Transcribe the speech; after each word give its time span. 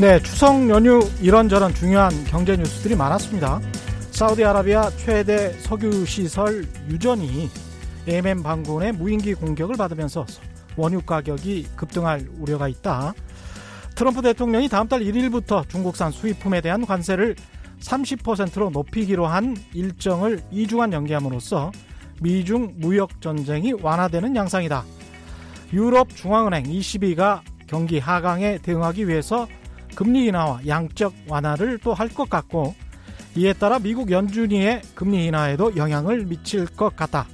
네, 0.00 0.22
추석 0.22 0.70
연휴 0.70 1.00
이런저런 1.20 1.74
중요한 1.74 2.12
경제 2.26 2.56
뉴스들이 2.56 2.94
많았습니다. 2.94 3.60
사우디아라비아 4.12 4.90
최대 4.90 5.50
석유 5.54 6.06
시설 6.06 6.68
유전이 6.88 7.50
예멘 8.06 8.44
반군의 8.44 8.92
무인기 8.92 9.34
공격을 9.34 9.74
받으면서 9.74 10.24
원유 10.76 11.02
가격이 11.02 11.70
급등할 11.74 12.28
우려가 12.38 12.68
있다. 12.68 13.12
트럼프 13.96 14.22
대통령이 14.22 14.68
다음 14.68 14.86
달 14.86 15.00
1일부터 15.00 15.68
중국산 15.68 16.12
수입품에 16.12 16.60
대한 16.60 16.86
관세를 16.86 17.34
30%로 17.80 18.70
높이기로 18.70 19.26
한 19.26 19.56
일정을 19.74 20.42
2주간 20.52 20.92
연기함으로써 20.92 21.72
미중 22.22 22.74
무역 22.76 23.20
전쟁이 23.20 23.72
완화되는 23.72 24.36
양상이다. 24.36 24.84
유럽 25.72 26.14
중앙은행 26.14 26.66
ECB가 26.66 27.42
경기 27.66 27.98
하강에 27.98 28.58
대응하기 28.58 29.08
위해서 29.08 29.48
금리 29.98 30.26
인하와 30.26 30.60
양적 30.68 31.12
완화를 31.26 31.78
또 31.78 31.92
할 31.92 32.08
것 32.08 32.30
같고 32.30 32.76
이에 33.34 33.52
따라 33.52 33.80
미국 33.80 34.12
연준위의 34.12 34.82
금리 34.94 35.26
인하에도 35.26 35.74
영향을 35.76 36.24
미칠 36.24 36.66
것 36.66 36.94
같다. 36.94 37.26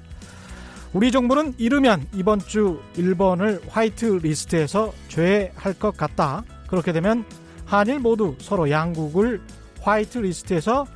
우리 0.95 1.13
정부는 1.13 1.55
이르면 1.59 2.07
이번 2.15 2.39
주 2.39 2.81
일본을 2.97 3.61
화이트 3.69 4.07
리스트에서 4.23 4.95
제외할 5.09 5.75
것 5.75 5.95
같다. 5.95 6.43
그렇게 6.67 6.93
되면 6.93 7.27
한일 7.67 7.99
모두 7.99 8.35
서로 8.41 8.71
양국을 8.71 9.43
화이트 9.83 10.19
리스트에서 10.19 10.87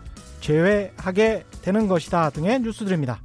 제외하게 0.41 1.45
되는 1.61 1.87
것이다 1.87 2.31
등의 2.31 2.61
뉴스들입니다. 2.61 3.21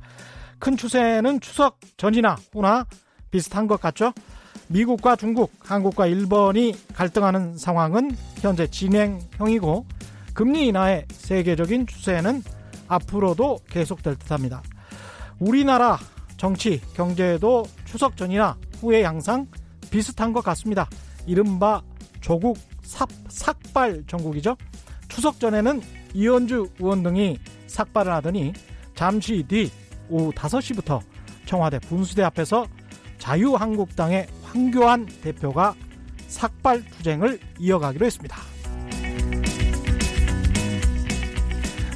큰 0.60 0.76
추세는 0.76 1.40
추석 1.40 1.80
전이나 1.96 2.36
후나 2.52 2.88
비슷한 3.32 3.68
것 3.68 3.80
같죠? 3.80 4.12
미국과 4.74 5.16
중국, 5.16 5.52
한국과 5.60 6.08
일본이 6.08 6.74
갈등하는 6.96 7.60
상황은 7.60 8.18
현재 8.42 8.66
진행형이고 8.66 9.86
금리 10.34 10.68
인하의 10.68 11.06
세계적인 11.12 11.86
추세는 11.86 12.42
앞으로도 12.88 13.60
계속될 13.70 14.16
듯합니다. 14.16 14.64
우리나라 15.38 16.00
정치, 16.38 16.82
경제도 16.96 17.66
추석 17.86 18.18
전이나 18.18 18.58
후의 18.80 19.04
양상 19.04 19.46
비슷한 19.92 20.34
것 20.34 20.44
같습니다. 20.44 20.90
이른바 21.28 21.84
조국 22.20 22.58
삭, 22.82 23.08
삭발 23.28 24.06
전국이죠. 24.08 24.58
추석 25.08 25.40
전에는 25.40 25.84
이현주 26.16 26.70
의원 26.80 27.04
등이 27.04 27.38
삭발을 27.68 28.12
하더니 28.12 28.54
잠시 28.96 29.46
뒤 29.48 29.70
오후 30.10 30.32
5시부터 30.32 31.00
청와대 31.46 31.78
분수대 31.78 32.24
앞에서 32.24 32.66
자유한국당의 33.20 34.28
황교안 34.54 35.08
대표가 35.08 35.74
삭발 36.28 36.86
투쟁을 36.86 37.40
이어가기로 37.60 38.06
했습니다. 38.06 38.38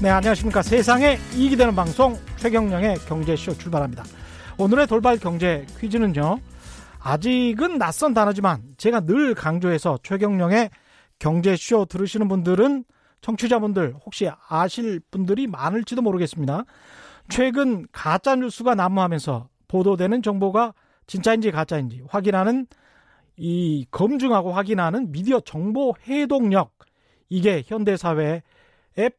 네, 0.01 0.09
안녕하십니까. 0.09 0.63
세상에 0.63 1.17
이익이 1.35 1.55
되는 1.55 1.75
방송 1.75 2.17
최경령의 2.37 2.97
경제쇼 3.07 3.57
출발합니다. 3.57 4.03
오늘의 4.57 4.87
돌발 4.87 5.17
경제 5.17 5.65
퀴즈는요. 5.79 6.39
아직은 6.99 7.77
낯선 7.77 8.15
단어지만 8.15 8.63
제가 8.77 9.01
늘 9.01 9.35
강조해서 9.35 9.99
최경령의 10.01 10.71
경제쇼 11.19 11.85
들으시는 11.85 12.27
분들은 12.27 12.85
청취자분들 13.21 13.95
혹시 14.05 14.29
아실 14.49 14.99
분들이 15.11 15.45
많을지도 15.47 16.01
모르겠습니다. 16.01 16.63
최근 17.29 17.85
가짜 17.91 18.35
뉴스가 18.35 18.73
난무하면서 18.75 19.47
보도되는 19.67 20.21
정보가 20.21 20.73
진짜인지 21.07 21.51
가짜인지 21.51 22.03
확인하는 22.07 22.67
이 23.37 23.85
검증하고 23.91 24.51
확인하는 24.51 25.11
미디어 25.11 25.39
정보 25.39 25.93
해독력 26.07 26.73
이게 27.29 27.63
현대 27.65 27.97
사회의 27.97 28.41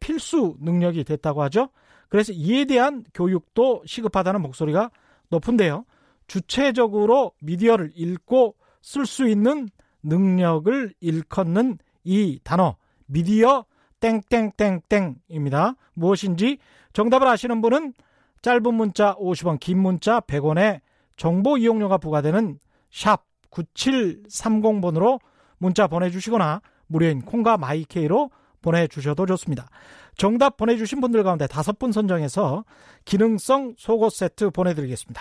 필수 0.01 0.57
능력이 0.61 1.05
됐다고 1.05 1.43
하죠. 1.45 1.69
그래서 2.09 2.33
이에 2.33 2.65
대한 2.65 3.05
교육도 3.15 3.83
시급하다는 3.87 4.41
목소리가 4.43 4.91
높은데요. 5.29 5.85
주체적으로 6.27 7.33
미디어를 7.41 7.93
읽고 7.95 8.57
쓸 8.83 9.07
수 9.07 9.29
있는 9.29 9.69
능력을 10.03 10.95
일컫는 11.01 11.79
이 12.05 12.41
단어 12.43 12.77
미디어 13.07 13.65
땡땡땡땡입니다. 14.01 15.75
무엇인지 15.95 16.59
정답을 16.93 17.27
아시는 17.27 17.61
분은 17.61 17.95
짧은 18.43 18.75
문자 18.75 19.15
50원, 19.17 19.59
긴 19.59 19.81
문자 19.81 20.21
100원에 20.21 20.81
정보 21.19 21.59
이용료가 21.59 21.99
부과되는 21.99 22.59
샵 22.91 23.25
9730번으로 23.51 25.21
문자 25.59 25.87
보내주시거나 25.87 26.63
무료인 26.87 27.21
콩과 27.21 27.59
마이케이로 27.59 28.31
보내주셔도 28.63 29.27
좋습니다. 29.27 29.69
정답 30.17 30.57
보내주신 30.57 31.01
분들 31.01 31.23
가운데 31.23 31.47
다섯 31.47 31.79
분 31.79 31.93
선정해서 31.93 32.65
기능성 33.05 33.75
속옷 33.77 34.13
세트 34.13 34.51
보내드리겠습니다. 34.51 35.21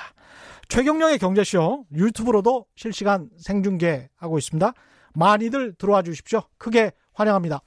최경령의 0.69 1.17
경제쇼 1.19 1.85
유튜브로도 1.93 2.65
실시간 2.75 3.29
생중계하고 3.37 4.37
있습니다. 4.37 4.73
많이들 5.13 5.73
들어와 5.75 6.03
주십시오. 6.03 6.43
크게 6.57 6.91
환영합니다. 7.13 7.61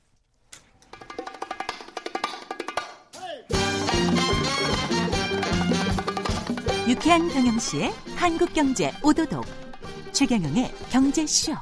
유쾌한 6.88 7.28
경영시의 7.28 7.92
한국경제 8.20 8.92
오도독 9.02 9.46
최경영의 10.12 10.70
경제쇼 10.90 11.54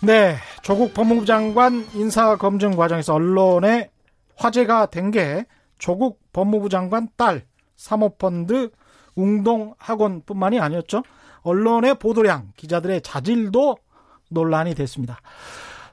네, 0.00 0.36
조국 0.62 0.94
법무부 0.94 1.26
장관 1.26 1.84
인사 1.94 2.36
검증 2.36 2.76
과정에서 2.76 3.14
언론에 3.14 3.90
화제가 4.36 4.86
된 4.86 5.10
게 5.10 5.44
조국 5.76 6.20
법무부 6.32 6.68
장관 6.68 7.08
딸 7.16 7.44
사모펀드 7.74 8.70
웅동학원뿐만이 9.16 10.60
아니었죠. 10.60 11.02
언론의 11.40 11.96
보도량, 11.96 12.52
기자들의 12.56 13.00
자질도 13.02 13.76
논란이 14.30 14.76
됐습니다. 14.76 15.18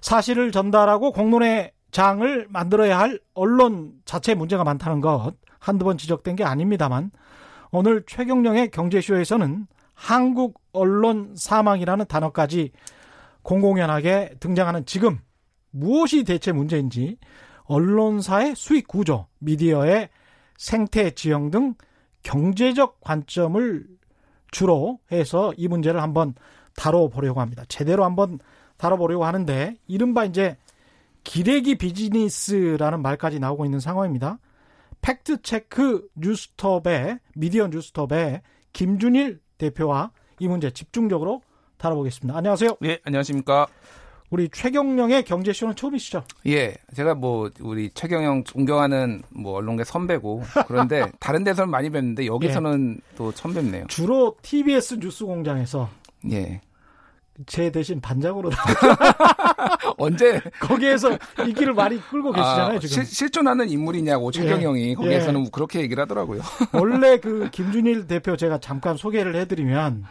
사실을 0.01 0.51
전달하고 0.51 1.11
공론의 1.13 1.71
장을 1.91 2.47
만들어야 2.49 2.99
할 2.99 3.19
언론 3.33 3.93
자체 4.05 4.35
문제가 4.35 4.63
많다는 4.63 5.01
것 5.01 5.33
한두 5.59 5.85
번 5.85 5.97
지적된 5.97 6.35
게 6.35 6.43
아닙니다만 6.43 7.11
오늘 7.71 8.03
최경령의 8.07 8.71
경제쇼에서는 8.71 9.67
한국 9.93 10.61
언론 10.71 11.35
사망이라는 11.35 12.05
단어까지 12.05 12.71
공공연하게 13.41 14.35
등장하는 14.39 14.85
지금 14.85 15.19
무엇이 15.71 16.23
대체 16.23 16.51
문제인지 16.51 17.17
언론사의 17.63 18.55
수익 18.55 18.87
구조, 18.87 19.27
미디어의 19.39 20.09
생태 20.57 21.11
지형 21.11 21.51
등 21.51 21.75
경제적 22.23 22.99
관점을 23.01 23.85
주로 24.51 24.99
해서 25.11 25.53
이 25.57 25.67
문제를 25.67 26.01
한번 26.01 26.33
다뤄보려고 26.75 27.41
합니다. 27.41 27.63
제대로 27.67 28.03
한번 28.03 28.39
다뤄보려고 28.77 29.25
하는데 29.25 29.75
이른바 29.87 30.25
이제 30.25 30.57
기레기 31.29 31.75
비즈니스라는 31.75 33.03
말까지 33.03 33.39
나오고 33.39 33.63
있는 33.63 33.79
상황입니다. 33.79 34.39
팩트 35.01 35.43
체크 35.43 36.07
뉴스톱의 36.15 37.19
미디어 37.35 37.67
뉴스톱의 37.67 38.41
김준일 38.73 39.39
대표와 39.59 40.09
이 40.39 40.47
문제 40.47 40.71
집중적으로 40.71 41.43
다뤄보겠습니다. 41.77 42.35
안녕하세요. 42.35 42.77
예, 42.83 42.97
안녕하십니까. 43.03 43.67
우리 44.31 44.49
최경령의 44.49 45.23
경제쇼는 45.23 45.75
처음이시죠? 45.75 46.23
예, 46.47 46.73
제가 46.95 47.13
뭐 47.13 47.51
우리 47.61 47.91
최경영 47.91 48.43
존경하는 48.43 49.21
뭐 49.29 49.53
언론계 49.53 49.83
선배고 49.83 50.41
그런데 50.65 51.11
다른 51.21 51.43
데서는 51.43 51.69
많이 51.69 51.91
뵀는데 51.91 52.25
여기서는 52.25 52.97
예. 52.97 53.15
또 53.15 53.31
처음 53.31 53.53
뵙네요. 53.53 53.85
주로 53.87 54.35
TBS 54.41 54.95
뉴스공장에서 54.95 55.89
예. 56.31 56.61
제 57.45 57.71
대신 57.71 58.01
반장으로 58.01 58.49
언제 59.97 60.41
거기에서 60.59 61.17
인기를 61.39 61.73
많이 61.73 61.99
끌고 62.01 62.31
계시잖아요 62.31 62.77
아, 62.77 62.79
지금 62.79 63.03
실, 63.03 63.05
실존하는 63.05 63.69
인물이냐고 63.69 64.31
최경영이 64.31 64.89
예. 64.89 64.93
거기에서는 64.93 65.45
예. 65.45 65.49
그렇게 65.51 65.79
얘기를 65.79 66.01
하더라고요. 66.01 66.41
원래 66.73 67.17
그 67.17 67.49
김준일 67.51 68.07
대표 68.07 68.35
제가 68.35 68.59
잠깐 68.59 68.97
소개를 68.97 69.35
해드리면 69.35 70.05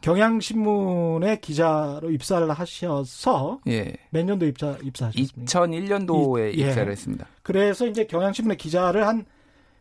경향신문의 0.00 1.40
기자로 1.40 2.10
입사를 2.10 2.50
하셔서 2.50 3.60
예. 3.66 3.94
몇 4.10 4.24
년도 4.24 4.46
입사 4.46 4.76
입사하셨습니까? 4.82 5.44
2001년도에 5.44 6.54
이, 6.54 6.60
입사를 6.60 6.86
예. 6.86 6.92
했습니다. 6.92 7.26
그래서 7.42 7.86
이제 7.86 8.04
경향신문의 8.04 8.56
기자를 8.56 9.06
한 9.06 9.24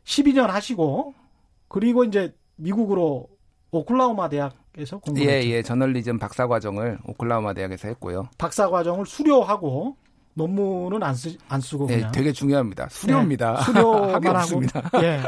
12년 0.06 0.48
하시고 0.48 1.14
그리고 1.68 2.04
이제 2.04 2.34
미국으로 2.56 3.28
오클라호마 3.72 4.30
대학 4.30 4.63
에서 4.78 4.98
공부했죠. 4.98 5.32
예, 5.32 5.44
예. 5.52 5.62
저널리즘 5.62 6.18
박사 6.18 6.48
과정을 6.48 6.98
오클라호마 7.06 7.54
대학에서 7.54 7.88
했고요. 7.90 8.30
박사 8.38 8.70
과정을 8.70 9.06
수료하고 9.06 9.96
논문은 10.36 11.04
안, 11.04 11.14
쓰, 11.14 11.38
안 11.48 11.62
쓰고 11.62 11.86
네, 11.88 11.98
그냥 11.98 12.12
되게 12.12 12.32
중요합니다. 12.32 12.88
수료입니다. 12.90 13.56
네, 13.56 13.62
수료만 13.66 14.36
하고. 14.36 14.62
예. 15.04 15.22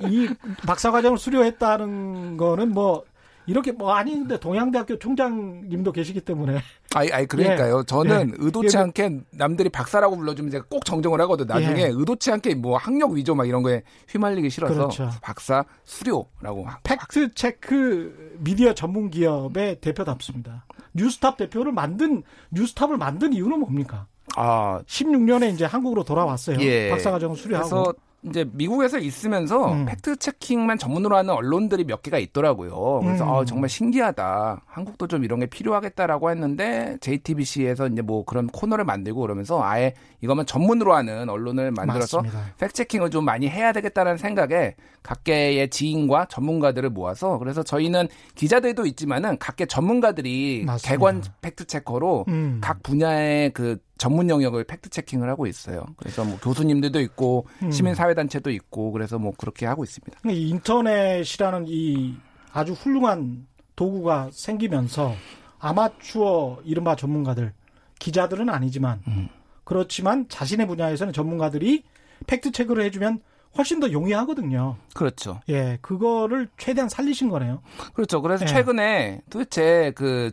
이 0.00 0.28
박사 0.66 0.90
과정을 0.90 1.16
수료했다는 1.16 2.36
거는 2.36 2.72
뭐 2.72 3.04
이렇게 3.50 3.72
뭐 3.72 3.94
아닌데 3.94 4.38
동양대학교 4.38 5.00
총장님도 5.00 5.90
계시기 5.90 6.20
때문에 6.20 6.60
아니, 6.94 7.10
아니 7.10 7.26
그러니까요. 7.26 7.82
저는 7.82 8.30
예. 8.30 8.34
의도치 8.38 8.76
예. 8.76 8.80
않게 8.80 9.22
남들이 9.30 9.68
박사라고 9.68 10.16
불러주면 10.16 10.52
제가 10.52 10.66
꼭 10.68 10.84
정정을 10.84 11.20
하거든. 11.22 11.48
나중에 11.48 11.82
예. 11.82 11.86
의도치 11.92 12.30
않게 12.30 12.54
뭐 12.54 12.76
학력 12.76 13.10
위조 13.10 13.34
막 13.34 13.48
이런 13.48 13.64
거에 13.64 13.82
휘말리기 14.08 14.50
싫어서 14.50 14.74
그렇죠. 14.74 15.10
박사 15.20 15.64
수료라고. 15.84 16.66
팩트 16.84 17.34
체크 17.34 18.36
미디어 18.38 18.72
전문 18.72 19.10
기업의 19.10 19.80
대표답습니다. 19.80 20.64
뉴스톱 20.94 21.36
대표를 21.36 21.72
만든 21.72 22.22
뉴스톱을 22.50 22.98
만든 22.98 23.32
이유는 23.32 23.58
뭡니까? 23.58 24.06
아 24.36 24.80
16년에 24.86 25.52
이제 25.52 25.64
한국으로 25.64 26.04
돌아왔어요. 26.04 26.60
예. 26.60 26.88
박사 26.90 27.10
과정을 27.10 27.36
수료하고. 27.36 27.94
이제 28.22 28.44
미국에서 28.52 28.98
있으면서 28.98 29.72
음. 29.72 29.86
팩트 29.86 30.16
체킹만 30.16 30.78
전문으로 30.78 31.16
하는 31.16 31.32
언론들이 31.32 31.84
몇 31.84 32.02
개가 32.02 32.18
있더라고요. 32.18 33.00
그래서 33.02 33.24
음. 33.24 33.30
아, 33.30 33.44
정말 33.44 33.70
신기하다. 33.70 34.62
한국도 34.66 35.06
좀 35.06 35.24
이런 35.24 35.40
게 35.40 35.46
필요하겠다라고 35.46 36.30
했는데 36.30 36.98
JTBC에서 37.00 37.88
이제 37.88 38.02
뭐 38.02 38.24
그런 38.24 38.46
코너를 38.48 38.84
만들고 38.84 39.20
그러면서 39.22 39.62
아예 39.62 39.94
이거만 40.20 40.44
전문으로 40.46 40.94
하는 40.94 41.28
언론을 41.30 41.70
만들어서. 41.70 42.22
팩트 42.58 42.74
체킹을 42.74 43.10
좀 43.10 43.24
많이 43.24 43.48
해야 43.48 43.72
되겠다는 43.72 44.18
생각에 44.18 44.74
각계의 45.02 45.70
지인과 45.70 46.26
전문가들을 46.26 46.90
모아서 46.90 47.38
그래서 47.38 47.62
저희는 47.62 48.08
기자들도 48.34 48.84
있지만은 48.86 49.38
각계 49.38 49.64
전문가들이 49.64 50.64
맞습니다. 50.66 50.88
객원 50.90 51.22
팩트 51.40 51.66
체커로 51.66 52.26
음. 52.28 52.60
각 52.62 52.82
분야의 52.82 53.52
그 53.54 53.78
전문 54.00 54.30
영역을 54.30 54.64
팩트 54.64 54.88
체킹을 54.88 55.28
하고 55.28 55.46
있어요. 55.46 55.84
그래서 55.98 56.24
뭐 56.24 56.38
교수님들도 56.38 57.00
있고 57.02 57.46
음. 57.62 57.70
시민 57.70 57.94
사회 57.94 58.14
단체도 58.14 58.50
있고 58.50 58.92
그래서 58.92 59.18
뭐 59.18 59.34
그렇게 59.36 59.66
하고 59.66 59.84
있습니다. 59.84 60.20
이 60.30 60.48
인터넷이라는 60.48 61.66
이 61.68 62.16
아주 62.50 62.72
훌륭한 62.72 63.46
도구가 63.76 64.30
생기면서 64.32 65.14
아마추어 65.58 66.60
이른바 66.64 66.96
전문가들 66.96 67.52
기자들은 67.98 68.48
아니지만 68.48 69.02
음. 69.06 69.28
그렇지만 69.64 70.26
자신의 70.30 70.66
분야에서는 70.66 71.12
전문가들이 71.12 71.84
팩트 72.26 72.52
체크를 72.52 72.82
해주면 72.84 73.20
훨씬 73.58 73.80
더 73.80 73.92
용이하거든요. 73.92 74.76
그렇죠. 74.94 75.40
예, 75.50 75.78
그거를 75.82 76.48
최대한 76.56 76.88
살리신 76.88 77.28
거네요. 77.28 77.60
그렇죠. 77.92 78.22
그래서 78.22 78.44
예. 78.44 78.46
최근에 78.46 79.20
도대체 79.28 79.92
그 79.94 80.32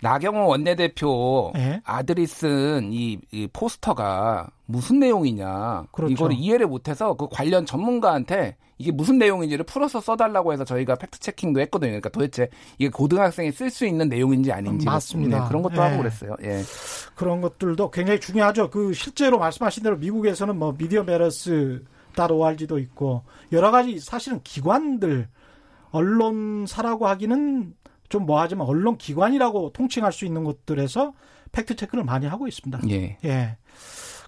나경원 0.00 0.46
원내대표 0.46 1.52
예. 1.56 1.80
아들이 1.84 2.26
쓴 2.26 2.92
이 2.92 3.18
포스터가 3.52 4.48
무슨 4.66 4.98
내용이냐 5.00 5.86
그렇죠. 5.92 6.12
이거를 6.12 6.36
이해를 6.36 6.66
못해서 6.66 7.14
그 7.14 7.28
관련 7.30 7.66
전문가한테 7.66 8.56
이게 8.78 8.92
무슨 8.92 9.18
내용인지를 9.18 9.64
풀어서 9.64 10.00
써달라고 10.00 10.52
해서 10.52 10.64
저희가 10.64 10.94
팩트 10.94 11.18
체킹도 11.18 11.60
했거든요. 11.62 11.90
그러니까 11.90 12.10
도대체 12.10 12.48
이게 12.78 12.88
고등학생이 12.88 13.50
쓸 13.50 13.70
수 13.70 13.86
있는 13.86 14.08
내용인지 14.08 14.52
아닌지 14.52 14.86
맞습니다. 14.86 15.40
네, 15.40 15.48
그런 15.48 15.62
것도 15.62 15.76
예. 15.76 15.80
하고 15.80 15.98
그랬어요. 15.98 16.36
예. 16.42 16.62
그런 17.16 17.40
것들도 17.40 17.90
굉장히 17.90 18.20
중요하죠. 18.20 18.70
그 18.70 18.92
실제로 18.92 19.38
말씀하신 19.38 19.82
대로 19.82 19.96
미국에서는 19.96 20.56
뭐 20.56 20.74
Media 20.76 21.02
Matters 21.02 21.82
.org도 22.16 22.78
있고 22.78 23.22
여러 23.52 23.70
가지 23.70 24.00
사실은 24.00 24.40
기관들 24.42 25.28
언론사라고 25.90 27.06
하기는 27.06 27.74
좀 28.08 28.26
뭐하지만 28.26 28.66
언론 28.66 28.96
기관이라고 28.96 29.72
통칭할 29.72 30.12
수 30.12 30.24
있는 30.24 30.44
곳들에서 30.44 31.14
팩트 31.52 31.76
체크를 31.76 32.04
많이 32.04 32.26
하고 32.26 32.46
있습니다. 32.46 32.80
예. 32.90 33.18
예. 33.24 33.56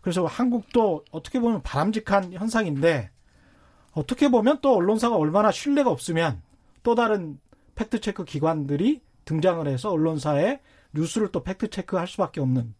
그래서 0.02 0.24
한국도 0.24 1.04
어떻게 1.10 1.40
보면 1.40 1.62
바람직한 1.62 2.32
현상인데 2.32 3.10
어떻게 3.92 4.28
보면 4.28 4.58
또 4.62 4.76
언론사가 4.76 5.16
얼마나 5.16 5.50
신뢰가 5.50 5.90
없으면 5.90 6.42
또 6.82 6.94
다른 6.94 7.38
팩트 7.74 8.00
체크 8.00 8.24
기관들이 8.24 9.02
등장을 9.24 9.66
해서 9.66 9.90
언론사에 9.90 10.60
뉴스를 10.92 11.28
또 11.28 11.42
팩트 11.42 11.70
체크할 11.70 12.06
수밖에 12.06 12.40
없는 12.40 12.74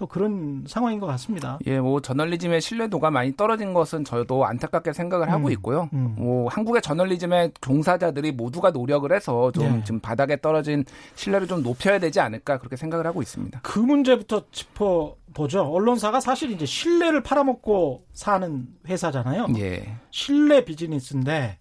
또 0.00 0.06
그런 0.06 0.64
상황인 0.66 0.98
것 0.98 1.06
같습니다. 1.08 1.58
예, 1.66 1.78
뭐 1.78 2.00
저널리즘의 2.00 2.62
신뢰도가 2.62 3.10
많이 3.10 3.36
떨어진 3.36 3.74
것은 3.74 4.02
저도 4.02 4.46
안타깝게 4.46 4.94
생각을 4.94 5.30
하고 5.30 5.48
음, 5.48 5.52
있고요. 5.52 5.90
음. 5.92 6.14
뭐 6.16 6.48
한국의 6.48 6.80
저널리즘의 6.80 7.52
종사자들이 7.60 8.32
모두가 8.32 8.70
노력을 8.70 9.12
해서 9.12 9.52
좀 9.52 9.64
네. 9.64 9.84
지금 9.84 10.00
바닥에 10.00 10.40
떨어진 10.40 10.86
신뢰를 11.16 11.46
좀 11.46 11.62
높여야 11.62 11.98
되지 11.98 12.18
않을까 12.18 12.56
그렇게 12.56 12.76
생각을 12.76 13.06
하고 13.06 13.20
있습니다. 13.20 13.60
그 13.62 13.78
문제부터 13.78 14.44
짚어 14.50 15.16
보죠. 15.34 15.64
언론사가 15.64 16.20
사실 16.20 16.50
이제 16.50 16.64
신뢰를 16.64 17.22
팔아먹고 17.22 18.06
사는 18.14 18.68
회사잖아요. 18.88 19.48
예. 19.58 19.96
신뢰 20.10 20.64
비즈니스인데 20.64 21.58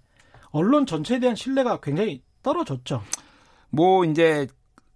언론 0.51 0.85
전체에 0.85 1.19
대한 1.19 1.35
신뢰가 1.35 1.81
굉장히 1.81 2.23
떨어졌죠. 2.41 3.01
뭐 3.69 4.05
이제 4.05 4.47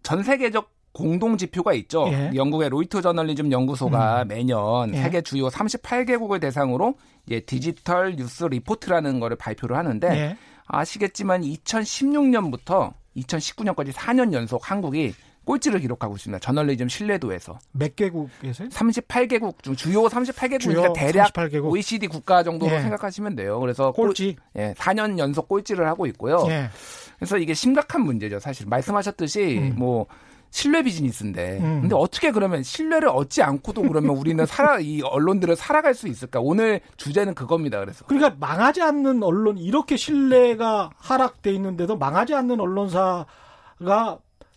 전 0.01 0.23
세계적 0.23 0.72
공동 0.93 1.37
지표가 1.37 1.73
있죠. 1.73 2.07
예. 2.09 2.31
영국의 2.35 2.69
로이터 2.69 3.01
저널리즘 3.01 3.51
연구소가 3.51 4.25
매년 4.25 4.93
예. 4.93 5.01
세계 5.01 5.21
주요 5.21 5.47
38개국을 5.47 6.39
대상으로 6.39 6.95
이제 7.25 7.39
Digital 7.41 8.15
News 8.15 8.43
Report라는 8.45 9.19
거를 9.19 9.35
발표를 9.35 9.75
하는데 9.75 10.07
예. 10.07 10.37
아시겠지만 10.67 11.41
2016년부터 11.41 12.93
2019년까지 13.17 13.91
4년 13.91 14.33
연속 14.33 14.69
한국이 14.69 15.13
꼴찌를 15.45 15.81
기록하고 15.81 16.15
있습니다. 16.15 16.39
저널리즘 16.39 16.87
신뢰도에서 16.87 17.59
몇 17.73 17.95
개국에서요? 17.97 18.69
38개국 18.69 19.61
중 19.61 19.75
주요 19.75 20.03
38개국이니까 20.03 20.59
주요 20.61 20.93
대략 20.93 21.33
38개국. 21.33 21.65
OECD 21.71 22.07
국가 22.07 22.43
정도로 22.43 22.73
예. 22.73 22.79
생각하시면 22.81 23.35
돼요. 23.35 23.59
그래서 23.59 23.91
꼴- 23.91 24.07
꼴찌. 24.09 24.37
예, 24.57 24.73
4년 24.77 25.17
연속 25.19 25.49
꼴찌를 25.49 25.85
하고 25.87 26.05
있고요. 26.07 26.45
예. 26.49 26.69
그래서 27.17 27.37
이게 27.37 27.53
심각한 27.53 28.01
문제죠. 28.03 28.39
사실 28.39 28.67
말씀하셨듯이 28.67 29.57
음. 29.57 29.73
뭐 29.77 30.05
신뢰 30.53 30.83
비즈니스인데 30.83 31.57
음. 31.61 31.81
근데 31.81 31.95
어떻게 31.95 32.29
그러면 32.29 32.61
신뢰를 32.61 33.09
얻지 33.09 33.41
않고도 33.41 33.81
그러면 33.81 34.15
우리는 34.15 34.45
살아 34.45 34.77
이 34.79 35.01
언론들을 35.01 35.55
살아갈 35.55 35.95
수 35.95 36.07
있을까? 36.07 36.39
오늘 36.39 36.79
주제는 36.95 37.33
그겁니다. 37.33 37.79
그래서 37.79 38.05
그러니까 38.05 38.35
망하지 38.39 38.83
않는 38.83 39.23
언론 39.23 39.57
이렇게 39.57 39.97
신뢰가 39.97 40.91
하락돼 40.95 41.51
있는데도 41.53 41.97
망하지 41.97 42.35
않는 42.35 42.59
언론사가 42.59 43.25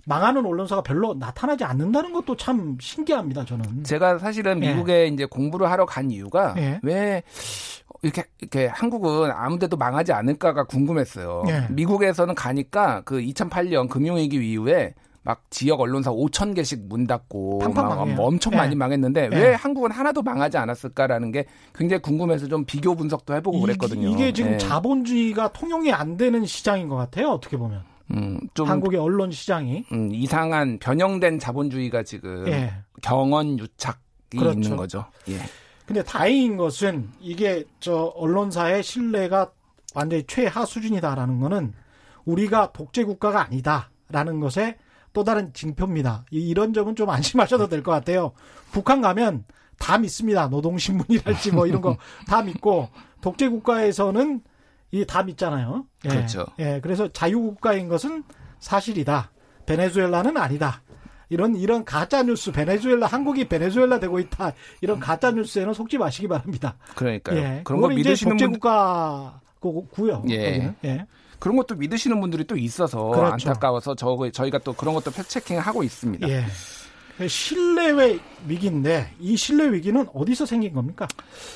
망하는 0.05 0.45
언론사가 0.45 0.83
별로 0.83 1.15
나타나지 1.15 1.65
않는다는 1.65 2.13
것도 2.13 2.37
참 2.37 2.77
신기합니다. 2.79 3.47
저는. 3.47 3.83
제가 3.85 4.19
사실은 4.19 4.63
예. 4.63 4.75
미국에 4.75 5.07
이제 5.07 5.25
공부를 5.25 5.71
하러 5.71 5.87
간 5.87 6.11
이유가 6.11 6.55
예. 6.59 6.79
왜 6.83 7.23
이렇게 8.03 8.25
이렇게 8.41 8.67
한국은 8.67 9.31
아무데도 9.31 9.79
망하지 9.79 10.13
않을까가 10.13 10.65
궁금했어요. 10.65 11.45
예. 11.49 11.67
미국에서는 11.71 12.35
가니까 12.35 13.01
그 13.07 13.17
2008년 13.17 13.89
금융위기 13.89 14.37
이후에 14.37 14.93
막 15.27 15.43
지역 15.51 15.81
언론사 15.81 16.13
5천 16.13 16.55
개씩 16.55 16.87
문 16.87 17.05
닫고 17.05 17.59
막. 17.75 18.17
엄청 18.17 18.53
예. 18.53 18.59
많이 18.59 18.77
망했는데 18.77 19.31
예. 19.33 19.37
왜 19.37 19.55
한국은 19.55 19.91
하나도 19.91 20.23
망하지 20.23 20.57
않았을까라는 20.57 21.33
게 21.33 21.47
굉장히 21.75 22.01
궁금해서 22.01 22.47
좀 22.47 22.65
비교 22.65 22.95
분석도 22.95 23.35
해보고 23.35 23.61
그랬거든요. 23.61 24.09
이, 24.09 24.15
게 24.15 24.33
지금 24.33 24.53
예. 24.53 24.59
자본주의가 24.59 25.53
통용이 25.53 25.93
안 25.93 26.17
되는 26.17 26.47
시장인 26.47 26.89
것 26.89 26.95
같아요. 26.95 27.31
어떻게 27.31 27.57
보면 27.57 27.83
음, 28.13 28.39
좀 28.55 28.69
한국의 28.69 29.01
언론 29.01 29.33
시장이 29.33 29.87
음, 29.91 30.15
이상한 30.15 30.79
변형된 30.79 31.41
자본주의가 31.41 32.05
지금 32.05 32.47
예. 32.47 32.73
경언 33.03 33.59
유착이 33.59 33.97
그렇죠. 34.31 34.61
있는 34.61 34.77
거죠. 34.77 35.07
예. 35.29 35.39
근데 35.87 36.05
다행인 36.05 36.57
것은 36.57 37.09
이게 37.21 37.65
저 37.81 38.13
언론사의 38.15 38.85
신뢰가 38.85 39.51
완전히 39.93 40.23
최하 40.29 40.65
수준이다라는 40.65 41.41
거는 41.41 41.73
우리가 42.25 42.71
독재 42.73 43.03
국가가 43.03 43.43
아니다라는 43.43 44.39
것에 44.39 44.77
또 45.17 45.25
다른 45.25 45.51
징표입니다. 45.55 46.27
이- 46.31 46.47
이런 46.47 46.75
점은 46.75 46.95
좀 46.95 47.09
안심하셔도 47.09 47.69
될 47.71 47.83
것 47.83 47.91
같아요. 47.91 48.33
북한 48.71 49.01
가면 49.01 49.45
다 49.79 49.97
믿습니다. 49.97 50.47
노동신문이랄지 50.49 51.53
뭐 51.53 51.67
이런 51.67 51.81
거 51.81 51.97
다 52.29 52.43
믿고 52.43 52.91
독재 53.23 53.49
국가에서는 53.49 54.43
이 54.93 55.07
다 55.07 55.23
믿잖아요. 55.23 55.87
예. 56.05 56.09
그렇죠. 56.11 56.45
예, 56.59 56.81
그래서 56.83 57.09
자유국가인 57.11 57.89
것은 57.89 58.25
사실이다. 58.61 59.31
베네수엘라는 59.65 60.37
아니다. 60.37 60.83
이런 61.31 61.57
이런 61.57 61.85
가짜 61.87 62.23
뉴스 62.23 62.53
베네수엘라 62.53 63.07
한국이 63.07 63.49
베네수엘라 63.49 63.99
되고 63.99 64.19
있다. 64.21 64.53
이런 64.83 65.01
가짜 65.01 65.31
뉴스에는 65.31 65.73
속지 65.73 65.97
마시기 65.97 66.29
바랍니다. 66.29 66.77
그러니까요. 66.95 67.39
예. 67.39 67.61
그런 67.65 67.81
거 67.81 67.89
믿으시는 67.89 68.33
독재 68.37 68.47
분 68.49 68.53
국가고요. 68.61 70.25
예. 70.29 70.75
예. 70.85 71.07
그런 71.39 71.57
것도 71.57 71.75
믿으시는 71.77 72.21
분들이 72.21 72.45
또 72.45 72.57
있어서 72.57 73.09
그렇죠. 73.09 73.51
안타까워서 73.51 73.95
저, 73.95 74.17
저희가 74.33 74.59
또 74.59 74.73
그런 74.73 74.95
것도 74.95 75.11
팩체킹을 75.11 75.61
하고 75.61 75.83
있습니다. 75.83 76.29
예. 76.29 76.45
신뢰의 77.27 78.21
위기인데 78.47 79.11
이 79.19 79.37
신뢰 79.37 79.73
위기는 79.73 80.07
어디서 80.13 80.45
생긴 80.45 80.75
겁니까? 80.75 81.09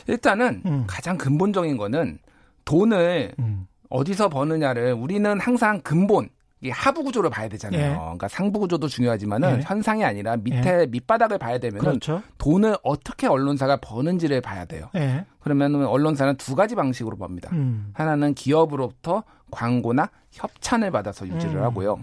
일단은 0.06 0.62
음. 0.64 0.84
가장 0.86 1.18
근본적인 1.18 1.76
거는 1.76 2.18
돈을 2.64 3.34
음. 3.38 3.66
어디서 3.90 4.28
버느냐를 4.28 4.92
우리는 4.92 5.38
항상 5.38 5.80
근본 5.82 6.30
이게 6.60 6.70
하부 6.72 7.04
구조를 7.04 7.30
봐야 7.30 7.48
되잖아요. 7.48 7.82
예. 7.82 7.94
그러니까 7.94 8.28
상부 8.28 8.60
구조도 8.60 8.88
중요하지만은 8.88 9.58
예. 9.58 9.62
현상이 9.62 10.04
아니라 10.04 10.36
밑에 10.36 10.86
밑바닥을 10.86 11.38
봐야 11.38 11.58
되면은 11.58 11.80
그렇죠. 11.80 12.22
돈을 12.38 12.76
어떻게 12.82 13.26
언론사가 13.26 13.78
버는지를 13.78 14.42
봐야 14.42 14.66
돼요. 14.66 14.90
예. 14.94 15.24
그러면은 15.40 15.86
언론사는 15.86 16.36
두 16.36 16.54
가지 16.54 16.74
방식으로 16.74 17.16
봅니다. 17.16 17.48
음. 17.52 17.90
하나는 17.94 18.34
기업으로부터 18.34 19.24
광고나 19.50 20.10
협찬을 20.32 20.90
받아서 20.90 21.26
유지를 21.26 21.56
음. 21.56 21.62
하고요. 21.62 21.98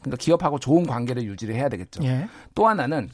그러니까 0.00 0.16
기업하고 0.16 0.58
좋은 0.58 0.86
관계를 0.86 1.24
유지를 1.24 1.54
해야 1.54 1.68
되겠죠. 1.68 2.02
예. 2.04 2.28
또 2.54 2.66
하나는 2.66 3.10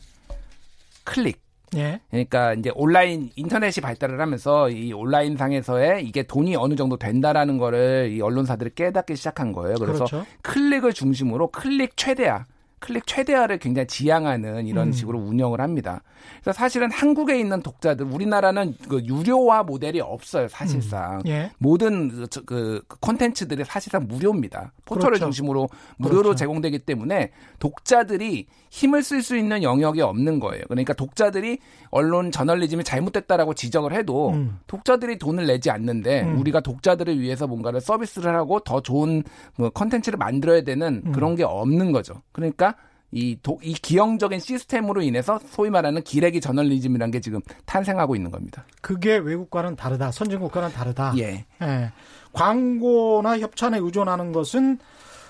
클릭. 1.03 1.44
예. 1.77 2.01
그러니까 2.11 2.55
이제 2.55 2.71
온라인 2.75 3.31
인터넷이 3.37 3.83
발달을 3.83 4.21
하면서 4.21 4.69
이 4.71 4.93
온라인 4.93 5.37
상에서의 5.37 6.05
이게 6.07 6.23
돈이 6.23 6.57
어느 6.57 6.75
정도 6.75 6.97
된다라는 6.97 7.59
거를 7.59 8.11
이 8.13 8.21
언론사들이 8.21 8.71
깨닫기 8.75 9.17
시작한 9.17 9.53
거예요. 9.53 9.77
그래서 9.77 10.05
그렇죠. 10.05 10.27
클릭을 10.43 10.93
중심으로 10.93 11.49
클릭 11.49 11.97
최대화, 11.97 12.47
클릭 12.85 13.07
최대화를 13.07 13.59
굉장히 13.61 13.87
지향하는 13.87 14.67
이런 14.67 14.89
음. 14.89 14.93
식으로 14.93 15.19
운영을 15.19 15.63
합니다. 15.63 16.03
그래서 16.43 16.53
사실은 16.59 16.91
한국에 16.91 17.39
있는 17.39 17.63
독자들, 17.63 18.05
우리나라는 18.05 18.75
그 18.89 19.03
유료화 19.07 19.63
모델이 19.63 20.01
없어요, 20.03 20.49
사실상. 20.49 21.23
예. 21.27 21.51
모든 21.59 22.09
그, 22.11 22.27
저- 22.29 22.43
그 22.43 22.83
콘텐츠들이 23.01 23.65
사실상 23.65 24.07
무료입니다. 24.07 24.73
포털을 24.85 25.13
그렇죠. 25.13 25.25
중심으로 25.27 25.69
무료로 25.97 26.23
그렇죠. 26.23 26.37
제공되기 26.37 26.81
때문에 26.81 27.31
독자들이 27.59 28.47
힘을 28.71 29.03
쓸 29.03 29.23
수 29.23 29.37
있는 29.37 29.63
영역이 29.63 30.01
없는 30.03 30.41
거예요. 30.41 30.65
그러니까 30.69 30.93
독자들이 30.93 31.59
언론 31.91 32.31
저널리즘이 32.31 32.85
잘못됐다라고 32.85 33.55
지적을 33.55 33.95
해도 33.95 34.31
음. 34.31 34.59
독자들이 34.67 35.19
돈을 35.19 35.47
내지 35.47 35.71
않는데 35.71 36.23
음. 36.25 36.39
우리가 36.41 36.61
독자들을 36.61 37.19
위해서 37.21 37.47
뭔가를 37.47 37.81
서비스를 37.81 38.35
하고 38.35 38.61
더 38.61 38.81
좋은 38.81 39.23
뭐 39.57 39.71
컨텐츠를 39.71 40.19
만들어야 40.19 40.63
되는 40.63 41.03
음. 41.07 41.13
그런 41.13 41.35
게 41.37 41.45
없는 41.45 41.93
거죠. 41.93 42.21
그러니까 42.33 42.74
이, 43.17 43.39
도, 43.41 43.61
이 43.63 43.75
기형적인 43.75 44.41
시스템으로 44.41 45.01
인해서 45.01 45.39
소위 45.47 45.71
말하는 45.71 46.03
기레기 46.03 46.41
저널리즘이라는 46.41 47.13
게 47.13 47.21
지금 47.21 47.41
탄생하고 47.65 48.17
있는 48.17 48.33
겁니다. 48.33 48.67
그게 48.81 49.17
외국과는 49.17 49.77
다르다. 49.77 50.11
선진국과는 50.11 50.73
다르다. 50.73 51.15
예. 51.19 51.47
예. 51.63 51.93
광고나 52.33 53.39
협찬에 53.39 53.79
의존하는 53.79 54.33
것은 54.33 54.81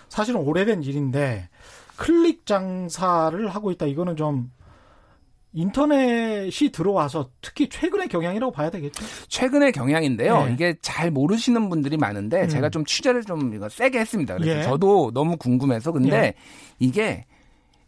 사실은 0.08 0.40
오래된 0.40 0.82
일인데 0.82 1.50
클릭 1.96 2.46
장사를 2.46 3.46
하고 3.48 3.70
있다. 3.70 3.84
이거는 3.84 4.16
좀 4.16 4.50
인터넷이 5.52 6.72
들어와서 6.72 7.28
특히 7.42 7.68
최근의 7.68 8.08
경향이라고 8.08 8.50
봐야 8.50 8.70
되겠죠. 8.70 9.04
최근의 9.28 9.72
경향인데요. 9.72 10.46
예. 10.48 10.52
이게 10.54 10.74
잘 10.80 11.10
모르시는 11.10 11.68
분들이 11.68 11.98
많은데 11.98 12.44
음. 12.44 12.48
제가 12.48 12.70
좀 12.70 12.86
취재를 12.86 13.24
좀 13.24 13.52
이거 13.54 13.68
세게 13.68 13.98
했습니다. 13.98 14.38
그래서 14.38 14.58
예. 14.58 14.62
저도 14.62 15.10
너무 15.12 15.36
궁금해서 15.36 15.92
근데 15.92 16.16
예. 16.16 16.34
이게 16.78 17.26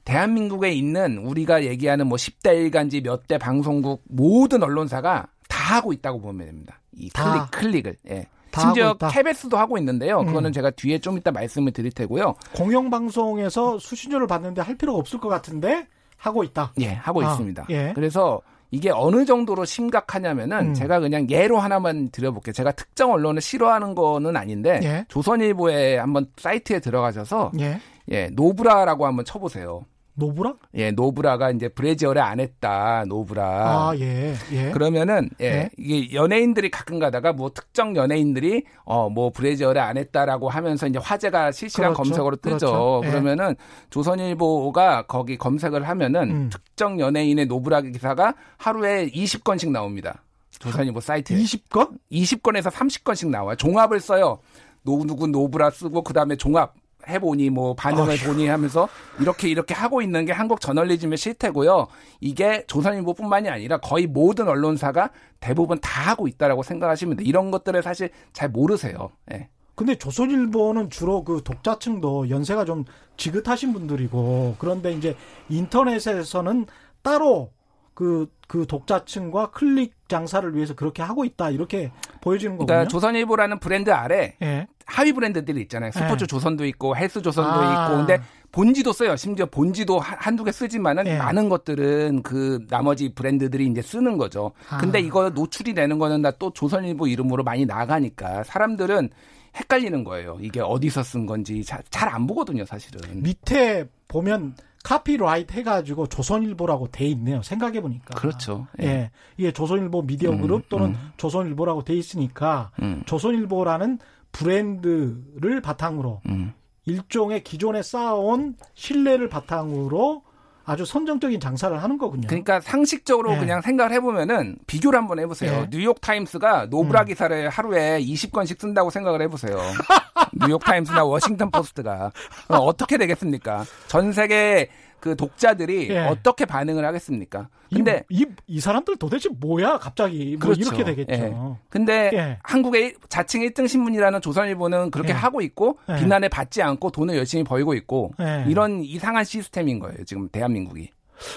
대한민국에 0.06 0.70
있는 0.72 1.18
우리가 1.18 1.64
얘기하는 1.64 2.06
뭐 2.06 2.16
10대 2.16 2.56
일간지 2.56 3.00
몇 3.02 3.26
대 3.26 3.36
방송국 3.38 4.02
모든 4.08 4.62
언론사가 4.62 5.26
다 5.48 5.75
하고 5.76 5.92
있다고 5.92 6.20
보면 6.20 6.46
됩니다. 6.46 6.80
이 6.96 7.10
다. 7.10 7.48
클릭 7.52 7.84
클릭을. 7.84 7.96
예. 8.10 8.26
다 8.52 8.60
심지어 8.62 8.86
하고 8.86 8.96
있다. 8.96 9.08
KBS도 9.08 9.56
하고 9.58 9.76
있는데요. 9.78 10.20
음. 10.20 10.26
그거는 10.26 10.52
제가 10.52 10.70
뒤에 10.70 10.98
좀 10.98 11.18
이따 11.18 11.30
말씀을 11.32 11.72
드릴 11.72 11.90
테고요. 11.92 12.34
공영방송에서 12.54 13.78
수신료를 13.78 14.26
받는데 14.26 14.62
할 14.62 14.76
필요가 14.76 14.98
없을 14.98 15.18
것 15.18 15.28
같은데 15.28 15.86
하고 16.16 16.42
있다. 16.44 16.72
예, 16.80 16.92
하고 16.92 17.22
아, 17.25 17.30
있습니다. 17.32 17.66
예. 17.70 17.92
그래서 17.94 18.40
이게 18.70 18.90
어느 18.90 19.25
정도로 19.25 19.64
심각하냐면은 19.64 20.68
음. 20.68 20.75
제가 20.75 21.00
그냥 21.00 21.28
예로 21.28 21.58
하나만 21.58 22.10
드려볼게요. 22.10 22.52
제가 22.52 22.72
특정 22.72 23.12
언론을 23.12 23.42
싫어하는 23.42 23.94
거는 23.94 24.36
아닌데 24.36 24.80
예. 24.82 25.04
조선일보에 25.08 25.98
한번 25.98 26.26
사이트에 26.36 26.78
들어가셔서 26.80 27.52
예. 27.60 27.78
예 28.10 28.28
노브라라고 28.32 29.04
한번 29.06 29.25
쳐보세요. 29.25 29.84
노브라? 30.16 30.54
예 30.75 30.90
노브라가 30.90 31.50
이제 31.50 31.68
브래지어를 31.68 32.20
안 32.23 32.40
했다 32.40 33.04
노브라. 33.06 33.44
아, 33.44 33.94
예. 33.99 34.35
예. 34.52 34.70
그러면은 34.70 35.28
예 35.40 35.44
예. 35.46 35.70
이게 35.78 36.14
연예인들이 36.14 36.70
가끔 36.70 36.99
가다가 36.99 37.32
뭐 37.32 37.50
특정 37.50 37.94
연예인들이 37.96 38.64
어 38.85 39.08
뭐 39.11 39.30
브래지어를 39.30 39.80
안 39.80 39.96
했다라고 39.96 40.49
하면서 40.49 40.87
이제 40.87 40.99
화제가 40.99 41.52
실시간 41.52 41.92
그렇죠. 41.92 42.02
검색어로 42.02 42.37
뜨죠. 42.37 42.56
그렇죠. 42.58 43.00
예. 43.04 43.11
그러면은 43.11 43.54
조선일보가 43.90 45.02
거기 45.06 45.37
검색을 45.37 45.87
하면은 45.88 46.30
음. 46.30 46.50
특정 46.50 46.99
연예인의 46.99 47.46
노브라 47.46 47.82
기사가 47.82 48.35
하루에 48.56 49.08
20건씩 49.11 49.70
나옵니다. 49.70 50.23
조선일보 50.58 51.00
사이트에 51.00 51.37
20건? 51.37 51.99
20건에서 52.11 52.70
30건씩 52.70 53.28
나와요. 53.28 53.56
종합을 53.56 54.00
써요. 54.00 54.38
누구 54.85 55.04
누구 55.04 55.26
노브라 55.26 55.70
쓰고 55.70 56.02
그 56.02 56.12
다음에 56.12 56.37
종합 56.37 56.75
해보니 57.08 57.50
뭐 57.50 57.75
반응을 57.75 58.16
보니 58.18 58.48
하면서 58.48 58.88
이렇게 59.20 59.48
이렇게 59.48 59.75
하고 59.75 60.02
있는 60.02 60.25
게 60.25 60.32
한국 60.32 60.60
저널리즘의 60.60 61.18
실태고요. 61.18 61.86
이게 62.20 62.64
조선일보뿐만이 62.66 63.48
아니라 63.48 63.78
거의 63.78 64.06
모든 64.06 64.48
언론사가 64.48 65.10
대부분 65.40 65.78
다 65.80 66.10
하고 66.10 66.28
있다라고 66.28 66.62
생각하시면 66.62 67.18
돼요. 67.18 67.26
이런 67.26 67.50
것들을 67.50 67.82
사실 67.82 68.10
잘 68.32 68.48
모르세요. 68.48 69.10
예. 69.32 69.48
근데 69.75 69.94
조선일보는 69.94 70.88
주로 70.88 71.22
그 71.22 71.42
독자층도 71.44 72.30
연세가 72.30 72.64
좀 72.64 72.84
지긋하신 73.18 73.75
분들이고 73.75 74.56
그런데 74.58 74.92
이제 74.92 75.14
인터넷에서는 75.50 76.66
따로 77.02 77.50
그, 77.96 78.30
그 78.46 78.66
독자층과 78.66 79.50
클릭 79.52 79.94
장사를 80.06 80.54
위해서 80.54 80.74
그렇게 80.74 81.02
하고 81.02 81.24
있다 81.24 81.48
이렇게 81.50 81.90
보여지는 82.20 82.52
거군요. 82.58 82.66
그러니까 82.66 82.88
조선일보라는 82.88 83.58
브랜드 83.58 83.90
아래 83.90 84.36
예. 84.42 84.66
하위 84.84 85.12
브랜드들이 85.12 85.62
있잖아요. 85.62 85.90
스포츠 85.92 86.24
네. 86.24 86.26
조선도 86.26 86.66
있고 86.66 86.94
헬스 86.94 87.22
조선도 87.22 87.50
아. 87.50 87.86
있고 87.86 87.96
근데 87.96 88.22
본지도 88.52 88.92
써요. 88.92 89.16
심지어 89.16 89.46
본지도 89.46 89.98
한- 89.98 90.18
한두 90.20 90.44
개 90.44 90.52
쓰지만은 90.52 91.04
네. 91.04 91.16
많은 91.18 91.48
것들은 91.48 92.22
그 92.22 92.64
나머지 92.68 93.08
브랜드들이 93.14 93.66
이제 93.66 93.80
쓰는 93.80 94.18
거죠. 94.18 94.52
아. 94.68 94.76
근데 94.76 95.00
이거 95.00 95.30
노출이 95.30 95.72
되는 95.74 95.98
거는 95.98 96.20
다또 96.22 96.52
조선일보 96.52 97.06
이름으로 97.08 97.42
많이 97.44 97.64
나가니까 97.64 98.44
사람들은 98.44 99.08
헷갈리는 99.56 100.04
거예요. 100.04 100.36
이게 100.42 100.60
어디서 100.60 101.02
쓴 101.02 101.24
건지 101.24 101.64
잘 101.64 101.82
안 102.10 102.26
보거든요, 102.26 102.66
사실은. 102.66 103.22
밑에 103.22 103.88
보면 104.06 104.54
카피라이트 104.86 105.52
해가지고 105.52 106.06
조선일보라고 106.06 106.92
돼 106.92 107.06
있네요. 107.06 107.42
생각해 107.42 107.80
보니까. 107.80 108.14
그렇죠. 108.14 108.68
예. 108.80 108.86
예. 108.86 109.10
이게 109.36 109.50
조선일보 109.50 110.02
미디어 110.02 110.30
음, 110.30 110.40
그룹 110.40 110.68
또는 110.68 110.90
음. 110.90 111.10
조선일보라고 111.16 111.82
돼 111.82 111.94
있으니까 111.94 112.70
음, 112.80 113.02
조선일보라는 113.04 113.98
브랜드를 114.30 115.60
바탕으로 115.60 116.20
음. 116.28 116.52
일종의 116.84 117.42
기존에 117.42 117.82
쌓아온 117.82 118.54
신뢰를 118.74 119.28
바탕으로 119.28 120.22
아주 120.64 120.84
선정적인 120.84 121.40
장사를 121.40 121.76
하는 121.82 121.98
거군요. 121.98 122.28
그러니까 122.28 122.60
상식적으로 122.60 123.32
예. 123.34 123.38
그냥 123.38 123.62
생각을 123.62 123.92
해보면은 123.92 124.56
비교를 124.68 125.00
한번 125.00 125.18
해보세요. 125.18 125.62
예. 125.62 125.68
뉴욕 125.70 126.00
타임스가 126.00 126.66
노브라 126.66 127.00
음. 127.02 127.06
기사를 127.06 127.48
하루에 127.48 128.00
20건씩 128.00 128.60
쓴다고 128.60 128.90
생각을 128.90 129.20
해보세요. 129.22 129.58
뉴욕 130.33 130.62
타임스나 130.62 131.04
워싱턴 131.04 131.50
포스트가 131.50 132.12
어, 132.49 132.56
어떻게 132.56 132.99
되겠습니까? 132.99 133.64
전 133.88 134.12
세계 134.12 134.68
그 135.00 135.14
독자들이 135.14 135.90
예. 135.90 135.99
어떻게 136.00 136.45
반응을 136.45 136.85
하겠습니까? 136.85 137.49
근데 137.73 138.04
이, 138.09 138.23
이, 138.23 138.26
이 138.47 138.61
사람들 138.61 138.97
도대체 138.97 139.28
뭐야 139.28 139.78
갑자기 139.78 140.37
뭐 140.40 140.50
그렇죠. 140.50 140.61
이렇게 140.62 140.85
되겠죠. 140.85 141.12
예. 141.12 141.35
근데 141.68 142.11
예. 142.12 142.38
한국의 142.42 142.95
자칭 143.09 143.42
1등 143.42 143.68
신문이라는 143.68 144.21
조선일보는 144.21 144.90
그렇게 144.90 145.11
예. 145.11 145.14
하고 145.14 145.40
있고 145.42 145.78
예. 145.88 145.97
비난을 145.97 146.28
받지 146.28 146.62
않고 146.62 146.90
돈을 146.90 147.16
열심히 147.16 147.45
벌고 147.45 147.75
있고 147.75 148.12
예. 148.21 148.45
이런 148.49 148.83
이상한 148.83 149.25
시스템인 149.25 149.78
거예요. 149.78 150.04
지금 150.04 150.28
대한민국이. 150.28 150.90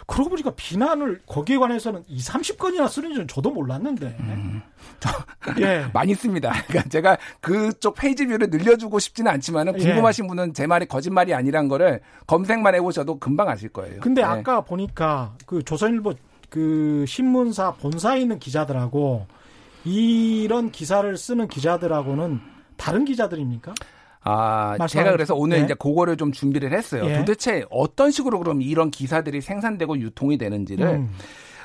그러고 0.08 0.30
보니까 0.30 0.52
비난을 0.56 1.22
거기에 1.26 1.58
관해서는 1.58 2.04
2, 2.08 2.20
30건이나 2.20 2.88
쓰는 2.90 3.14
줄은 3.14 3.28
저도 3.28 3.52
몰랐는데. 3.52 4.18
음. 4.20 4.62
예. 5.60 5.86
많이 5.94 6.16
씁니다. 6.16 6.52
그러니까 6.68 6.90
제가 6.90 7.18
그쪽 7.42 7.96
page 7.96 8.26
view를 8.26 8.50
늘려주고 8.50 9.00
싶지는 9.00 9.32
않지만은 9.34 9.80
예. 9.80 9.84
궁금하신 9.84 10.28
분은 10.28 10.54
제 10.54 10.68
말이 10.68 10.86
거짓말이 10.86 11.34
아니란 11.34 11.68
거를 11.68 12.02
검색만 12.28 12.76
해보셔도 12.76 13.20
금방 13.20 13.50
아실 13.50 13.70
거예요. 13.70 14.00
근데 14.02 14.22
네. 14.22 14.28
아까 14.28 14.62
보니까 14.62 15.36
그 15.46 15.64
조선일보 15.64 16.14
그 16.50 17.06
신문사 17.08 17.74
본사에 17.76 18.22
있는 18.22 18.40
기자들하고 18.40 19.28
이런 19.86 20.72
기사를 20.72 21.16
쓰는 21.16 21.48
기자들하고는 21.48 22.40
다른 22.76 23.06
기자들입니까? 23.06 23.74
아, 24.22 24.76
말씀하세요. 24.78 24.88
제가 24.88 25.12
그래서 25.12 25.36
오늘 25.36 25.60
예. 25.60 25.64
이제 25.64 25.74
그거를 25.74 26.18
좀 26.18 26.32
준비를 26.32 26.74
했어요. 26.74 27.06
예. 27.06 27.18
도대체 27.20 27.66
어떤 27.70 28.12
식으로 28.12 28.40
그럼 28.40 28.62
이런 28.62 28.92
기사들이 28.92 29.42
생산되고 29.42 30.00
유통이 30.00 30.38
되는지를 30.38 30.88
음. 30.88 31.10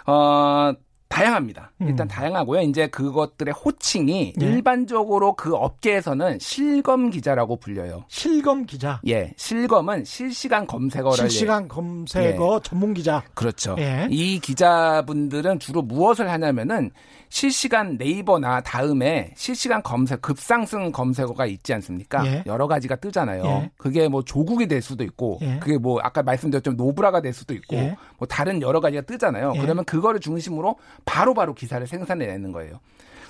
어, 0.06 0.73
다양합니다. 1.14 1.71
일단 1.78 2.06
음. 2.06 2.09
다양하고요. 2.09 2.62
이제 2.62 2.88
그것들의 2.88 3.54
호칭이 3.54 4.35
예. 4.40 4.44
일반적으로 4.44 5.35
그 5.37 5.54
업계에서는 5.54 6.40
실검 6.40 7.11
기자라고 7.11 7.56
불려요. 7.56 8.04
실검 8.09 8.66
기자, 8.66 9.00
예, 9.06 9.33
실검은 9.37 10.04
실시간 10.04 10.66
검색어를 10.66 11.16
실시간 11.30 11.68
검색어 11.68 12.61
전문 12.64 12.94
기자. 12.94 13.23
그렇죠. 13.35 13.76
예. 13.78 14.09
이 14.11 14.40
기자분들은 14.40 15.61
주로 15.61 15.83
무엇을 15.83 16.28
하냐면은 16.28 16.90
실시간 17.28 17.97
네이버나 17.97 18.61
다음에 18.61 19.33
실시간 19.37 19.83
검색 19.83 20.23
급상승 20.23 20.92
검색어가 20.92 21.47
있지 21.47 21.75
않습니까? 21.75 22.25
예. 22.26 22.42
여러 22.47 22.66
가지가 22.68 22.97
뜨잖아요. 22.97 23.44
예. 23.44 23.71
그게 23.76 24.09
뭐 24.09 24.23
조국이 24.23 24.68
될 24.68 24.83
수도 24.83 25.02
있고 25.02 25.38
예. 25.42 25.59
그게 25.61 25.76
뭐 25.78 26.00
아까 26.00 26.23
말씀드렸던 26.23 26.76
노브라가 26.76 27.21
될 27.21 27.33
수도 27.33 27.54
있고 27.54 27.76
예. 27.76 27.97
뭐 28.18 28.28
다른 28.28 28.62
여러 28.62 28.80
가지가 28.80 29.02
뜨잖아요. 29.02 29.52
예. 29.56 29.61
그러면 29.61 29.85
그거를 29.85 30.21
중심으로 30.21 30.76
바로 31.04 31.34
바로 31.34 31.54
기사를 31.54 31.87
생산해내는 31.87 32.52
거예요. 32.52 32.80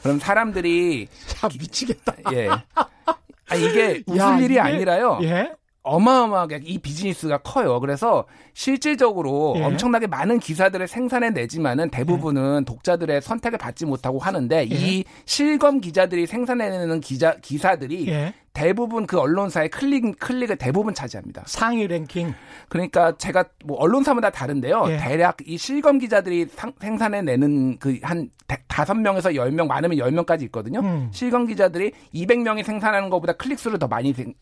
그럼 0.02 0.18
사람들이 0.18 1.08
참 1.26 1.50
미치겠다. 1.58 2.14
예. 2.32 2.48
아, 2.48 3.54
이게 3.56 4.02
웃을 4.06 4.18
야, 4.20 4.36
일이 4.38 4.54
이게- 4.54 4.60
아니라요. 4.60 5.18
예. 5.22 5.52
어마어마하게 5.86 6.60
이 6.64 6.78
비즈니스가 6.78 7.38
커요. 7.38 7.78
그래서 7.78 8.24
실질적으로 8.54 9.54
예. 9.58 9.62
엄청나게 9.64 10.06
많은 10.06 10.38
기사들을 10.38 10.88
생산해 10.88 11.30
내지만은 11.30 11.90
대부분은 11.90 12.64
독자들의 12.64 13.20
선택을 13.20 13.58
받지 13.58 13.84
못하고 13.84 14.18
하는데 14.18 14.64
이 14.64 15.04
실검 15.26 15.80
기자들이 15.82 16.26
생산해내는 16.26 17.00
기자 17.00 17.36
기사들이 17.36 18.08
예. 18.08 18.32
대부분 18.64 19.06
그 19.06 19.18
언론사의 19.18 19.68
클릭 19.68 20.16
클릭을 20.20 20.56
대부분 20.56 20.94
차지합니다. 20.94 21.42
상위 21.44 21.86
랭킹. 21.88 22.32
그러니까 22.68 23.16
제가 23.18 23.44
뭐 23.64 23.76
언론사마다 23.78 24.30
다른데요. 24.30 24.84
예. 24.90 24.96
대략 24.96 25.38
이 25.44 25.58
실검 25.58 25.98
기자들이 25.98 26.46
상- 26.46 26.72
생산해 26.80 27.22
내는 27.22 27.78
그 27.78 27.98
한 28.02 28.30
다섯 28.68 28.94
명에서 28.94 29.34
열 29.34 29.50
명 29.50 29.66
많으면 29.66 29.98
열 29.98 30.12
명까지 30.12 30.44
있거든요. 30.46 30.80
음. 30.80 31.10
실검 31.12 31.46
기자들이 31.46 31.92
200명이 32.14 32.62
생산하는 32.62 33.10
것보다 33.10 33.32
클릭 33.32 33.58
수를 33.58 33.78
더 33.80 33.88
많이 33.88 34.12
생- 34.12 34.34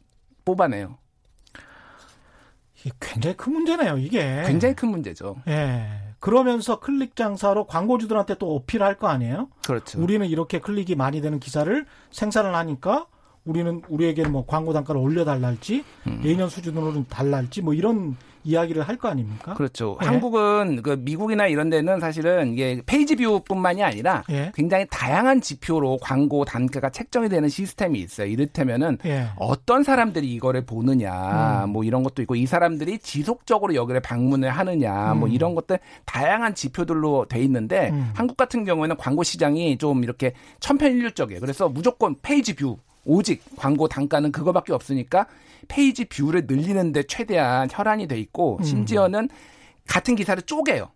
뽑아내요. 0.44 0.98
굉장히 3.00 3.36
큰 3.36 3.52
문제네요, 3.52 3.96
이게. 3.98 4.42
굉장히 4.46 4.74
큰 4.74 4.88
문제죠. 4.90 5.36
예. 5.48 5.86
그러면서 6.18 6.80
클릭 6.80 7.16
장사로 7.16 7.66
광고주들한테 7.66 8.34
또 8.38 8.56
어필할 8.56 8.98
거 8.98 9.08
아니에요? 9.08 9.48
그렇죠. 9.66 10.00
우리는 10.02 10.26
이렇게 10.26 10.58
클릭이 10.58 10.96
많이 10.96 11.20
되는 11.22 11.38
기사를 11.40 11.86
생산을 12.10 12.54
하니까 12.54 13.06
우리는 13.44 13.82
우리에게 13.88 14.28
뭐 14.28 14.44
광고 14.46 14.72
단가를 14.72 15.00
올려달랄지 15.00 15.84
음. 16.06 16.20
예년 16.24 16.48
수준으로는 16.48 17.06
달랄지 17.08 17.62
뭐 17.62 17.74
이런 17.74 18.16
이야기를 18.44 18.82
할 18.82 18.96
거 18.96 19.08
아닙니까? 19.08 19.54
그렇죠. 19.54 19.96
예. 20.02 20.06
한국은 20.06 20.82
그 20.82 20.96
미국이나 21.00 21.46
이런 21.46 21.70
데는 21.70 22.00
사실은 22.00 22.52
이게 22.52 22.82
page 22.86 23.16
view뿐만이 23.16 23.82
아니라 23.82 24.24
예. 24.30 24.50
굉장히 24.54 24.86
다양한 24.90 25.40
지표로 25.40 25.98
광고 26.00 26.44
단가가 26.44 26.90
책정이 26.90 27.28
되는 27.28 27.48
시스템이 27.48 27.98
있어요. 28.00 28.26
이를테면은 28.26 28.98
예. 29.06 29.28
어떤 29.36 29.82
사람들이 29.84 30.32
이거를 30.34 30.64
보느냐, 30.66 31.64
음. 31.64 31.70
뭐 31.70 31.84
이런 31.84 32.02
것도 32.02 32.22
있고 32.22 32.34
이 32.34 32.46
사람들이 32.46 32.98
지속적으로 32.98 33.74
여기를 33.74 34.00
방문을 34.02 34.50
하느냐, 34.50 35.14
뭐 35.14 35.28
음. 35.28 35.32
이런 35.32 35.54
것들 35.54 35.78
다양한 36.04 36.54
지표들로 36.54 37.26
돼 37.28 37.40
있는데 37.44 37.90
음. 37.90 38.10
한국 38.14 38.36
같은 38.36 38.64
경우에는 38.64 38.96
광고 38.96 39.22
시장이 39.22 39.78
좀 39.78 40.02
이렇게 40.02 40.32
천편일률적이에요. 40.60 41.40
그래서 41.40 41.68
무조건 41.68 42.16
page 42.22 42.54
view 42.54 42.76
오직 43.04 43.42
광고 43.56 43.88
단가는 43.88 44.32
그거밖에 44.32 44.72
없으니까 44.72 45.26
page 45.68 46.04
view를 46.04 46.46
늘리는데 46.46 47.04
최대한 47.04 47.68
혈안이 47.70 48.06
돼 48.08 48.18
있고 48.18 48.58
음. 48.58 48.64
심지어는 48.64 49.28
같은 49.86 50.14
기사를 50.14 50.40
쪼개요. 50.42 50.90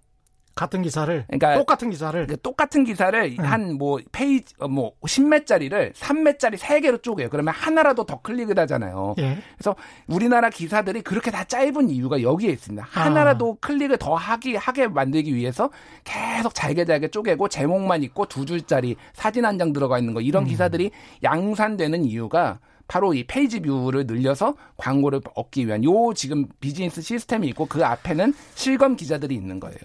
같은 0.56 0.80
기사를 0.82 1.24
그러니까 1.26 1.54
똑같은 1.54 1.90
기사를 1.90 2.26
그 2.26 2.40
똑같은 2.40 2.82
기사를 2.84 3.36
음. 3.38 3.44
한 3.44 3.68
뭐 3.68 4.00
페이지 4.10 4.54
어, 4.58 4.66
뭐 4.66 4.92
10매짜리를 5.04 5.92
3매짜리 5.92 6.56
3개로 6.56 7.02
쪼개요. 7.02 7.28
그러면 7.28 7.52
하나라도 7.54 8.04
더 8.04 8.20
클릭을 8.22 8.58
하잖아요. 8.60 9.14
예. 9.18 9.38
그래서 9.56 9.76
우리나라 10.06 10.48
기사들이 10.48 11.02
그렇게 11.02 11.30
다 11.30 11.44
짧은 11.44 11.90
이유가 11.90 12.22
여기에 12.22 12.50
있습니다. 12.52 12.88
아. 12.94 13.00
하나라도 13.04 13.58
클릭을 13.60 13.98
더 13.98 14.14
하기 14.14 14.56
하게 14.56 14.88
만들기 14.88 15.34
위해서 15.34 15.70
계속 16.04 16.54
잘게 16.54 16.86
잘게 16.86 17.08
쪼개고 17.08 17.48
제목만 17.48 18.02
있고 18.04 18.24
두 18.26 18.46
줄짜리 18.46 18.96
사진 19.12 19.44
한 19.44 19.56
장 19.58 19.72
들어가 19.72 19.98
있는 19.98 20.12
거 20.14 20.20
이런 20.20 20.44
음. 20.44 20.48
기사들이 20.48 20.90
양산되는 21.22 22.04
이유가 22.04 22.58
바로 22.88 23.12
이 23.14 23.24
page 23.24 23.60
view를 23.60 24.06
늘려서 24.06 24.54
광고를 24.76 25.20
얻기 25.34 25.66
위한 25.66 25.84
요 25.84 26.12
지금 26.14 26.46
비즈니스 26.60 27.02
시스템이 27.02 27.46
있고 27.48 27.66
그 27.66 27.84
앞에는 27.84 28.32
실검 28.54 28.96
기자들이 28.96 29.34
있는 29.34 29.60
거예요. 29.60 29.76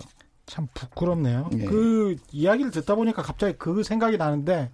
참 0.51 0.67
부끄럽네요. 0.73 1.49
예. 1.53 1.63
그 1.63 2.17
이야기를 2.33 2.71
듣다 2.71 2.95
보니까 2.95 3.21
갑자기 3.21 3.53
그 3.57 3.83
생각이 3.83 4.17
나는데 4.17 4.69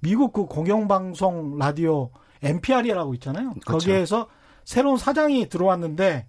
미국 0.00 0.32
그 0.32 0.46
공영방송 0.46 1.56
라디오 1.56 2.10
NPR이라고 2.42 3.14
있잖아요. 3.14 3.54
그렇죠. 3.64 3.86
거기에서 3.86 4.28
새로운 4.64 4.96
사장이 4.96 5.48
들어왔는데 5.48 6.26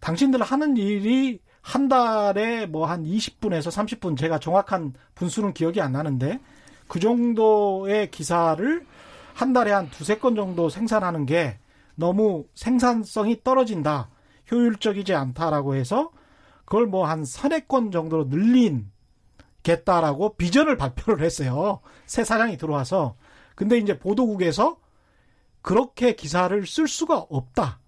당신들 0.00 0.42
하는 0.42 0.76
일이 0.76 1.40
한 1.62 1.88
달에 1.88 2.66
뭐 2.66 2.84
한 2.84 3.04
20분에서 3.04 3.70
30분 3.70 4.18
제가 4.18 4.38
정확한 4.38 4.92
분수는 5.14 5.54
기억이 5.54 5.80
안 5.80 5.92
나는데 5.92 6.38
그 6.88 7.00
정도의 7.00 8.10
기사를 8.10 8.86
한 9.32 9.52
달에 9.54 9.72
한 9.72 9.88
두세 9.88 10.18
건 10.18 10.36
정도 10.36 10.68
생산하는 10.68 11.24
게 11.24 11.58
너무 11.94 12.44
생산성이 12.54 13.42
떨어진다. 13.42 14.10
효율적이지 14.50 15.14
않다라고 15.14 15.74
해서 15.74 16.10
그걸 16.66 16.86
뭐한건 16.86 17.90
정도로 17.90 18.24
늘린 18.24 18.90
겠다라고 19.62 20.36
비전을 20.36 20.76
발표를 20.76 21.24
했어요. 21.24 21.80
새 22.04 22.22
사장이 22.22 22.58
들어와서. 22.58 23.16
근데 23.54 23.78
이제 23.78 23.98
보도국에서 23.98 24.76
그렇게 25.62 26.14
기사를 26.14 26.66
쓸 26.66 26.86
수가 26.86 27.18
없다. 27.30 27.80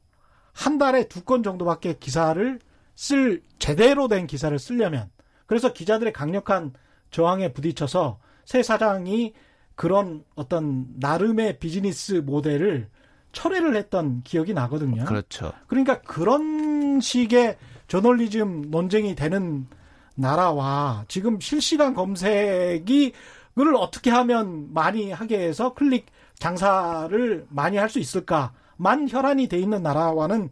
한 0.55 0.79
달에 0.79 1.07
두 1.09 1.23
건 1.23 1.43
정도밖에 1.43 1.99
기사를 1.99 2.59
쓸 2.97 3.43
제대로 3.61 4.09
된 4.09 4.27
기사를 4.27 4.59
쓰려면 4.59 5.11
그래서 5.47 5.73
기자들의 5.73 6.13
강력한 6.13 6.73
저항에 7.11 7.53
부딪혀서 7.53 8.19
새 8.45 8.63
사장이 8.63 9.35
그런 9.77 10.25
어떤 10.35 10.87
나름의 10.97 11.59
비즈니스 11.61 12.15
모델을 12.15 12.89
철회를 13.33 13.77
했던 13.77 14.23
기억이 14.25 14.53
나거든요. 14.55 15.05
그렇죠. 15.05 15.53
그러니까 15.69 16.01
그런 16.01 16.99
식의 17.01 17.57
저널리즘 17.89 18.71
논쟁이 18.71 19.15
되는 19.15 19.67
나라와 20.15 21.05
지금 21.09 21.41
실시간 21.41 21.95
검색이 21.95 23.13
을 23.61 23.75
어떻게 23.75 24.11
하면 24.11 24.73
많이 24.73 25.11
하게 25.11 25.41
해서 25.41 25.75
클릭 25.75 26.07
장사를 26.39 27.47
많이 27.49 27.77
할 27.77 27.89
수 27.89 27.99
있을까만 27.99 29.09
혈안이 29.09 29.49
돼 29.49 29.59
있는 29.59 29.83
나라와는 29.83 30.51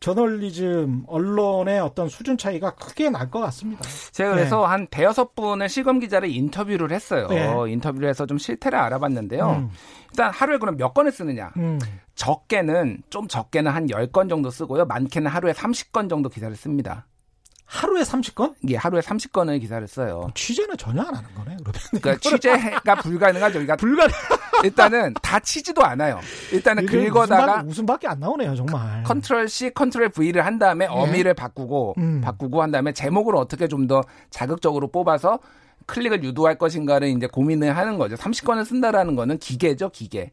저널리즘 0.00 1.04
언론의 1.06 1.80
어떤 1.80 2.08
수준 2.08 2.36
차이가 2.38 2.74
크게 2.74 3.10
날 3.10 3.30
것 3.30 3.40
같습니다. 3.40 3.82
제가 4.12 4.30
그래서 4.30 4.64
한 4.66 4.86
대여섯 4.86 5.34
분의 5.34 5.68
실검 5.68 5.98
기자를 5.98 6.30
인터뷰를 6.30 6.92
했어요. 6.92 7.26
네. 7.28 7.52
인터뷰를 7.72 8.08
해서 8.08 8.24
좀 8.26 8.38
실태를 8.38 8.78
알아봤는데요. 8.78 9.50
음, 9.50 9.70
일단 10.12 10.30
하루에 10.32 10.58
그럼 10.58 10.76
몇 10.76 10.94
건을 10.94 11.10
쓰느냐? 11.12 11.50
음. 11.56 11.78
적게는 12.14 13.02
좀 13.10 13.26
적게는 13.28 13.70
한 13.72 13.86
10건 13.88 14.28
정도 14.28 14.50
쓰고요. 14.50 14.84
많게는 14.86 15.30
하루에 15.30 15.52
30건 15.52 16.08
정도 16.08 16.28
기사를 16.28 16.54
씁니다. 16.56 17.06
하루에 17.64 18.02
30건? 18.02 18.54
이게 18.62 18.76
하루에 18.76 19.00
30건을 19.00 19.60
기사를 19.60 19.86
써요. 19.88 20.30
취재는 20.36 20.76
전혀 20.76 21.02
안 21.02 21.08
하는 21.14 21.28
거네. 21.34 21.56
그러면 21.64 21.80
그러니까 22.00 22.16
취재가 22.30 22.94
불가능하죠. 23.02 23.54
그러니까 23.54 23.74
불가능. 23.76 24.14
일단은 24.64 25.14
다 25.22 25.38
치지도 25.40 25.82
않아요. 25.84 26.20
일단은 26.52 26.86
긁어다가 26.86 27.62
웃음밖에, 27.66 28.08
안 28.08 28.20
나오네요, 28.20 28.54
정말. 28.56 29.02
Ctrl 29.04 29.48
C, 29.48 29.70
Ctrl 29.70 30.10
V를 30.10 30.44
한 30.44 30.58
다음에 30.58 30.86
어미를 30.86 31.34
바꾸고 31.34 31.94
음. 31.98 32.20
바꾸고 32.20 32.62
한 32.62 32.70
다음에 32.70 32.92
제목을 32.92 33.36
어떻게 33.36 33.68
좀 33.68 33.86
더 33.86 34.02
자극적으로 34.30 34.88
뽑아서 34.88 35.38
클릭을 35.86 36.24
유도할 36.24 36.58
것인가를 36.58 37.06
이제 37.08 37.28
고민을 37.28 37.76
하는 37.76 37.98
거죠. 37.98 38.16
30건을 38.16 38.64
쓴다라는 38.64 39.14
거는 39.14 39.38
기계죠, 39.38 39.90
기계. 39.90 40.32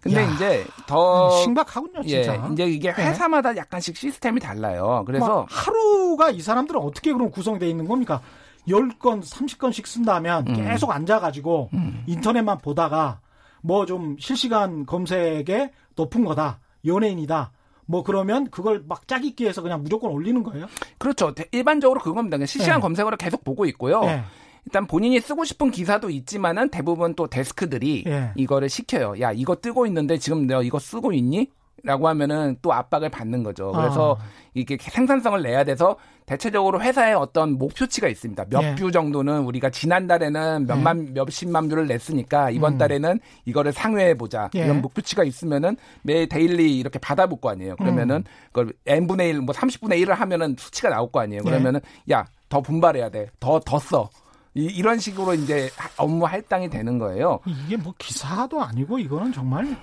근데 0.00 0.22
야, 0.22 0.30
이제 0.32 0.64
더 0.86 1.30
심각하군요, 1.42 2.00
예, 2.04 2.22
진짜. 2.22 2.48
이제 2.52 2.64
이게 2.64 2.92
네. 2.94 3.08
회사마다 3.08 3.56
약간씩 3.56 3.96
시스템이 3.96 4.40
달라요. 4.40 5.02
그래서 5.04 5.40
막 5.40 5.46
하루가 5.50 6.30
이 6.30 6.40
사람들은 6.40 6.80
어떻게 6.80 7.12
그럼 7.12 7.30
구성되어 7.30 7.68
있는 7.68 7.86
겁니까? 7.88 8.20
10건, 8.68 9.22
30건씩 9.24 9.86
쓴다면 9.86 10.46
음. 10.48 10.54
계속 10.54 10.90
앉아가지고 10.92 11.70
인터넷만 12.06 12.58
보다가 12.58 13.20
뭐 13.62 13.86
좀 13.86 14.16
실시간 14.18 14.86
검색에 14.86 15.70
높은 15.96 16.24
거다. 16.24 16.60
연예인이다. 16.86 17.52
뭐 17.86 18.02
그러면 18.04 18.48
그걸 18.50 18.84
막 18.86 19.06
짜깁기 19.08 19.46
해서 19.46 19.62
그냥 19.62 19.82
무조건 19.82 20.10
올리는 20.12 20.42
거예요? 20.42 20.66
그렇죠. 20.98 21.34
대- 21.34 21.46
일반적으로 21.52 22.00
그겁니다. 22.00 22.36
그냥 22.36 22.46
실시간 22.46 22.76
네. 22.78 22.82
검색어를 22.82 23.18
계속 23.18 23.42
보고 23.44 23.64
있고요. 23.66 24.00
예. 24.04 24.22
일단 24.66 24.86
본인이 24.86 25.18
쓰고 25.20 25.44
싶은 25.44 25.70
기사도 25.70 26.08
있지만은 26.10 26.68
대부분 26.70 27.14
또 27.14 27.26
데스크들이 27.26 28.04
예. 28.06 28.30
이거를 28.36 28.68
시켜요. 28.68 29.20
야, 29.20 29.32
이거 29.32 29.56
뜨고 29.56 29.86
있는데 29.86 30.18
지금 30.18 30.46
내가 30.46 30.62
이거 30.62 30.78
쓰고 30.78 31.12
있니? 31.12 31.48
라고 31.82 32.08
하면은 32.08 32.56
또 32.62 32.72
압박을 32.72 33.08
받는 33.08 33.42
거죠. 33.42 33.72
그래서 33.72 34.16
아. 34.20 34.24
이게 34.54 34.76
생산성을 34.80 35.42
내야 35.42 35.64
돼서 35.64 35.96
대체적으로 36.26 36.80
회사에 36.80 37.12
어떤 37.12 37.58
목표치가 37.58 38.08
있습니다. 38.08 38.44
몇 38.50 38.70
view 38.70 38.86
예. 38.86 38.90
정도는 38.90 39.40
우리가 39.42 39.70
지난달에는 39.70 40.66
몇만 40.66 41.08
예. 41.08 41.12
몇십만 41.12 41.68
view를 41.68 41.86
냈으니까 41.86 42.50
이번 42.50 42.74
음. 42.74 42.78
달에는 42.78 43.18
이거를 43.46 43.72
상회해 43.72 44.14
보자. 44.14 44.48
예. 44.54 44.60
이런 44.60 44.80
목표치가 44.80 45.24
있으면은 45.24 45.76
매 46.02 46.26
daily 46.26 46.78
이렇게 46.78 46.98
받아볼 46.98 47.40
거 47.40 47.50
아니에요. 47.50 47.76
그러면은 47.76 48.16
음. 48.16 48.24
그걸 48.52 48.72
n분의 48.86 49.30
1, 49.30 49.40
뭐 49.40 49.54
30분의 49.54 50.04
1을 50.04 50.10
하면은 50.14 50.54
수치가 50.58 50.88
나올 50.88 51.10
거 51.10 51.20
아니에요. 51.20 51.42
그러면은 51.42 51.80
야, 52.10 52.24
더 52.48 52.60
분발해야 52.60 53.08
돼. 53.10 53.28
더 53.40 53.60
더 53.60 53.78
써. 53.78 54.08
이, 54.54 54.64
이런 54.64 54.98
식으로 54.98 55.34
이제 55.34 55.70
업무 55.96 56.26
할당이 56.26 56.68
되는 56.70 56.98
거예요. 56.98 57.38
이게 57.46 57.76
뭐 57.76 57.94
기사도 57.98 58.60
아니고 58.62 58.98
이거는 58.98 59.32
정말 59.32 59.76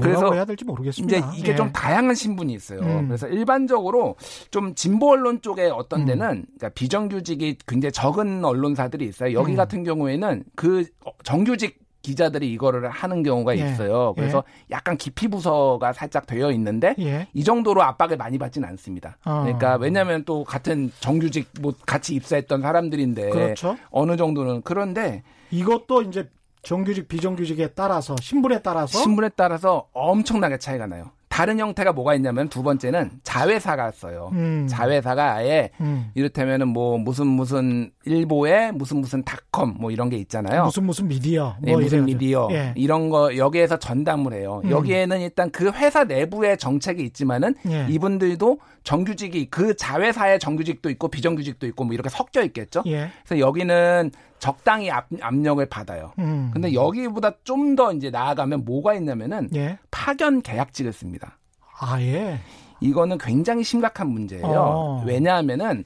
그래서 0.00 0.32
해야 0.32 0.44
될지 0.44 0.64
모르겠습니다. 0.64 1.18
이제 1.18 1.38
이게 1.38 1.52
예. 1.52 1.56
좀 1.56 1.72
다양한 1.72 2.14
신분이 2.14 2.52
있어요. 2.52 2.80
음. 2.80 3.06
그래서 3.06 3.28
일반적으로 3.28 4.16
좀 4.50 4.74
진보 4.74 5.10
언론 5.10 5.40
쪽에 5.40 5.66
어떤 5.66 6.02
음. 6.02 6.06
데는 6.06 6.26
음. 6.26 6.44
그러니까 6.58 6.68
비정규직이 6.70 7.58
굉장히 7.66 7.92
적은 7.92 8.44
언론사들이 8.44 9.06
있어요. 9.06 9.32
여기 9.38 9.52
음. 9.52 9.56
같은 9.56 9.84
경우에는 9.84 10.44
그 10.56 10.84
정규직 11.22 11.84
기자들이 12.02 12.52
이거를 12.52 12.90
하는 12.90 13.22
경우가 13.22 13.56
예. 13.56 13.64
있어요. 13.64 14.12
그래서 14.14 14.44
예. 14.46 14.74
약간 14.74 14.96
기피 14.96 15.26
부서가 15.26 15.94
살짝 15.94 16.26
되어 16.26 16.50
있는데 16.52 16.94
예. 16.98 17.26
이 17.32 17.42
정도로 17.42 17.82
압박을 17.82 18.18
많이 18.18 18.36
받지는 18.36 18.68
않습니다. 18.68 19.16
어. 19.24 19.40
그러니까 19.42 19.76
왜냐하면 19.76 20.22
또 20.24 20.44
같은 20.44 20.92
정규직 21.00 21.48
뭐 21.60 21.72
같이 21.86 22.14
입사했던 22.14 22.60
사람들인데 22.60 23.30
그렇죠. 23.30 23.78
어느 23.90 24.16
정도는 24.16 24.60
그런데 24.62 25.22
이것도 25.50 26.02
이제 26.02 26.28
정규직 26.64 27.08
비정규직에 27.08 27.68
따라서 27.68 28.16
신분에 28.20 28.60
따라서 28.62 28.98
신분에 28.98 29.30
따라서 29.36 29.86
엄청나게 29.92 30.58
차이가 30.58 30.86
나요. 30.86 31.10
다른 31.34 31.58
형태가 31.58 31.92
뭐가 31.94 32.14
있냐면 32.14 32.48
두 32.48 32.62
번째는 32.62 33.10
자회사가 33.24 33.90
써요. 33.90 34.30
음. 34.34 34.68
자회사가 34.70 35.34
아예 35.34 35.70
음. 35.80 36.12
이를테면은 36.14 36.68
뭐 36.68 36.96
무슨 36.96 37.26
무슨 37.26 37.90
일보에 38.04 38.70
무슨 38.70 38.98
무슨 38.98 39.24
닷컴 39.24 39.74
뭐 39.80 39.90
이런 39.90 40.10
게 40.10 40.16
있잖아요. 40.18 40.66
무슨 40.66 40.84
무슨 40.84 41.08
미디어. 41.08 41.56
네, 41.60 41.72
뭐 41.72 41.80
네, 41.80 41.86
무슨 41.86 42.04
미디어. 42.04 42.48
예. 42.52 42.72
이런 42.76 43.10
거 43.10 43.36
여기에서 43.36 43.80
전담을 43.80 44.32
해요. 44.32 44.60
음. 44.62 44.70
여기에는 44.70 45.22
일단 45.22 45.50
그 45.50 45.72
회사 45.72 46.04
내부의 46.04 46.56
정책이 46.56 47.02
있지만은 47.02 47.56
예. 47.68 47.88
이분들도 47.90 48.60
정규직이 48.84 49.46
그 49.50 49.74
자회사의 49.74 50.38
정규직도 50.38 50.90
있고 50.90 51.08
비정규직도 51.08 51.66
있고 51.68 51.84
뭐 51.84 51.94
이렇게 51.94 52.08
섞여 52.10 52.42
있겠죠. 52.42 52.82
예. 52.86 53.10
그래서 53.24 53.40
여기는 53.40 54.10
적당히 54.38 54.90
압, 54.90 55.06
력을 55.10 55.64
받아요. 55.66 56.12
음. 56.18 56.50
근데 56.52 56.74
여기보다 56.74 57.32
좀 57.44 57.74
더 57.76 57.92
이제 57.92 58.10
나아가면 58.10 58.64
뭐가 58.64 58.94
있냐면은 58.94 59.48
예. 59.56 59.78
파견 59.90 60.42
계약직을 60.42 60.92
씁니다. 60.92 61.38
아 61.80 62.00
예. 62.00 62.38
이거는 62.80 63.18
굉장히 63.18 63.64
심각한 63.64 64.08
문제예요. 64.08 64.44
어. 64.46 65.02
왜냐하면은 65.06 65.84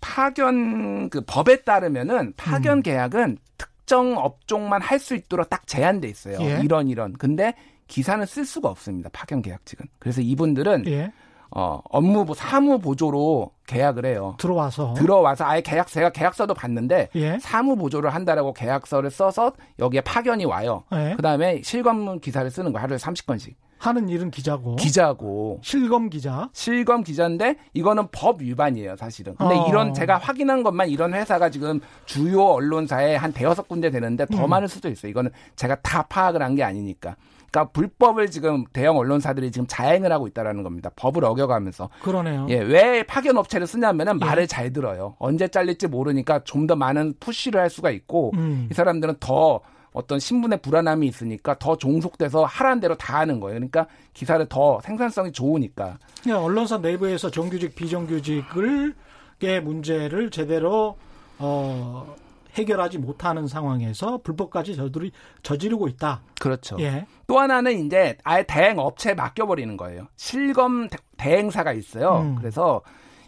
파견 0.00 1.08
그 1.10 1.20
법에 1.26 1.62
따르면은 1.62 2.32
파견 2.36 2.78
음. 2.78 2.82
계약은 2.82 3.38
특정 3.56 4.18
업종만 4.18 4.82
할 4.82 4.98
수 4.98 5.14
있도록 5.14 5.48
딱 5.48 5.66
제한돼 5.66 6.08
있어요. 6.08 6.38
예. 6.40 6.60
이런 6.62 6.88
이런. 6.88 7.12
근데 7.14 7.54
기사는 7.86 8.24
쓸 8.26 8.44
수가 8.44 8.68
없습니다. 8.68 9.10
파견 9.12 9.42
계약직은. 9.42 9.86
그래서 9.98 10.20
이분들은 10.20 10.86
예. 10.86 11.12
어, 11.54 11.80
업무부 11.90 12.34
사무 12.34 12.78
보조로 12.78 13.50
계약을 13.66 14.06
해요. 14.06 14.34
들어와서 14.38 14.94
들어와서 14.94 15.44
아예 15.44 15.60
계약 15.60 15.86
제가 15.86 16.10
계약서도 16.10 16.54
봤는데 16.54 17.08
예? 17.14 17.38
사무 17.40 17.76
보조를 17.76 18.10
한다라고 18.14 18.52
계약서를 18.54 19.10
써서 19.10 19.52
여기에 19.78 20.00
파견이 20.02 20.44
와요. 20.46 20.84
예? 20.92 21.14
그다음에 21.16 21.60
실검 21.62 22.20
기사를 22.20 22.50
쓰는 22.50 22.72
거 22.72 22.78
하루에 22.78 22.96
30건씩. 22.96 23.54
하는 23.78 24.08
일은 24.08 24.30
기자고. 24.30 24.76
기자고. 24.76 25.58
실검 25.62 26.08
기자. 26.08 26.48
실검 26.52 27.02
기자인데 27.02 27.56
이거는 27.74 28.06
법 28.12 28.40
위반이에요, 28.40 28.94
사실은. 28.94 29.34
근데 29.34 29.56
어. 29.56 29.66
이런 29.66 29.92
제가 29.92 30.18
확인한 30.18 30.62
것만 30.62 30.88
이런 30.88 31.12
회사가 31.12 31.50
지금 31.50 31.80
주요 32.06 32.44
언론사에 32.44 33.16
한 33.16 33.32
대여섯 33.32 33.66
군데 33.66 33.90
되는데 33.90 34.24
더 34.26 34.44
음. 34.44 34.50
많을 34.50 34.68
수도 34.68 34.88
있어요. 34.88 35.10
이거는 35.10 35.32
제가 35.56 35.74
다 35.82 36.02
파악을 36.08 36.40
한 36.42 36.54
게 36.54 36.62
아니니까. 36.62 37.16
그러니까 37.52 37.70
불법을 37.72 38.30
지금 38.30 38.64
대형 38.72 38.96
언론사들이 38.96 39.52
지금 39.52 39.66
자행을 39.68 40.10
하고 40.10 40.26
있다라는 40.26 40.62
겁니다. 40.62 40.90
법을 40.96 41.24
어겨가면서. 41.24 41.90
그러네요. 42.02 42.46
예, 42.48 42.56
왜 42.58 43.02
파견 43.02 43.36
업체를 43.36 43.66
쓰냐면은 43.66 44.18
예. 44.20 44.24
말을 44.24 44.46
잘 44.46 44.72
들어요. 44.72 45.14
언제 45.18 45.46
잘릴지 45.46 45.88
모르니까 45.88 46.42
좀 46.44 46.62
더 46.62 46.76
많은 46.76 47.14
푸시를 47.18 47.60
할 47.60 47.68
수가 47.68 47.90
있고 47.90 48.30
음. 48.34 48.68
이 48.70 48.74
사람들은 48.74 49.16
더 49.18 49.60
어떤 49.92 50.20
신분의 50.20 50.60
불안함이 50.62 51.08
있으니까 51.08 51.58
더 51.58 51.76
종속돼서 51.76 52.44
하라는 52.44 52.78
대로 52.80 52.94
다 52.94 53.18
하는 53.18 53.40
거예요. 53.40 53.56
그러니까 53.56 53.88
기사를 54.14 54.46
더 54.48 54.80
생산성이 54.80 55.32
좋으니까. 55.32 55.98
예, 56.28 56.32
언론사 56.32 56.78
내부에서 56.78 57.30
정규직 57.30 57.74
비정규직을 57.74 58.94
의 59.42 59.60
문제를 59.60 60.30
제대로 60.30 60.96
어 61.40 62.14
해결하지 62.54 62.98
못하는 62.98 63.46
상황에서 63.46 64.18
불법까지 64.18 64.76
저들이 64.76 65.12
저지르고 65.42 65.88
있다. 65.88 66.22
그렇죠. 66.40 66.76
예. 66.80 67.06
또 67.26 67.38
하나는 67.38 67.86
이제 67.86 68.16
아예 68.24 68.44
대행 68.46 68.78
업체에 68.78 69.14
맡겨버리는 69.14 69.76
거예요. 69.76 70.08
실검 70.16 70.88
대행사가 71.16 71.72
있어요. 71.72 72.20
음. 72.20 72.34
그래서 72.36 72.82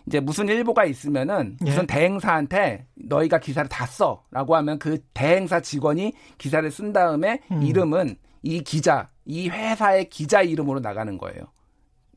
이제 0.07 0.21
무슨 0.21 0.49
일보가 0.49 0.85
있으면은 0.85 1.57
예. 1.63 1.65
무슨 1.65 1.83
예. 1.83 1.87
대행사한테 1.87 2.87
너희가 2.95 3.39
기사를 3.39 3.69
다 3.69 3.87
써라고 3.87 4.57
하면 4.57 4.79
그 4.79 4.99
대행사 5.15 5.61
직원이 5.61 6.13
기사를 6.37 6.71
쓴 6.71 6.93
다음에 6.93 7.41
음. 7.51 7.63
이름은 7.63 8.17
이 8.43 8.61
기자, 8.63 9.09
이 9.25 9.49
회사의 9.49 10.11
기자 10.11 10.43
이름으로 10.43 10.81
나가는 10.81 11.17
거예요. 11.17 11.45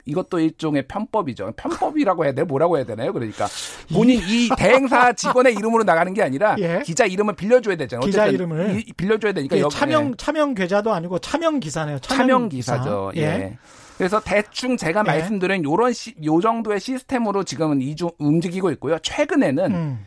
이것도 0.08 0.40
일종의 0.40 0.88
편법이죠. 0.88 1.54
편법이라고 1.56 2.26
해야 2.26 2.34
돼? 2.34 2.44
뭐라고 2.44 2.78
해야 2.78 2.86
되나요? 2.86 3.14
그러니까 3.14 3.48
본인 3.94 4.20
이 4.28 4.50
대행사 4.58 5.14
직원의 5.14 5.54
이름으로 5.56 5.84
나가는 5.84 6.14
게 6.14 6.24
아니라 6.24 6.56
예? 6.60 6.82
기자 6.84 7.06
이름을 7.06 7.36
빌려줘야 7.36 7.76
되잖아요. 7.76 8.06
기자 8.06 8.28
이름을 8.28 8.80
이, 8.80 8.94
빌려줘야 8.94 9.34
되니까 9.34 9.60
여기, 9.60 9.76
차명 9.76 10.12
예. 10.12 10.14
차명 10.18 10.54
계좌도 10.56 10.94
아니고 10.94 11.20
차명 11.20 11.60
기사네요. 11.60 12.00
차명, 12.00 12.50
기사죠. 12.50 13.12
기사. 13.14 13.26
예. 13.26 13.28
예. 13.28 13.58
그래서 13.98 14.22
대충 14.24 14.78
제가 14.78 15.02
예. 15.02 15.04
말씀드린 15.04 15.64
요런 15.64 15.92
시, 15.92 16.16
요 16.24 16.40
정도의 16.40 16.80
시스템으로 16.80 17.44
지금은 17.44 17.82
이주 17.82 18.12
움직이고 18.20 18.72
있고요. 18.72 18.98
최근에는 19.00 19.72
음. 19.74 20.06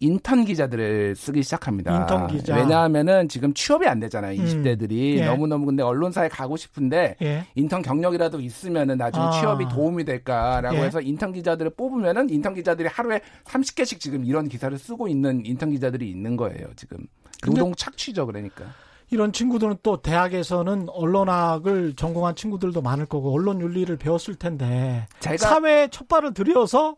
인턴 0.00 0.44
기자들을 0.44 1.16
쓰기 1.16 1.42
시작합니다. 1.42 2.00
인턴 2.00 2.26
기자. 2.28 2.54
왜냐하면은 2.56 3.28
지금 3.28 3.54
취업이 3.54 3.86
안 3.86 3.98
되잖아요. 4.00 4.40
20대들이 4.40 5.14
음. 5.14 5.18
예. 5.18 5.24
너무너무 5.26 5.66
근데 5.66 5.82
언론사에 5.82 6.28
가고 6.28 6.56
싶은데 6.56 7.16
예. 7.22 7.46
인턴 7.54 7.82
경력이라도 7.82 8.40
있으면은 8.40 8.98
나중에 8.98 9.24
아. 9.24 9.30
취업이 9.30 9.68
도움이 9.68 10.04
될까라고 10.04 10.76
예. 10.76 10.82
해서 10.82 11.00
인턴 11.00 11.32
기자들을 11.32 11.70
뽑으면은 11.76 12.28
인턴 12.30 12.54
기자들이 12.54 12.88
하루에 12.88 13.20
30개씩 13.44 14.00
지금 14.00 14.24
이런 14.24 14.48
기사를 14.48 14.76
쓰고 14.76 15.08
있는 15.08 15.44
인턴 15.46 15.70
기자들이 15.70 16.10
있는 16.10 16.36
거예요. 16.36 16.68
지금 16.76 16.98
노동 17.46 17.74
착취죠. 17.74 18.26
그러니까. 18.26 18.66
이런 19.10 19.32
친구들은 19.32 19.78
또 19.82 20.00
대학에서는 20.00 20.88
언론학을 20.88 21.94
전공한 21.96 22.36
친구들도 22.36 22.80
많을 22.80 23.06
거고 23.06 23.32
언론 23.34 23.60
윤리를 23.60 23.96
배웠을 23.96 24.36
텐데 24.36 25.06
사회에 25.36 25.88
첫 25.88 26.06
발을 26.06 26.32
들여서 26.32 26.96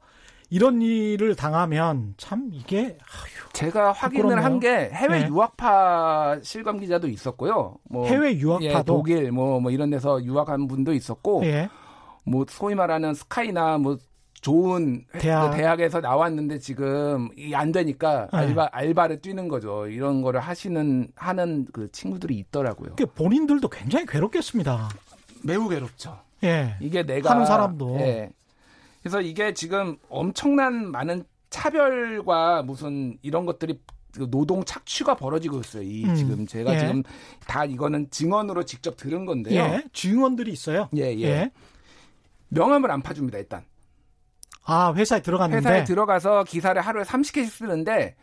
이런 0.53 0.83
일을 0.83 1.35
당하면 1.35 2.13
참 2.19 2.51
이게 2.53 2.99
아휴, 3.01 3.53
제가 3.55 3.93
확인을 3.93 4.45
한 4.45 4.61
게 4.61 4.91
해외 4.93 5.21
네. 5.21 5.29
유학파 5.29 6.37
실검 6.43 6.79
기자도 6.79 7.09
있었고요. 7.09 7.77
뭐 7.89 8.07
해외 8.07 8.37
유학파도 8.37 8.67
예, 8.67 8.83
독일 8.85 9.33
뭐, 9.33 9.61
뭐 9.61 9.71
이런 9.71 9.89
데서 9.89 10.23
유학한 10.23 10.69
분도 10.69 10.93
있었고 10.93 11.43
예. 11.47 11.71
뭐 12.25 12.45
소위 12.51 12.75
말하는 12.75 13.15
스카이나 13.15 13.79
뭐 13.79 13.97
좋은 14.43 15.07
대학. 15.19 15.51
그 15.53 15.57
대학에서 15.57 16.01
나왔는데 16.01 16.59
지금 16.59 17.31
안 17.55 17.73
되니까 17.73 18.29
네. 18.31 18.39
알바 18.39 18.69
알바를 18.73 19.23
뛰는 19.23 19.49
거죠. 19.49 19.87
이런 19.87 20.21
거를 20.21 20.41
하시는 20.41 21.09
하는 21.17 21.67
그 21.73 21.91
친구들이 21.93 22.37
있더라고요. 22.39 22.97
그 22.97 23.07
본인들도 23.07 23.67
굉장히 23.71 24.05
괴롭겠습니다. 24.05 24.91
매우 25.45 25.67
괴롭죠. 25.67 26.19
예. 26.45 26.77
이게 26.81 27.05
내가 27.05 27.31
하는 27.31 27.47
사람도 27.47 27.97
예. 28.01 28.31
그래서 29.03 29.21
이게 29.21 29.53
지금 29.53 29.97
엄청난 30.09 30.91
많은 30.91 31.25
차별과 31.51 32.63
무슨 32.63 33.19
이런 33.23 33.45
것들이 33.45 33.81
그 34.15 34.31
노동 34.31 34.65
착취가 34.65 35.17
벌어지고 35.17 35.61
있어요. 35.61 35.83
이 35.83 36.05
음. 36.05 36.15
지금 36.15 36.47
제가 36.47 36.75
예. 36.75 36.79
지금 36.79 37.03
다 37.47 37.65
이거는 37.65 38.11
증언으로 38.11 38.65
직접 38.65 38.97
들은 38.97 39.25
건데요. 39.25 39.61
예. 39.61 39.85
증언들이 39.93 40.53
있어요. 40.53 40.89
예, 40.97 41.15
예. 41.17 41.23
예. 41.23 41.51
명함을 42.49 42.91
안 42.91 43.03
파줍니다. 43.03 43.39
일단. 43.39 43.65
아, 44.65 44.93
회사에 44.95 45.23
들어갔는데 45.23 45.69
회사에 45.69 45.85
들어가서 45.85 46.45
기사를 46.45 46.81
하루에 46.81 47.03
30개씩 47.03 47.49
쓰는데 47.49 48.15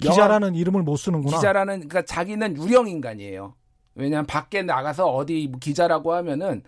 기자라는 0.00 0.54
이름을 0.54 0.82
못 0.82 0.96
쓰는구나. 0.96 1.36
기자라는 1.36 1.88
그러니까 1.88 2.02
자기는 2.02 2.56
유령 2.56 2.88
인간이에요. 2.88 3.54
왜냐하면 3.94 4.26
밖에 4.26 4.62
나가서 4.62 5.06
어디 5.06 5.48
뭐 5.50 5.58
기자라고 5.58 6.12
하면은 6.14 6.62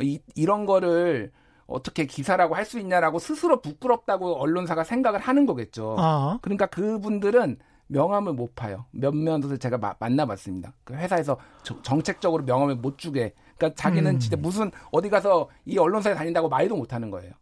이, 0.00 0.20
이런 0.34 0.66
거를 0.66 1.30
어떻게 1.66 2.06
기사라고 2.06 2.54
할 2.54 2.62
수 2.64 2.78
있냐라고 2.78 3.18
스스로 3.18 3.60
부끄럽다고 3.60 4.40
언론사가 4.40 4.84
생각을 4.84 5.20
하는 5.20 5.46
거겠죠. 5.46 5.96
아. 5.98 6.38
그러니까 6.42 6.66
그분들은 6.66 7.58
명함을 7.88 8.32
못 8.32 8.54
파요. 8.54 8.86
몇몇을 8.92 9.58
제가 9.58 9.78
마, 9.78 9.94
만나봤습니다. 9.98 10.72
그 10.84 10.94
회사에서 10.94 11.36
저, 11.62 11.80
정책적으로 11.82 12.44
명함을 12.44 12.76
못 12.76 12.98
주게 12.98 13.34
그러니까 13.58 13.74
자기는 13.80 14.14
음. 14.14 14.18
진짜 14.18 14.36
무슨 14.36 14.70
어디 14.92 15.10
가서 15.10 15.48
이 15.66 15.76
언론사에 15.76 16.14
다닌다고 16.14 16.48
말도 16.48 16.76
못 16.76 16.92
하는 16.94 17.10
거예요. 17.10 17.32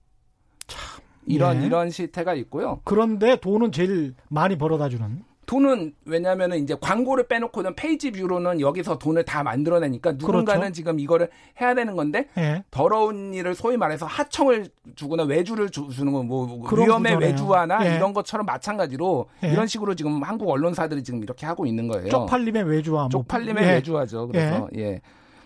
이런 1.26 1.62
예. 1.62 1.66
이런 1.66 1.90
실태가 1.90 2.34
있고요. 2.34 2.80
그런데 2.84 3.36
돈은 3.36 3.72
제일 3.72 4.14
많이 4.28 4.56
벌어다 4.56 4.88
주는. 4.88 5.22
돈은 5.50 5.94
왜냐하면은 6.04 6.62
이제 6.62 6.76
광고를 6.80 7.26
빼놓고는 7.26 7.74
page 7.74 8.12
view로는 8.12 8.60
여기서 8.60 9.00
돈을 9.00 9.24
다 9.24 9.42
만들어내니까 9.42 10.12
누군가는 10.12 10.60
그렇죠. 10.60 10.72
지금 10.72 11.00
이거를 11.00 11.28
해야 11.60 11.74
되는 11.74 11.96
건데 11.96 12.28
예. 12.38 12.62
더러운 12.70 13.34
일을 13.34 13.56
소위 13.56 13.76
말해서 13.76 14.06
하청을 14.06 14.68
주거나 14.94 15.24
외주를 15.24 15.70
주, 15.70 15.88
는 16.04 16.12
건 16.12 16.37
뭐 16.37 16.62
그런 16.68 16.86
위험의 16.86 17.14
구조네요. 17.14 17.32
외주화나 17.32 17.84
예. 17.84 17.96
이런 17.96 18.12
것처럼 18.12 18.46
마찬가지로 18.46 19.28
예. 19.42 19.48
이런 19.48 19.66
식으로 19.66 19.96
지금 19.96 20.22
한국 20.22 20.48
언론사들이 20.50 21.02
지금 21.02 21.20
이렇게 21.24 21.46
하고 21.46 21.66
있는 21.66 21.88
거예요. 21.88 22.08
쪽팔림의 22.10 22.62
외주화. 22.62 23.00
뭐. 23.00 23.08
쪽팔림의 23.08 23.64
예. 23.64 23.72
외주화죠. 23.72 24.28
그래서 24.28 24.68
예. 24.76 25.00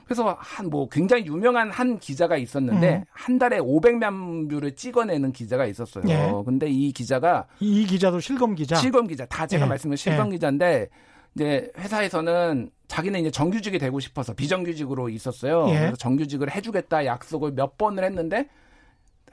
그래서 0.05 0.37
한 0.39 0.65
뭐 0.71 0.89
굉장히 0.89 1.27
유명한 1.27 1.71
한 1.71 1.99
기자가 1.99 2.37
있었는데 2.37 2.97
음. 2.97 3.05
한 3.11 3.39
달에 3.39 3.59
500만 3.59 4.49
view를 4.51 4.75
찍어내는 4.75 5.33
기자가 5.33 5.67
있었어요. 5.67 6.05
예. 6.09 6.33
근데 6.45 6.69
이 6.69 6.91
기자가 6.93 7.47
이, 7.61 7.83
이 7.83 7.87
기자도 7.87 8.21
실검 8.21 8.55
기자. 8.55 8.77
실검 8.77 9.07
기자 9.07 9.27
다 9.27 9.47
제가 9.47 9.65
예. 9.65 9.69
말씀드린 9.69 9.97
실검 9.97 10.31
기자인데 10.31 10.89
이제 11.35 11.71
회사에서는 11.79 12.71
자기는 12.89 13.21
이제 13.21 13.31
정규직이 13.31 13.79
되고 13.79 14.01
싶어서 14.01 14.33
비정규직으로 14.35 15.09
있었어요. 15.11 15.69
예. 15.69 15.79
그래서 15.81 15.97
정규직을 15.97 16.51
해주겠다 16.55 17.05
약속을 17.07 17.53
몇 17.53 17.77
번을 17.77 18.05
했는데 18.05 18.49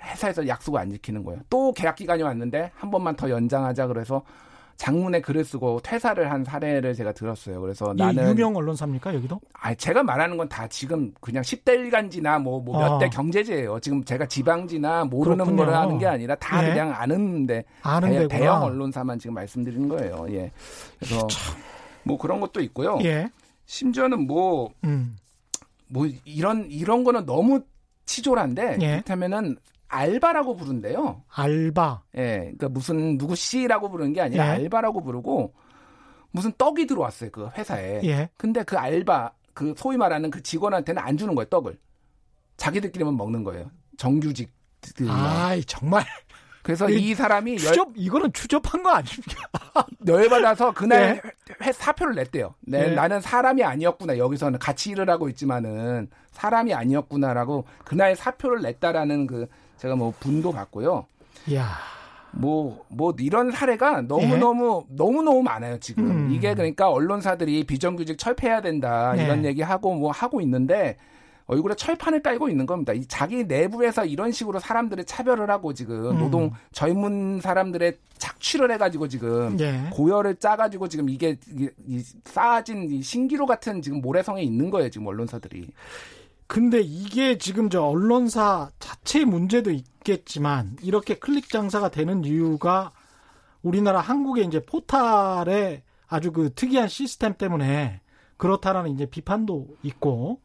회사에서 0.04 0.48
약속을 0.48 0.80
안 0.80 0.90
지키는 0.92 1.24
거예요. 1.24 1.42
또 1.50 1.72
계약 1.74 1.96
기간이 1.96 2.24
왔는데 2.24 2.72
한 2.76 2.92
번만 2.92 3.16
더 3.16 3.30
연장하자 3.30 3.88
그래서 3.88 4.24
장문에 4.82 5.22
글을 5.22 5.46
쓰고 5.46 5.80
퇴사를 5.84 6.32
한 6.32 6.44
사례를 6.44 6.96
제가 6.96 7.12
들었어요. 7.12 7.62
그래서 7.62 7.94
이 7.94 7.98
나는 7.98 8.30
유명 8.30 8.56
언론사입니까 8.56 9.14
여기도? 9.14 9.40
아, 9.54 9.76
제가 9.76 10.02
말하는 10.02 10.38
건 10.38 10.50
다 10.50 10.68
지금 10.68 11.14
그냥 11.22 11.44
10대 11.44 11.70
일간지나 11.76 12.40
뭐, 12.40 12.60
뭐몇대 12.60 13.06
아. 13.06 13.10
경제지예요. 13.10 13.80
지금 13.80 14.04
제가 14.04 14.26
지방지나 14.26 15.06
모르는 15.06 15.38
그렇군요. 15.46 15.58
거를 15.58 15.76
하는 15.78 16.00
게 16.00 16.08
아니라 16.08 16.34
다 16.36 16.66
예. 16.66 16.70
그냥 16.72 16.92
아는데 16.96 17.64
아는 17.84 18.28
대. 18.28 18.40
대형 18.40 18.64
언론사만 18.64 19.20
지금 19.20 19.36
말씀드리는 19.36 19.88
거예요. 19.88 20.26
예. 20.32 20.52
그래서 21.00 21.28
뭐 22.04 22.18
그런 22.18 22.40
것도 22.40 22.60
있고요. 22.62 22.98
예. 23.04 23.30
심지어는 23.68 24.26
뭐, 24.26 24.72
음. 24.84 25.16
뭐 25.90 26.08
이런, 26.26 26.66
이런 26.72 27.04
거는 27.04 27.28
너무 27.28 27.62
치졸한데, 28.06 28.78
예. 28.82 28.88
그렇다면은 28.94 29.58
알바라고 29.92 30.56
부른대요. 30.56 31.24
알바. 31.30 32.04
예. 32.18 32.38
그러니까 32.40 32.70
무슨 32.70 33.18
누구 33.18 33.36
씨라고 33.36 33.90
부르는 33.90 34.14
게 34.14 34.22
아니라 34.22 34.46
예. 34.48 34.50
알바라고 34.52 35.04
부르고 35.04 35.54
무슨 36.32 36.52
떡이 36.58 36.88
들어왔어요. 36.88 37.30
그 37.32 37.50
회사에. 37.58 38.02
예. 38.06 38.30
근데 38.38 38.64
그 38.64 38.78
알바, 38.78 39.32
그 39.54 39.74
소위 39.78 39.98
말하는 39.98 40.32
그 40.32 40.42
직원한테는 40.42 41.02
안 41.02 41.18
주는 41.18 41.36
거예요, 41.36 41.46
떡을. 41.50 41.78
자기들끼리만 42.58 43.16
먹는 43.18 43.44
거예요. 43.44 43.70
정규직들만. 43.98 45.10
아이 45.16 45.64
정말 45.66 46.04
그래서 46.64 46.88
이 46.90 47.10
이 47.12 47.16
사람이 47.16 47.54
열, 47.54 47.58
추접 47.60 47.90
이거는 47.96 48.32
추접한 48.34 48.84
거 48.84 48.92
아닙니까? 48.92 49.50
열받아서 50.08 50.72
그날 50.74 51.22
회, 51.64 51.72
사표를 51.72 52.16
냈대요. 52.16 52.54
네, 52.62 52.92
예. 52.92 52.96
나는 52.96 53.20
사람이 53.20 53.64
아니었구나. 53.64 54.18
여기서는 54.18 54.60
같이 54.60 54.92
일을 54.92 55.10
하고 55.10 55.28
있지만은 55.30 56.08
사람이 56.32 56.74
아니었구나라고 56.74 57.66
그날 57.84 58.16
사표를 58.16 58.62
냈다라는 58.62 59.26
그 59.28 59.48
제가 59.82 59.96
뭐 59.96 60.14
분도 60.20 60.52
받고요. 60.52 61.08
이야. 61.48 61.66
뭐, 62.34 62.86
뭐, 62.88 63.14
이런 63.20 63.52
사례가 63.52 63.98
예. 63.98 64.02
너무너무, 64.04 64.86
너무너무 64.90 65.42
많아요, 65.42 65.80
지금. 65.80 66.06
음. 66.06 66.32
이게 66.32 66.54
그러니까 66.54 66.90
언론사들이 66.90 67.66
비정규직 67.66 68.18
철폐해야 68.18 68.62
된다, 68.62 69.14
네. 69.18 69.26
이런 69.26 69.44
얘기 69.44 69.62
하고 69.62 69.94
뭐 69.96 70.12
하고 70.12 70.40
있는데, 70.40 70.98
얼굴에 71.48 71.76
철판을 71.76 72.22
깔고 72.22 72.48
있는 72.48 72.66
겁니다. 72.66 72.94
이 72.94 73.06
자기 73.08 73.44
내부에서 73.44 74.06
이런 74.06 74.32
식으로 74.32 74.60
사람들을 74.60 75.04
차별을 75.04 75.50
하고 75.50 75.74
지금 75.74 76.12
음. 76.12 76.20
노동, 76.20 76.52
젊은 76.72 77.42
사람들의 77.42 77.98
착취를 78.18 78.72
해가지고 78.72 79.10
지금 79.10 79.60
예. 79.60 79.90
고열을 79.92 80.36
짜가지고 80.36 80.88
지금 80.88 81.10
이게 81.10 81.38
이, 81.50 81.68
이 81.88 82.04
쌓아진 82.24 82.90
이 82.90 83.02
신기루 83.02 83.46
같은 83.46 83.82
지금 83.82 84.00
모래성에 84.00 84.42
있는 84.44 84.70
거예요, 84.70 84.90
지금 84.90 85.08
언론사들이. 85.08 85.72
근데 86.52 86.82
이게 86.82 87.38
지금 87.38 87.70
저 87.70 87.82
언론사 87.82 88.70
자체의 89.04 89.26
문제도 89.26 89.72
있겠지만 89.72 90.78
이렇게 90.82 91.16
클릭 91.16 91.50
장사가 91.50 91.90
되는 91.90 92.24
이유가 92.24 92.92
우리나라 93.62 94.00
한국의 94.00 94.46
이제 94.46 94.64
포탈의 94.66 95.84
아주 96.08 96.32
그 96.32 96.54
특이한 96.54 96.88
시스템 96.88 97.36
때문에 97.36 98.02
그렇다라는 98.38 98.92
이제 98.92 99.06
비판도 99.06 99.68
있고 99.84 100.40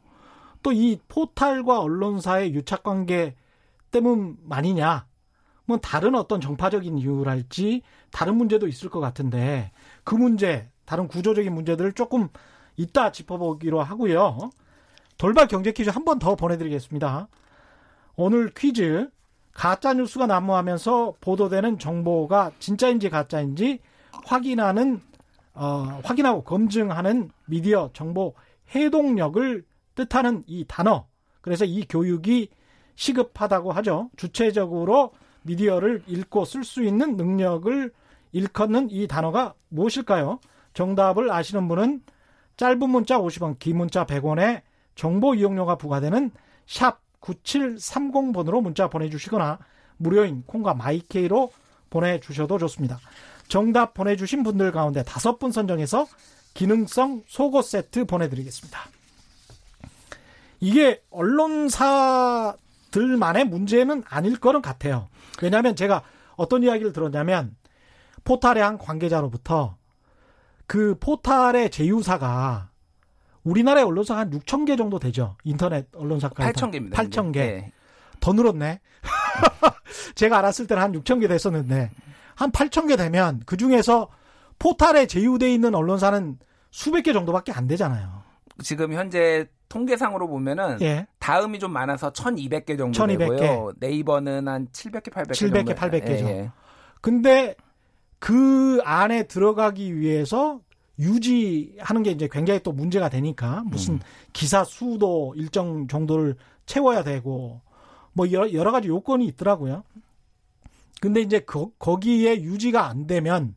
또 0.63 0.71
이 0.73 0.99
포탈과 1.07 1.79
언론사의 1.79 2.53
유착 2.53 2.83
관계 2.83 3.35
때문만이냐 3.91 5.07
뭐 5.65 5.77
다른 5.77 6.15
어떤 6.15 6.41
정파적인 6.41 6.97
이유랄지 6.97 7.83
다른 8.11 8.35
문제도 8.37 8.67
있을 8.67 8.89
것 8.89 8.99
같은데 8.99 9.71
그 10.03 10.15
문제 10.15 10.69
다른 10.85 11.07
구조적인 11.07 11.53
문제들을 11.53 11.93
조금 11.93 12.29
이따 12.75 13.11
짚어보기로 13.11 13.81
하고요. 13.81 14.49
돌발 15.17 15.47
경제 15.47 15.71
퀴즈 15.71 15.89
한 15.89 16.03
번 16.05 16.19
더 16.19 16.35
보내드리겠습니다. 16.35 17.27
오늘 18.17 18.49
퀴즈 18.49 19.09
가짜 19.53 19.93
뉴스가 19.93 20.25
난무하면서 20.25 21.15
보도되는 21.21 21.77
정보가 21.77 22.51
진짜인지 22.59 23.11
가짜인지 23.11 23.79
확인하는 24.25 25.01
어, 25.53 25.99
확인하고 26.03 26.43
검증하는 26.43 27.29
미디어 27.45 27.91
정보 27.93 28.33
해독력을 28.75 29.63
뜻하는 29.95 30.43
이 30.47 30.65
단어. 30.67 31.05
그래서 31.41 31.63
이 31.63 31.85
교육이 31.87 32.49
시급하다고 32.95 33.71
하죠. 33.73 34.09
주체적으로 34.17 35.11
미디어를 35.43 36.03
읽고 36.07 36.45
쓸 36.45 36.63
수 36.63 36.83
있는 36.83 37.17
능력을 37.17 37.91
일컫는 38.31 38.89
이 38.89 39.07
단어가 39.07 39.53
무엇일까요? 39.69 40.39
정답을 40.73 41.31
아시는 41.31 41.67
분은 41.67 42.03
짧은 42.57 42.89
문자 42.89 43.19
50원, 43.19 43.59
긴 43.59 43.77
문자 43.77 44.05
100원에 44.05 44.61
정보 44.95 45.35
이용료가 45.35 45.77
부과되는 45.77 46.31
샵 46.65 47.06
9730번으로 47.21 48.61
문자 48.61 48.87
보내주시거나 48.89 49.59
무료인 49.97 50.43
콩과 50.45 50.73
마이케이로 50.75 51.51
보내주셔도 51.89 52.57
좋습니다. 52.59 52.99
정답 53.47 53.93
보내주신 53.93 54.43
분들 54.43 54.71
가운데 54.71 55.03
다섯 55.03 55.39
분 55.39 55.51
선정해서 55.51 56.07
기능성 56.53 57.23
속옷 57.27 57.65
세트 57.65 58.05
보내드리겠습니다. 58.05 58.79
이게 60.59 61.03
언론사들만의 61.11 62.55
문제는 63.45 64.03
아닐 64.07 64.39
거는 64.39 64.61
같아요. 64.61 65.07
왜냐하면 65.41 65.75
제가 65.75 66.03
어떤 66.35 66.63
이야기를 66.63 66.93
들었냐면 66.93 67.55
포탈의 68.23 68.63
한 68.63 68.77
관계자로부터 68.77 69.77
그 70.65 70.95
포탈의 70.99 71.69
제휴사가 71.71 72.69
우리나라의 73.47 73.85
언론사가 73.85 74.19
한 74.21 74.29
6천 74.31 74.65
개 74.65 74.75
정도 74.75 74.99
되죠. 74.99 75.35
인터넷 75.43 75.87
언론사까지. 75.95 76.51
8천 76.53 76.71
개입니다. 76.71 77.01
8천 77.01 77.31
개. 77.33 77.39
예. 77.39 77.71
더 78.19 78.33
늘었네. 78.33 78.81
제가 80.15 80.39
알았을 80.39 80.67
때는 80.67 80.83
한 80.83 80.91
6천 80.91 81.21
개 81.21 81.27
됐었는데 81.27 81.89
한 82.35 82.51
8천 82.51 82.87
개 82.87 82.97
되면 82.97 83.41
그 83.45 83.55
중에서 83.55 84.09
포탈에 84.59 85.05
제휴돼 85.05 85.53
있는 85.53 85.75
언론사는 85.75 86.39
수백 86.71 87.03
개 87.03 87.13
정도밖에 87.13 87.51
안 87.51 87.67
되잖아요. 87.67 88.23
지금 88.63 88.93
현재 88.93 89.47
통계상으로 89.69 90.27
보면은 90.27 90.77
예. 90.81 91.07
다음이 91.19 91.59
좀 91.59 91.71
많아서 91.71 92.11
1,200개 92.11 92.77
정도 92.77 92.93
1200 92.93 93.29
개. 93.29 93.35
되고요. 93.47 93.71
네이버는 93.79 94.47
한 94.47 94.67
700개, 94.71 95.11
800개 95.11 95.31
700개, 95.31 95.65
정도. 95.67 95.73
800개 95.75 96.19
죠. 96.19 96.25
예, 96.27 96.51
근데 97.01 97.55
그 98.19 98.79
안에 98.83 99.23
들어가기 99.23 99.95
위해서 99.99 100.59
유지하는 100.99 102.03
게 102.03 102.11
이제 102.11 102.27
굉장히 102.31 102.61
또 102.63 102.71
문제가 102.71 103.09
되니까 103.09 103.63
무슨 103.65 103.95
음. 103.95 103.99
기사 104.33 104.63
수도 104.63 105.33
일정 105.35 105.87
정도를 105.87 106.35
채워야 106.65 107.03
되고 107.03 107.61
뭐 108.13 108.31
여러, 108.31 108.51
여러 108.53 108.71
가지 108.71 108.87
요건이 108.87 109.25
있더라고요. 109.27 109.83
근데 110.99 111.21
이제 111.21 111.39
거, 111.39 111.71
거기에 111.77 112.41
유지가 112.41 112.87
안 112.87 113.05
되면 113.05 113.55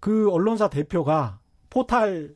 그 0.00 0.30
언론사 0.30 0.68
대표가 0.68 1.38
포탈 1.68 2.34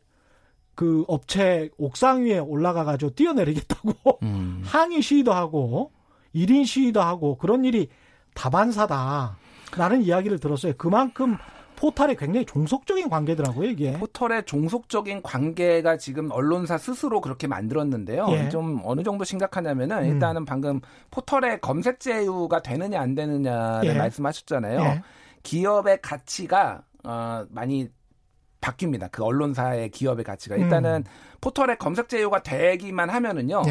그 0.74 1.04
업체 1.08 1.70
옥상 1.78 2.24
위에 2.24 2.38
올라가 2.38 2.84
가지고 2.84 3.14
뛰어내리겠다고 3.14 4.18
음. 4.22 4.62
항의 4.64 5.00
시위도 5.00 5.32
하고 5.32 5.92
1인 6.34 6.66
시위도 6.66 7.00
하고 7.00 7.36
그런 7.38 7.64
일이 7.64 7.88
다반사다 8.34 9.38
라는 9.76 10.02
이야기를 10.02 10.38
들었어요. 10.40 10.74
그만큼 10.76 11.36
포탈에 11.76 12.14
굉장히 12.14 12.46
종속적인 12.46 13.08
관계더라고요, 13.08 13.68
이게. 13.68 13.92
포털의 13.92 14.44
종속적인 14.44 15.22
관계가 15.22 15.96
지금 15.96 16.30
언론사 16.30 16.78
스스로 16.78 17.20
그렇게 17.20 17.46
만들었는데요. 17.46 18.26
예. 18.30 18.48
좀 18.48 18.80
어느 18.84 19.02
정도 19.02 19.24
심각하냐면은 19.24 19.98
음. 19.98 20.04
일단은 20.04 20.44
방금 20.44 20.80
포털의 21.10 21.60
검색 21.60 22.00
제휴가 22.00 22.62
되느냐 22.62 23.00
안 23.00 23.14
되느냐를 23.14 23.90
예. 23.90 23.94
말씀하셨잖아요. 23.94 24.80
예. 24.80 25.02
기업의 25.42 26.00
가치가 26.00 26.82
어, 27.04 27.44
많이 27.50 27.88
바뀝니다. 28.60 29.10
그 29.10 29.22
언론사의 29.22 29.90
기업의 29.90 30.24
가치가 30.24 30.56
일단은 30.56 31.04
음. 31.06 31.10
포털에 31.40 31.76
검색 31.76 32.08
제휴가 32.08 32.42
되기만 32.42 33.10
하면은요. 33.10 33.62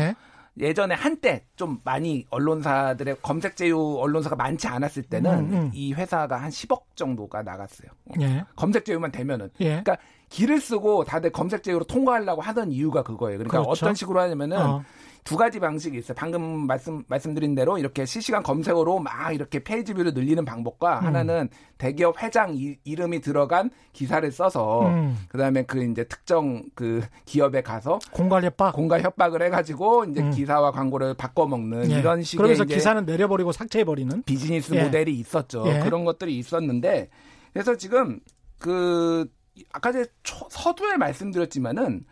예. 0.59 0.65
예전에 0.65 0.95
한때 0.95 1.45
좀 1.55 1.79
많이 1.83 2.25
언론사들의 2.29 3.17
검색 3.21 3.55
제휴 3.55 3.97
언론사가 3.99 4.35
많지 4.35 4.67
않았을 4.67 5.03
때는 5.03 5.31
음, 5.31 5.53
음. 5.53 5.71
이 5.73 5.93
회사가 5.93 6.37
한 6.37 6.49
10억 6.49 6.95
정도가 6.95 7.43
나갔어요. 7.43 7.89
예. 8.21 8.43
검색 8.55 8.85
제휴만 8.85 9.11
되면은. 9.11 9.49
예. 9.61 9.65
그러니까 9.65 9.97
기를 10.29 10.59
쓰고 10.59 11.03
다들 11.03 11.31
검색 11.31 11.63
제휴로 11.63 11.85
통과하려고 11.85 12.41
하던 12.41 12.71
이유가 12.71 13.03
그거예요. 13.03 13.37
그러니까 13.37 13.61
그렇죠. 13.61 13.85
어떤 13.85 13.95
식으로 13.95 14.19
하냐면은 14.19 14.57
어. 14.57 14.83
두 15.23 15.37
가지 15.37 15.59
방식이 15.59 15.97
있어요. 15.97 16.15
방금 16.15 16.67
말씀 16.67 17.03
말씀드린 17.07 17.55
대로 17.55 17.77
이렇게 17.77 18.05
실시간 18.05 18.43
검색어로 18.43 18.99
막 18.99 19.33
이렇게 19.33 19.63
page 19.63 19.93
view를 19.93 20.13
늘리는 20.13 20.43
방법과 20.43 20.99
음. 20.99 21.05
하나는 21.05 21.49
대기업 21.77 22.21
회장 22.21 22.53
이, 22.55 22.75
이름이 22.83 23.21
들어간 23.21 23.69
기사를 23.93 24.29
써서 24.31 24.87
음. 24.87 25.17
그다음에 25.29 25.63
그 25.63 25.83
이제 25.83 26.03
특정 26.03 26.63
그 26.75 27.01
기업에 27.25 27.61
가서 27.61 27.99
공갈 28.11 28.43
협박. 28.43 28.75
공갈 28.75 29.01
협박을 29.01 29.41
해 29.41 29.49
가지고 29.49 30.03
이제 30.05 30.21
음. 30.21 30.31
기사와 30.31 30.71
광고를 30.71 31.13
바꿔 31.13 31.45
먹는 31.47 31.89
예. 31.91 31.99
이런 31.99 32.21
식의 32.21 32.37
그러면서 32.37 32.63
이제 32.65 32.75
기사는 32.75 33.05
내려버리고 33.05 33.51
삭제해 33.53 33.85
버리는. 33.85 34.21
비즈니스 34.23 34.73
예. 34.75 34.83
모델이 34.83 35.13
있었죠. 35.19 35.63
예. 35.67 35.79
그런 35.79 36.03
것들이 36.03 36.37
있었는데 36.37 37.09
그래서 37.53 37.75
지금 37.77 38.19
그 38.59 39.25
아까 39.71 39.91
전에 39.91 40.05
초- 40.23 40.47
서두에 40.49 40.97
말씀드렸지만은 40.97 42.05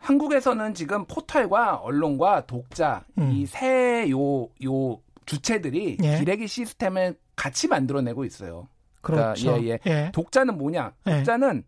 한국에서는 0.00 0.74
지금 0.74 1.04
포털과 1.04 1.76
언론과 1.76 2.46
독자 2.46 3.04
음. 3.18 3.30
이세요요 3.30 4.48
주체들이 5.26 5.98
예. 6.02 6.18
기레기 6.18 6.48
시스템을 6.48 7.14
같이 7.36 7.68
만들어내고 7.68 8.24
있어요. 8.24 8.66
그러니까 9.00 9.34
그렇죠. 9.34 9.62
예, 9.64 9.78
예. 9.86 10.10
독자는 10.12 10.58
뭐냐? 10.58 10.92
예. 11.06 11.16
독자는 11.18 11.64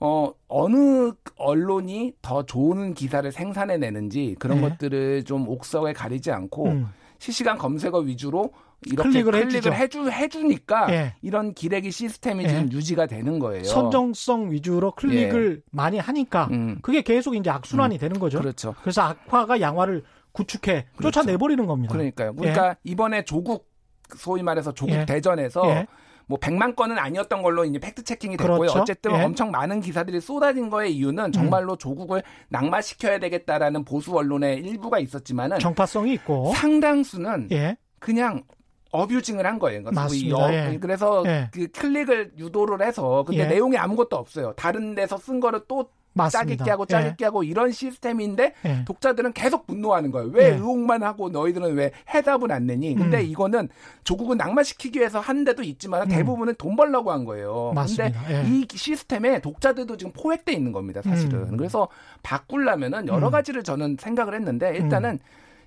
어 0.00 0.32
어느 0.48 1.12
언론이 1.36 2.14
더 2.20 2.44
좋은 2.44 2.92
기사를 2.94 3.30
생산해 3.30 3.78
내는지 3.78 4.36
그런 4.38 4.58
예. 4.58 4.62
것들을 4.62 5.24
좀 5.24 5.48
옥석에 5.48 5.92
가리지 5.92 6.32
않고 6.32 6.66
음. 6.66 6.88
실시간 7.18 7.56
검색어 7.56 8.00
위주로 8.00 8.52
이렇게 8.84 9.08
클릭을 9.08 9.32
클릭을. 9.32 9.74
해주 9.74 10.10
해주니까 10.10 10.92
예. 10.92 11.14
이런 11.22 11.54
기레기 11.54 11.90
시스템이 11.90 12.44
예. 12.44 12.48
지금 12.48 12.70
유지가 12.72 13.06
되는 13.06 13.38
거예요. 13.38 13.64
선정성 13.64 14.50
위주로 14.50 14.92
클릭을 14.92 15.62
많이 15.70 15.98
하니까 15.98 16.48
음, 16.50 16.78
그게 16.82 17.02
계속 17.02 17.34
이제 17.34 17.50
악순환이 17.50 17.98
되는 17.98 18.18
거죠. 18.20 18.38
그렇죠. 18.38 18.74
그래서 18.82 19.02
악화가 19.02 19.60
양화를 19.60 20.04
구축해 20.32 20.86
그렇죠. 20.96 21.20
쫓아내버리는 21.20 21.64
겁니다. 21.66 21.92
그러니까요. 21.92 22.34
그러니까 22.34 22.76
이번에 22.84 23.24
조국 23.24 23.68
소위 24.16 24.42
말해서 24.42 24.72
조국 24.72 24.94
예. 24.94 25.06
대전에서 25.06 25.62
예. 25.70 25.86
뭐 26.28 26.38
100만 26.38 26.74
건은 26.76 26.98
아니었던 26.98 27.40
걸로 27.40 27.64
이제 27.64 27.78
팩트 27.78 28.02
체킹이 28.04 28.36
됐고요. 28.36 28.58
그렇죠. 28.58 28.80
어쨌든 28.80 29.12
예. 29.12 29.16
음. 29.16 29.24
엄청 29.26 29.50
많은 29.50 29.80
기사들이 29.80 30.20
쏟아진 30.20 30.68
거의 30.70 30.94
이유는 30.94 31.32
정말로 31.32 31.76
조국을 31.76 32.22
낙마시켜야 32.48 33.18
되겠다라는 33.18 33.84
보수 33.84 34.14
언론의 34.14 34.58
일부가 34.58 34.98
있었지만은 34.98 35.60
정파성이 35.60 36.12
있고. 36.14 36.52
상당수는 36.54 37.48
예. 37.52 37.76
그냥 38.00 38.42
어뷰징을 38.92 39.44
한 39.46 39.58
거예요. 39.58 39.82
그러니까 39.82 40.02
맞습니다. 40.02 40.38
여- 40.38 40.72
예. 40.72 40.78
그래서 40.78 41.22
예. 41.26 41.48
그 41.52 41.66
클릭을 41.68 42.32
유도를 42.38 42.86
해서 42.86 43.24
근데 43.26 43.42
예. 43.42 43.46
내용이 43.46 43.76
아무것도 43.76 44.16
없어요. 44.16 44.52
다른 44.56 44.94
데서 44.94 45.16
쓴 45.18 45.40
거를 45.40 45.60
또 45.68 45.90
맞습니다. 46.14 46.38
짜깁기 46.64 46.70
하고 46.70 46.86
짜깁기 46.86 47.24
하고 47.24 47.42
이런 47.44 47.70
시스템인데 47.72 48.54
예. 48.64 48.70
예. 48.70 48.84
독자들은 48.86 49.34
계속 49.34 49.66
분노하는 49.66 50.10
거예요. 50.12 50.30
왜 50.32 50.44
예. 50.44 50.48
의혹만 50.54 51.02
하고 51.02 51.28
너희들은 51.28 51.74
왜 51.74 51.90
해답은 52.14 52.50
안 52.50 52.64
내니? 52.66 52.94
근데 52.94 53.20
음. 53.20 53.26
이거는 53.26 53.68
조국은 54.04 54.38
낙마시키기 54.38 54.98
위해서 54.98 55.20
한 55.20 55.44
데도 55.44 55.62
있지만 55.62 56.08
대부분은 56.08 56.54
돈 56.56 56.74
벌려고 56.74 57.12
한 57.12 57.26
거예요. 57.26 57.72
맞습니다. 57.74 58.18
근데 58.22 58.34
예. 58.34 58.48
이 58.48 58.66
시스템에 58.72 59.40
독자들도 59.40 59.94
지금 59.98 60.12
포획돼 60.14 60.52
있는 60.54 60.72
겁니다, 60.72 61.02
사실은. 61.02 61.40
음. 61.50 61.56
그래서 61.58 61.86
바꾸려면은 62.22 63.08
여러 63.08 63.26
음. 63.28 63.32
가지를 63.32 63.62
저는 63.62 63.98
생각을 64.00 64.34
했는데 64.34 64.74
일단은 64.76 65.18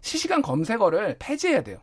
실시간 0.02 0.42
검색어를 0.42 1.18
폐지해야 1.20 1.62
돼요. 1.62 1.78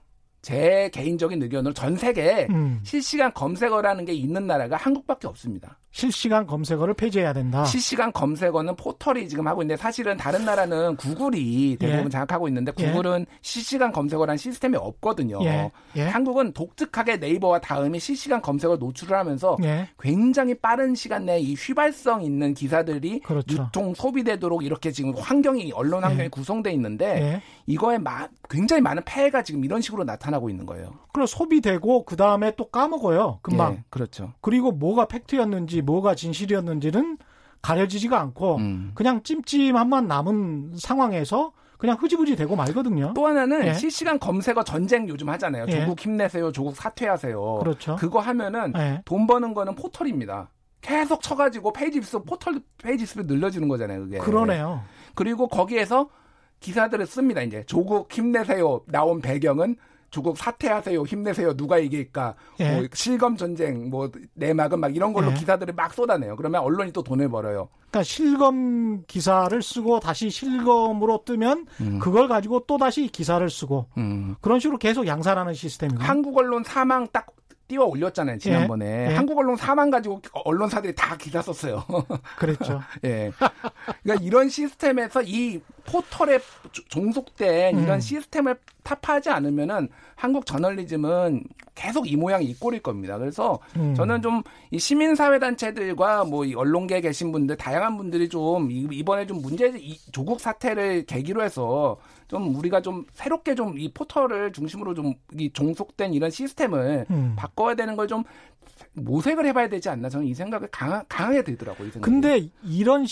제 0.47 0.89
개인적인 0.93 1.43
의견으로 1.43 1.75
전 1.75 1.97
세계에 1.97 2.47
음. 2.51 2.79
실시간 2.85 3.35
검색어라는 3.35 4.05
게 4.05 4.13
있는 4.13 4.47
나라가 4.47 4.77
한국밖에 4.77 5.27
없습니다. 5.27 5.81
실시간 6.01 6.47
검색어를 6.47 6.93
폐지해야 6.93 7.33
된다. 7.33 7.65
실시간 7.65 8.13
검색어는 8.13 8.77
포털이 8.77 9.27
지금 9.31 9.49
하고 9.49 9.63
있는데 9.63 9.81
사실은 9.81 10.19
다른 10.19 10.45
나라는 10.45 10.95
구글이 10.97 11.79
대부분 11.81 12.05
예. 12.05 12.09
장악하고 12.11 12.49
있는데 12.49 12.71
예. 12.79 12.87
구글은 12.93 13.25
실시간 13.41 13.93
검색어라는 13.93 14.37
시스템이 14.37 14.77
없거든요. 14.77 15.39
예. 15.45 15.73
예. 15.97 16.03
한국은 16.03 16.53
독특하게 16.53 17.17
네이버와 17.17 17.61
다음이 17.61 17.99
실시간 17.99 18.43
검색어 18.43 18.77
노출을 18.77 19.17
하면서 19.17 19.57
예. 19.65 19.89
굉장히 19.99 20.53
빠른 20.55 20.95
시간 20.95 21.25
내에 21.25 21.41
이 21.41 21.55
휘발성 21.55 22.23
있는 22.23 22.53
기사들이 22.53 23.21
그렇죠. 23.21 23.63
유통 23.63 23.95
소비되도록 23.95 24.65
이렇게 24.65 24.91
지금 24.91 25.15
환경이 25.17 25.73
언론 25.73 26.05
환경이 26.05 26.25
예. 26.25 26.29
구성돼 26.29 26.73
있는데 26.73 27.07
예. 27.23 27.43
이거에 27.65 27.97
마- 27.97 28.29
굉장히 28.51 28.83
많은 28.83 29.03
폐해가 29.07 29.43
지금 29.43 29.65
이런 29.65 29.81
식으로 29.81 30.05
나타나고 30.05 30.51
있는 30.51 30.67
거예요. 30.67 30.91
그리고 31.15 31.27
소비되고 31.27 32.05
그 32.05 32.17
다음에 32.17 32.53
또 32.57 32.69
까먹어요. 32.69 33.39
금방. 33.41 33.73
예, 33.73 33.85
그렇죠. 33.89 34.35
그리고 34.43 34.71
뭐가 34.73 35.09
팩트였는지 35.09 35.81
뭐가 35.87 36.15
진실이었는지는 36.15 37.19
가려지지가 37.63 38.21
않고 38.21 38.57
음. 38.57 38.91
그냥 38.95 39.23
찜찜함만 39.23 40.07
남은 40.07 40.73
상황에서 40.77 41.53
그냥 41.79 41.97
흐지부지 42.01 42.37
되고 42.37 42.57
말거든요. 42.57 43.13
또 43.15 43.27
하나는 43.27 43.67
예. 43.67 43.75
실시간 43.75 44.19
검색어 44.19 44.65
전쟁 44.65 45.09
요즘 45.09 45.29
하잖아요. 45.31 45.67
예. 45.69 45.81
조국 45.81 46.01
힘내세요, 46.01 46.53
조국 46.53 46.75
사퇴하세요. 46.77 47.59
그렇죠. 47.61 47.97
그거 47.97 48.19
하면은 48.21 48.73
예. 48.77 49.03
돈 49.05 49.27
버는 49.27 49.55
거는 49.55 49.75
포털입니다. 49.75 50.51
계속 50.81 51.21
쳐가지고 51.23 51.73
페이지 51.73 52.01
수 52.03 52.23
포털 52.23 52.61
페이지 52.79 53.05
수를 53.05 53.27
늘려주는 53.27 53.67
거잖아요. 53.69 54.01
그게. 54.05 54.19
그러네요. 54.19 54.83
그리고 55.15 55.49
거기에서 55.49 56.09
기사들을 56.61 57.05
씁니다. 57.07 57.43
이제 57.43 57.65
조국 57.67 58.13
힘내세요 58.13 58.83
나온 58.87 59.21
배경은 59.21 59.77
조국 60.17 60.39
사퇴하세요 60.39 61.03
힘내세요 61.05 61.55
누가 61.55 61.77
이길까 61.77 62.35
예. 62.61 62.73
뭐 62.81 62.87
실검 62.95 63.37
전쟁 63.37 63.91
뭐 63.91 64.11
내막은 64.33 64.81
막 64.81 64.97
이런 64.97 65.13
걸로 65.13 65.31
예. 65.31 65.35
기사들을 65.35 65.75
막 65.75 65.93
쏟아내요. 65.93 66.37
그러면 66.37 66.63
언론이 66.63 66.91
또 66.93 67.03
돈을 67.03 67.29
벌어요. 67.29 67.69
그러니까 67.91 68.03
실검 68.03 69.05
기사를 69.07 69.61
쓰고 69.63 70.01
다시 70.01 70.31
실검으로 70.31 71.23
뜨면 71.27 71.67
음. 71.83 71.99
그걸 71.99 72.29
가지고 72.29 72.61
또 72.61 72.79
다시 72.79 73.09
기사를 73.09 73.49
쓰고 73.51 73.89
음. 73.99 74.37
그런 74.41 74.59
식으로 74.59 74.79
계속 74.79 75.07
양산하는 75.07 75.53
시스템이고. 75.53 76.03
한국 76.03 76.39
언론 76.39 76.65
사망 76.65 77.07
딱 77.13 77.27
띄워 77.69 77.85
올렸잖아요 77.87 78.39
지난번에 78.39 79.11
예. 79.11 79.15
한국 79.17 79.37
언론 79.39 79.57
사망 79.57 79.91
가지고 79.91 80.23
언론사들이 80.33 80.95
다 80.95 81.15
기사 81.19 81.43
썼어요. 81.43 81.85
그랬죠. 82.39 82.81
예. 83.05 83.33
그러니까 84.03 84.25
이런 84.25 84.49
시스템에서 84.49 85.21
이 85.23 85.61
포털에 85.85 86.39
조- 86.73 86.85
종속된 86.89 87.77
음. 87.77 87.83
이런 87.83 88.01
시스템을 88.01 88.57
타파하지 88.87 89.31
않으면은 89.31 89.89
한국 90.15 90.47
저널리즘은 90.47 91.43
계속 91.75 92.11
이 92.11 92.15
모양 92.17 92.41
이 92.43 92.55
꼴일 92.55 92.81
겁니다. 92.83 93.19
그래서 93.19 93.59
음. 93.77 93.95
저는 93.95 94.23
좀 94.23 94.43
이 94.71 94.79
시민사회 94.79 95.39
단체들과 95.39 96.25
뭐 96.25 96.45
이 96.45 96.55
언론계에 96.55 97.01
계신 97.01 97.33
분들 97.33 97.57
다양한 97.57 97.97
분들이 97.97 98.29
좀 98.29 98.71
이- 98.71 98.87
이번에 98.93 99.27
좀 99.27 99.43
문제 99.43 99.73
이 99.77 99.97
조국 100.13 100.41
사태를 100.41 101.05
계기로 101.07 101.43
해서 101.43 101.97
좀 102.29 102.55
우리가 102.57 102.81
좀 102.81 103.05
새롭게 103.13 103.55
좀 103.55 103.77
이 103.79 103.91
포털을 103.93 104.53
중심으로 104.53 104.95
좀 104.95 105.15
이 105.39 105.51
종속된 105.53 106.15
이런 106.15 106.31
시스템을 106.31 107.07
음. 107.11 107.35
바꿔야 107.37 107.75
되는 107.75 107.97
걸 107.97 108.07
좀 108.07 108.23
모색을 108.93 109.45
해봐야 109.47 109.69
되지 109.69 109.89
않나 109.89 110.09
저는 110.09 110.27
이 110.27 110.35
생각을 110.35 110.69
강하, 110.71 111.03
강하게 111.09 111.43
들더라고요. 111.45 111.89
이 111.89 111.91
생각이. 111.91 112.11
근데 112.11 112.49
이런 112.65 113.07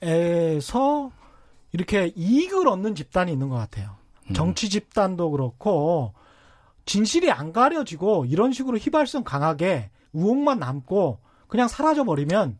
시스템에서 0.00 1.10
이렇게 1.72 2.12
이익을 2.14 2.68
얻는 2.68 2.94
집단이 2.94 3.32
있는 3.32 3.48
것 3.48 3.56
같아요. 3.56 3.96
음. 4.30 4.34
정치 4.34 4.68
집단도 4.68 5.30
그렇고 5.30 6.14
진실이 6.86 7.30
안 7.30 7.52
가려지고 7.52 8.26
이런 8.26 8.52
식으로 8.52 8.78
휘발성 8.78 9.24
강하게 9.24 9.90
의혹만 10.12 10.58
남고 10.58 11.18
그냥 11.48 11.68
사라져 11.68 12.04
버리면 12.04 12.58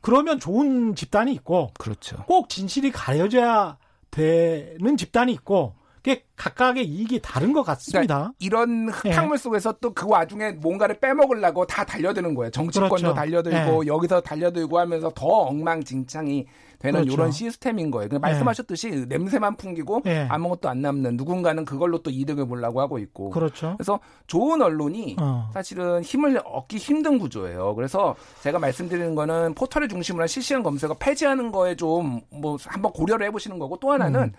그러면 0.00 0.38
좋은 0.40 0.94
집단이 0.94 1.32
있고 1.34 1.70
그렇죠. 1.78 2.24
꼭 2.26 2.48
진실이 2.48 2.90
가려져야 2.90 3.78
되는 4.10 4.96
집단이 4.96 5.32
있고 5.32 5.74
그게 6.02 6.24
각각의 6.36 6.84
이익이 6.84 7.20
다른 7.22 7.52
것 7.52 7.62
같습니다. 7.62 8.32
이런 8.40 8.88
흙탕물 8.88 9.38
속에서 9.38 9.72
또 9.80 9.92
그 9.94 10.08
와중에 10.08 10.52
뭔가를 10.52 10.98
빼먹으려고 10.98 11.66
다 11.66 11.84
달려드는 11.84 12.34
거예요. 12.34 12.50
정치권도 12.50 12.94
그렇죠. 12.96 13.14
달려들고 13.14 13.86
여기서 13.86 14.22
달려들고 14.22 14.78
하면서 14.78 15.12
더 15.14 15.26
엉망진창이 15.26 16.46
되는 16.78 17.00
그렇죠. 17.02 17.12
이런 17.12 17.30
시스템인 17.30 17.90
거예요. 17.92 18.08
그러니까 18.08 18.28
예. 18.28 18.32
말씀하셨듯이 18.32 19.06
냄새만 19.08 19.56
풍기고 19.56 20.02
예. 20.06 20.26
아무것도 20.28 20.68
안 20.68 20.80
남는 20.80 21.16
누군가는 21.16 21.64
그걸로 21.64 22.02
또 22.02 22.10
이득을 22.10 22.46
보려고 22.48 22.80
하고 22.80 22.98
있고. 22.98 23.30
그렇죠. 23.30 23.74
그래서 23.76 24.00
좋은 24.26 24.60
언론이 24.62 25.16
어. 25.20 25.50
사실은 25.54 26.02
힘을 26.02 26.40
얻기 26.44 26.78
힘든 26.78 27.18
구조예요. 27.18 27.74
그래서 27.76 28.16
제가 28.42 28.58
말씀드리는 28.58 29.14
거는 29.14 29.54
포털을 29.54 29.88
중심으로 29.88 30.22
한 30.22 30.28
실시간 30.28 30.62
검색어 30.64 30.94
폐지하는 30.94 31.52
거에 31.52 31.76
좀 31.76 32.22
뭐 32.32 32.56
한번 32.66 32.92
고려를 32.92 33.26
해보시는 33.26 33.58
거고 33.58 33.76
또 33.76 33.92
하나는 33.92 34.22
음. 34.22 34.32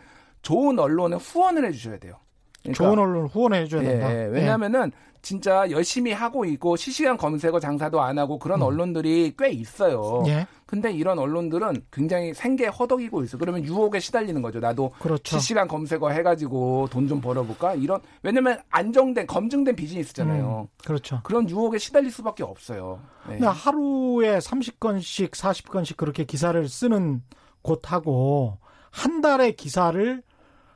좋은 0.43 0.77
언론은 0.77 1.17
후원을 1.17 1.65
해주셔야 1.65 1.97
돼요. 1.97 2.15
그러니까 2.62 2.84
좋은 2.84 2.99
언론 2.99 3.25
후원해 3.25 3.65
줘야 3.67 3.83
예, 3.83 3.87
된다. 3.87 4.13
예. 4.13 4.25
왜냐하면은 4.27 4.91
진짜 5.21 5.69
열심히 5.71 6.12
하고 6.12 6.44
있고 6.44 6.75
실시간 6.75 7.15
검색어 7.15 7.60
장사도 7.62 8.02
안 8.02 8.19
하고 8.19 8.37
그런 8.37 8.62
언론들이 8.62 9.33
꽤 9.37 9.50
있어요. 9.50 10.23
예. 10.27 10.31
예. 10.31 10.48
근데 10.65 10.91
이런 10.91 11.19
언론들은 11.19 11.85
굉장히 11.91 12.33
생계 12.33 12.65
허덕이고 12.67 13.23
있어. 13.23 13.37
그러면 13.37 13.63
유혹에 13.63 14.00
시달리는 14.00 14.41
거죠. 14.41 14.60
나도 14.60 14.91
그렇죠. 15.00 15.37
실시간 15.37 15.67
검색어 15.67 16.10
해가지고 16.10 16.87
돈 16.91 17.08
좀 17.08 17.21
벌어볼까? 17.21 17.75
이런 17.75 18.02
왜냐면 18.23 18.60
안정된 18.69 19.27
검증된 19.27 19.75
비즈니스잖아요. 19.75 20.67
음, 20.69 20.83
그렇죠. 20.83 21.21
그런 21.23 21.48
유혹에 21.50 21.77
시달릴 21.77 22.12
수밖에 22.12 22.44
없어요. 22.44 23.00
네. 23.27 23.33
근데 23.35 23.48
하루에 23.48 24.39
30건씩 24.39 25.31
40건씩 25.31 25.96
그렇게 25.96 26.23
기사를 26.25 26.67
쓰는 26.67 27.21
곳하고 27.62 28.58
한 28.91 29.21
달에 29.21 29.52
기사를 29.52 30.21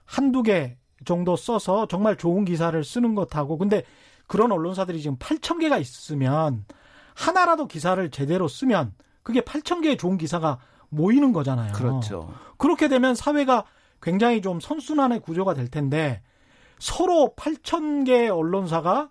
한두 0.07 0.41
개 0.41 0.77
정도 1.05 1.35
써서 1.35 1.87
정말 1.87 2.15
좋은 2.15 2.43
기사를 2.43 2.83
쓰는 2.83 3.13
것하고 3.13 3.59
근데 3.59 3.83
그런 4.25 4.51
언론사들이 4.51 4.99
지금 5.01 5.17
8천 5.17 5.59
개가 5.59 5.77
있으면 5.77 6.65
하나라도 7.13 7.67
기사를 7.67 8.09
제대로 8.09 8.47
쓰면 8.47 8.93
그게 9.21 9.41
8천 9.41 9.83
개의 9.83 9.97
좋은 9.97 10.17
기사가 10.17 10.57
모이는 10.89 11.33
거잖아요. 11.33 11.73
그렇죠. 11.73 12.33
그렇게 12.57 12.87
되면 12.87 13.13
사회가 13.13 13.65
굉장히 14.01 14.41
좀 14.41 14.59
선순환의 14.59 15.19
구조가 15.19 15.53
될 15.53 15.67
텐데 15.67 16.23
서로 16.79 17.33
8천 17.37 18.05
개의 18.07 18.29
언론사가 18.29 19.09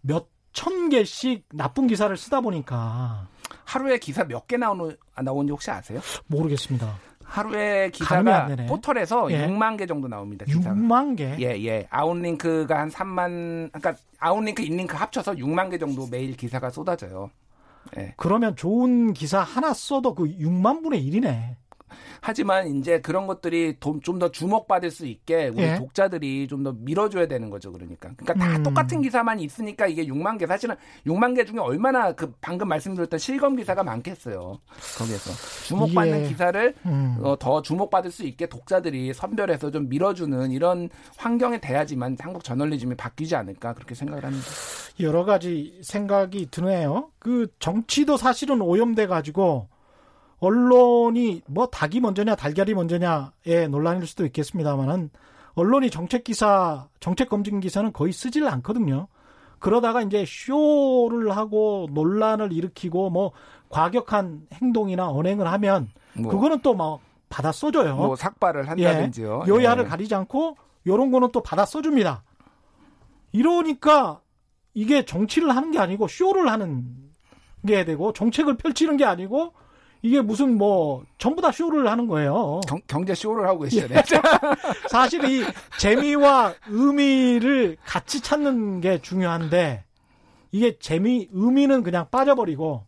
몇 0.00 0.34
천 0.54 0.88
개씩 0.88 1.46
나쁜 1.52 1.88
기사를 1.88 2.16
쓰다 2.16 2.40
보니까 2.40 3.26
하루에 3.64 3.98
기사 3.98 4.22
몇 4.22 4.46
개 4.46 4.56
나오는 4.56 4.96
나오는지 5.20 5.50
혹시 5.50 5.68
아세요? 5.72 6.00
모르겠습니다. 6.28 6.96
하루에 7.34 7.90
기사가. 7.90 8.46
포털에서 8.68 9.30
예. 9.32 9.46
6만 9.48 9.76
개 9.76 9.86
정도 9.86 10.06
나옵니다. 10.06 10.44
기사가. 10.44 10.76
6만 10.76 11.16
개. 11.16 11.36
예, 11.40 11.64
예. 11.64 11.86
outlink가 11.90 12.78
한 12.78 12.88
3만, 12.90 13.72
그러니까 13.72 13.94
outlink, 14.20 14.62
inlink 14.62 14.96
합쳐서 14.96 15.32
6만 15.32 15.70
개 15.70 15.78
정도 15.78 16.06
매일 16.06 16.36
기사가 16.36 16.70
쏟아져요. 16.70 17.30
예. 17.98 18.14
그러면 18.16 18.54
좋은 18.54 19.12
기사 19.12 19.40
하나 19.40 19.74
써도 19.74 20.14
그 20.14 20.24
6만 20.24 20.82
분의 20.82 21.02
1이네. 21.02 21.56
하지만 22.20 22.66
이제 22.76 23.00
그런 23.00 23.26
것들이 23.26 23.76
좀 23.80 24.00
더 24.18 24.30
주목받을 24.30 24.90
수 24.90 25.06
있게 25.06 25.48
우리 25.48 25.62
예. 25.62 25.74
독자들이 25.76 26.46
좀 26.48 26.62
더 26.64 26.72
밀어줘야 26.72 27.26
되는 27.26 27.50
거죠. 27.50 27.72
그러니까. 27.72 28.10
그러니까 28.16 28.34
다 28.34 28.56
음. 28.56 28.62
똑같은 28.62 29.02
기사만 29.02 29.38
있으니까 29.40 29.86
이게 29.86 30.06
6만 30.06 30.38
개. 30.38 30.46
사실은 30.46 30.76
6만 31.06 31.34
개 31.36 31.44
중에 31.44 31.58
얼마나 31.58 32.12
그 32.12 32.32
방금 32.40 32.68
말씀드렸던 32.68 33.18
실검 33.18 33.56
기사가 33.56 33.82
많겠어요. 33.82 34.58
거기에서. 34.98 35.30
주목받는 35.66 36.20
이게- 36.20 36.28
기사를 36.28 36.74
음. 36.86 37.18
어, 37.22 37.36
더 37.38 37.60
주목받을 37.62 38.10
수 38.10 38.24
있게 38.24 38.46
독자들이 38.46 39.12
선별해서 39.14 39.70
좀 39.70 39.88
밀어주는 39.88 40.50
이런 40.52 40.88
환경이 41.18 41.60
돼야지만 41.60 42.16
한국 42.20 42.44
저널리즘이 42.44 42.94
바뀌지 42.96 43.34
않을까 43.36 43.74
그렇게 43.74 43.94
생각을 43.94 44.24
합니다. 44.24 44.46
여러 45.00 45.24
가지 45.24 45.78
생각이 45.82 46.48
드네요. 46.50 47.10
그 47.18 47.48
정치도 47.58 48.16
사실은 48.16 48.60
오염돼 48.62 49.06
가지고 49.08 49.68
언론이 50.44 51.42
뭐 51.46 51.66
닭이 51.66 52.00
먼저냐 52.00 52.34
달걀이 52.36 52.74
먼저냐의 52.74 53.68
논란일 53.70 54.06
수도 54.06 54.24
있겠습니다만은 54.26 55.10
언론이 55.54 55.90
정책 55.90 56.24
기사, 56.24 56.88
정책 57.00 57.28
검증 57.28 57.60
기사는 57.60 57.92
거의 57.92 58.12
쓰질 58.12 58.46
않거든요. 58.46 59.06
그러다가 59.58 60.02
이제 60.02 60.24
쇼를 60.26 61.36
하고 61.36 61.88
논란을 61.92 62.52
일으키고 62.52 63.10
뭐 63.10 63.32
과격한 63.70 64.48
행동이나 64.52 65.08
언행을 65.10 65.50
하면 65.52 65.88
뭐, 66.14 66.30
그거는 66.32 66.60
또 66.60 66.74
막 66.74 67.00
받아 67.28 67.50
써줘요. 67.50 67.96
뭐 67.96 68.14
삭발을 68.14 68.68
한다든지요. 68.68 69.44
예. 69.46 69.50
여야를 69.50 69.84
예. 69.84 69.88
가리지 69.88 70.14
않고 70.14 70.56
요런 70.86 71.10
거는 71.10 71.30
또 71.32 71.42
받아 71.42 71.64
써줍니다. 71.64 72.22
이러니까 73.32 74.20
이게 74.72 75.04
정치를 75.04 75.54
하는 75.56 75.72
게 75.72 75.80
아니고 75.80 76.06
쇼를 76.06 76.48
하는 76.48 76.84
게 77.66 77.84
되고 77.84 78.12
정책을 78.12 78.56
펼치는 78.56 78.96
게 78.96 79.04
아니고 79.04 79.52
이게 80.04 80.20
무슨 80.20 80.58
뭐 80.58 81.02
전부 81.16 81.40
다 81.40 81.50
쇼를 81.50 81.88
하는 81.88 82.06
거예요. 82.08 82.60
경, 82.68 82.78
경제 82.86 83.14
쇼를 83.14 83.48
하고 83.48 83.60
계시잖아요. 83.60 84.02
사실 84.90 85.24
이 85.24 85.42
재미와 85.78 86.52
의미를 86.68 87.78
같이 87.86 88.20
찾는 88.20 88.82
게 88.82 89.00
중요한데 89.00 89.82
이게 90.52 90.78
재미 90.78 91.26
의미는 91.32 91.82
그냥 91.82 92.06
빠져버리고 92.10 92.84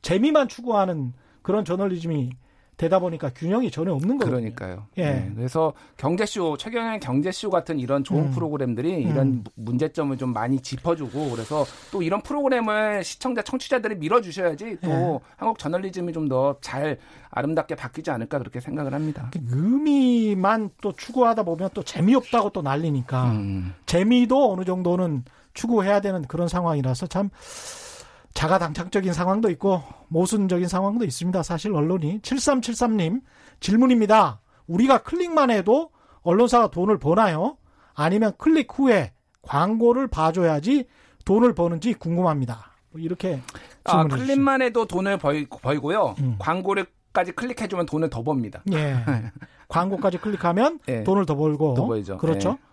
재미만 0.00 0.48
추구하는 0.48 1.12
그런 1.42 1.66
저널리즘이 1.66 2.30
되다 2.76 2.98
보니까 2.98 3.30
균형이 3.30 3.70
전혀 3.70 3.92
없는 3.92 4.18
거거든요. 4.18 4.36
그러니까요. 4.52 4.86
예. 4.98 5.04
네, 5.04 5.32
그래서 5.36 5.72
경제쇼, 5.96 6.56
최경영 6.56 6.98
경제쇼 7.00 7.48
같은 7.50 7.78
이런 7.78 8.02
좋은 8.02 8.24
음. 8.24 8.30
프로그램들이 8.32 9.00
이런 9.02 9.44
무- 9.44 9.50
문제점을 9.54 10.16
좀 10.18 10.32
많이 10.32 10.60
짚어주고 10.60 11.30
그래서 11.30 11.64
또 11.92 12.02
이런 12.02 12.20
프로그램을 12.22 13.04
시청자, 13.04 13.42
청취자들이 13.42 13.94
밀어주셔야지 13.96 14.78
또 14.82 14.90
예. 14.90 15.18
한국 15.36 15.58
저널리즘이 15.58 16.12
좀 16.12 16.28
더 16.28 16.56
잘 16.60 16.98
아름답게 17.30 17.74
바뀌지 17.74 18.10
않을까 18.10 18.38
그렇게 18.38 18.60
생각을 18.60 18.94
합니다. 18.94 19.30
의미만 19.50 20.70
또 20.80 20.92
추구하다 20.92 21.42
보면 21.42 21.70
또 21.74 21.82
재미없다고 21.82 22.50
또 22.50 22.62
난리니까 22.62 23.30
음. 23.32 23.74
재미도 23.86 24.52
어느 24.52 24.64
정도는 24.64 25.24
추구해야 25.52 26.00
되는 26.00 26.22
그런 26.22 26.48
상황이라서 26.48 27.06
참 27.08 27.30
자가당착적인 28.34 29.12
상황도 29.12 29.48
있고 29.50 29.82
모순적인 30.08 30.68
상황도 30.68 31.04
있습니다. 31.04 31.42
사실 31.42 31.74
언론이 31.74 32.20
7373님 32.20 33.22
질문입니다. 33.60 34.40
우리가 34.66 35.02
클릭만 35.02 35.50
해도 35.50 35.90
언론사가 36.22 36.68
돈을 36.70 36.98
버나요? 36.98 37.56
아니면 37.94 38.32
클릭 38.36 38.76
후에 38.76 39.12
광고를 39.42 40.08
봐줘야지 40.08 40.86
돈을 41.24 41.54
버는지 41.54 41.94
궁금합니다. 41.94 42.72
뭐 42.90 43.00
이렇게 43.00 43.40
아. 43.84 44.04
클릭만 44.04 44.62
해도 44.62 44.86
돈을 44.86 45.18
벌, 45.18 45.46
벌고요. 45.48 46.16
음. 46.18 46.36
광고를 46.38 46.86
까지 47.12 47.30
클릭해주면 47.30 47.86
돈을 47.86 48.10
더 48.10 48.24
법니다. 48.24 48.62
예. 48.72 48.96
광고까지 49.68 50.18
클릭하면 50.18 50.80
예. 50.88 51.04
돈을 51.04 51.26
더 51.26 51.36
벌고. 51.36 51.74
더 51.74 51.86
벌죠. 51.86 52.18
그렇죠. 52.18 52.58
예. 52.60 52.64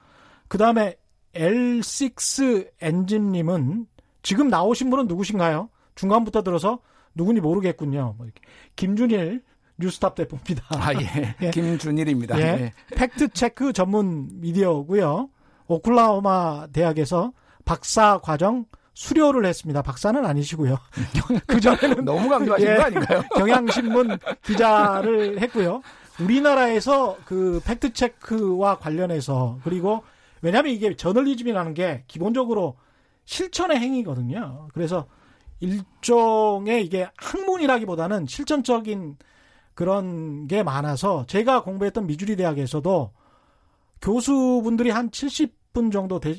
그 0.48 0.58
다음에 0.58 0.96
L6 1.36 2.72
엔진님은 2.82 3.86
지금 4.24 4.50
나오신 4.50 4.90
분은 4.90 5.08
누구신가요? 5.08 5.70
중간부터 5.96 6.44
들어서 6.44 6.80
누군지 7.16 7.42
모르겠군요. 7.42 8.16
뭐 8.18 8.26
이렇게. 8.26 8.42
김준일 8.76 9.44
뉴스톱 9.78 10.16
대표입니다. 10.16 10.64
아, 10.70 10.94
예. 10.94 11.36
예. 11.42 11.52
김준일입니다. 11.52 12.40
예. 12.40 12.44
예. 12.44 12.74
팩트 12.96 13.30
체크 13.30 13.74
전문 13.74 14.30
미디어고요. 14.40 15.30
오클라호마 15.68 16.68
대학에서 16.74 17.34
박사 17.66 18.20
과정 18.20 18.66
수료를 18.94 19.46
했습니다. 19.46 19.82
박사는 19.82 20.24
아니시고요. 20.24 20.78
그 21.48 21.60
전에는 21.60 22.04
너무 22.06 22.30
강조하시는 22.30 22.72
예. 22.72 22.78
거 22.78 22.84
아닌가요? 22.84 23.24
경향신문 23.36 24.18
기자를 24.44 25.40
했고요. 25.42 25.82
우리나라에서 26.20 27.18
그 27.26 27.62
팩트 27.66 27.94
체크와 27.94 28.78
관련해서 28.78 29.60
그리고 29.64 30.04
왜냐하면 30.42 30.74
이게 30.74 30.96
저널리즘이라는 30.96 31.74
게 31.74 32.04
기본적으로 32.08 32.76
실천의 33.26 33.78
행위거든요. 33.80 34.68
그래서 34.74 35.08
일종의 35.60 36.86
이게 36.86 37.08
학문이라기보다는 37.18 38.26
실전적인 38.28 39.18
그런 39.74 40.48
게 40.48 40.64
많아서 40.64 41.26
제가 41.28 41.64
공부했던 41.64 42.08
미주리 42.08 42.36
대학에서도 42.36 43.12
교수분들이 44.02 44.90
한 44.90 45.10
70분 45.10 45.92
정도 45.92 46.20
되- 46.20 46.36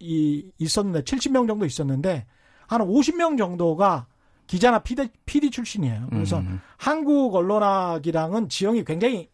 이- 0.00 0.50
있었는데 0.58 1.02
70명 1.02 1.46
정도 1.46 1.64
있었는데 1.66 2.26
한 2.66 2.80
50명 2.80 3.36
정도가 3.38 4.06
기자나 4.46 4.80
PD, 4.80 5.08
PD 5.26 5.50
출신이에요. 5.50 6.08
그래서 6.10 6.38
음. 6.38 6.60
한국 6.76 7.34
언론학이랑은 7.34 8.48
지형이 8.48 8.84
굉장히 8.84 9.28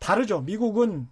다르죠. 0.00 0.40
미국은 0.42 1.08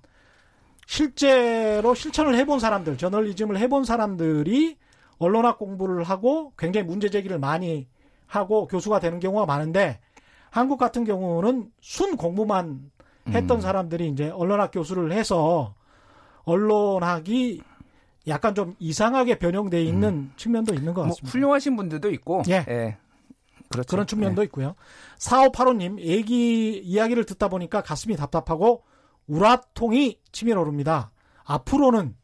실제로 0.87 1.95
실천을 1.95 2.35
해본 2.37 2.61
사람들, 2.61 2.97
저널리즘을 2.99 3.59
해본 3.59 3.85
사람들이 3.85 4.77
언론학 5.19 5.59
공부를 5.59 6.05
하고 6.05 6.53
굉장히 6.57 6.87
문제 6.87 7.11
제기를 7.11 7.39
많이 7.39 7.89
하고 8.27 8.67
교수가 8.67 9.01
되는 9.01 9.21
경우가 9.21 9.47
많은데 9.47 10.01
한국 10.51 10.79
같은 10.79 11.05
경우는 11.05 11.71
순 11.81 12.17
공부만 12.17 12.91
했던 13.29 13.59
음. 13.59 13.61
사람들이 13.61 14.09
이제 14.09 14.31
언론학 14.31 14.71
교수를 14.71 15.13
해서 15.13 15.75
언론학이 16.45 17.63
약간 18.27 18.55
좀 18.55 18.75
이상하게 18.79 19.39
변형돼 19.39 19.83
있는 19.83 20.31
측면도 20.37 20.75
있는 20.75 20.95
것뭐 20.95 21.09
같습니다. 21.09 21.31
훌륭하신 21.31 21.77
분들도 21.77 22.11
있고, 22.13 22.43
예. 22.49 22.97
그렇죠. 23.69 23.89
그런 23.89 24.07
측면도 24.07 24.43
있고요. 24.45 24.75
4585님, 25.19 25.99
애기 26.01 26.79
이야기를 26.79 27.25
듣다 27.25 27.49
보니까 27.49 27.83
가슴이 27.83 28.17
답답하고 28.17 28.83
우라통이 29.27 30.21
치밀어 30.33 30.61
오릅니다. 30.63 31.11
앞으로는 31.45 32.15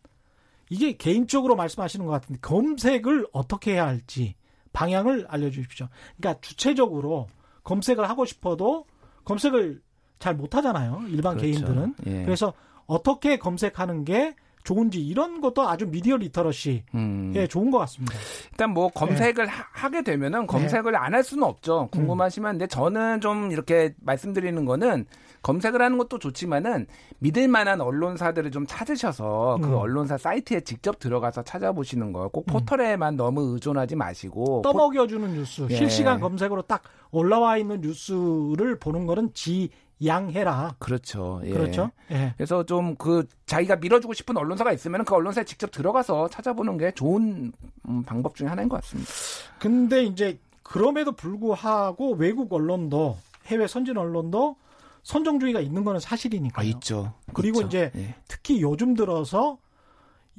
이게 0.75 0.97
개인적으로 0.97 1.55
말씀하시는 1.55 2.05
것 2.05 2.11
같은데 2.11 2.41
검색을 2.41 3.29
어떻게 3.33 3.75
해야 3.75 3.87
할지 3.87 4.35
방향을 4.73 5.27
알려주십시오. 5.29 5.87
그러니까 6.17 6.41
주체적으로 6.41 7.29
검색을 7.63 8.09
하고 8.09 8.25
싶어도 8.25 8.85
검색을 9.25 9.81
잘 10.19 10.35
못하잖아요. 10.35 11.05
일반 11.09 11.37
그렇죠. 11.37 11.61
개인들은. 11.61 11.95
예. 12.07 12.25
그래서 12.25 12.55
어떻게 12.87 13.37
검색하는 13.37 14.05
게 14.05 14.35
좋은지 14.65 15.07
이런 15.07 15.43
것도 15.43 15.69
아주 15.69 15.87
미디어 15.87 16.17
리터러시 16.17 16.83
음. 16.95 17.33
예 17.37 17.47
좋은 17.47 17.71
것 17.71 17.79
같습니다. 17.81 18.15
일단 18.51 18.71
뭐 18.71 18.89
검색을 18.89 19.47
하, 19.47 19.91
게 19.91 20.03
되면은 20.03 20.47
검색을 20.47 20.97
안할 20.97 21.23
수는 21.23 21.45
없죠. 21.45 21.89
궁금하시면 21.93 22.53
근데 22.53 22.67
저는 22.67 23.21
좀 23.21 23.53
이렇게 23.53 23.95
말씀드리는 24.01 24.65
거는 24.65 25.05
검색을 25.43 25.83
하는 25.83 25.99
것도 25.99 26.19
좋지만은 26.19 26.87
믿을 27.19 27.49
만한 27.49 27.83
언론사들을 27.83 28.51
좀 28.51 28.65
찾으셔서 28.67 29.59
그 29.61 29.69
음. 29.69 29.75
언론사 29.75 30.17
사이트에 30.17 30.63
직접 30.63 30.99
들어가서 30.99 31.43
찾아보시는 31.43 32.13
거. 32.13 32.29
꼭 32.29 32.47
포털에만 32.47 33.17
너무 33.17 33.53
의존하지 33.53 33.97
마시고 33.97 34.63
떠먹여주는 34.63 35.35
뉴스, 35.35 35.67
예. 35.71 35.77
실시간 35.77 36.19
검색으로 36.21 36.63
딱 36.63 36.83
올라와 37.11 37.59
있는 37.59 37.83
뉴스를 37.83 38.79
보는 38.81 39.05
거는 39.05 39.35
지 39.35 39.69
양해라. 40.05 40.77
그렇죠. 40.79 41.41
예. 41.45 41.51
그렇죠. 41.51 41.91
예. 42.11 42.33
그래서 42.37 42.65
좀 42.65 42.97
그 42.97 43.27
자기가 43.47 43.77
밀어주고 43.77 44.15
싶은 44.15 44.37
언론사가 44.37 44.73
있으면 44.73 45.05
그 45.05 45.15
언론사에 45.15 45.45
직접 45.45 45.71
들어가서 45.71 46.29
찾아보는 46.29 46.79
게 46.79 46.93
좋은 46.93 47.53
음, 47.89 48.03
방법 48.05 48.35
중에 48.35 48.49
하나인 48.49 48.69
것 48.69 48.81
같습니다. 48.81 49.11
근데 49.59 50.05
이제 50.05 50.39
그럼에도 50.63 51.13
불구하고 51.13 52.15
외국 52.15 52.53
언론도 52.53 53.19
해외 53.47 53.67
선진 53.67 53.97
언론도 53.99 54.57
선정주의가 55.03 55.61
있는 55.61 55.85
거는 55.85 56.01
사실이니까요. 56.01 56.67
아, 56.67 56.69
있죠. 56.71 57.13
그리고 57.35 57.61
있죠. 57.61 57.69
이제 57.69 57.93
예. 57.97 58.15
특히 58.27 58.63
요즘 58.63 58.95
들어서 58.95 59.59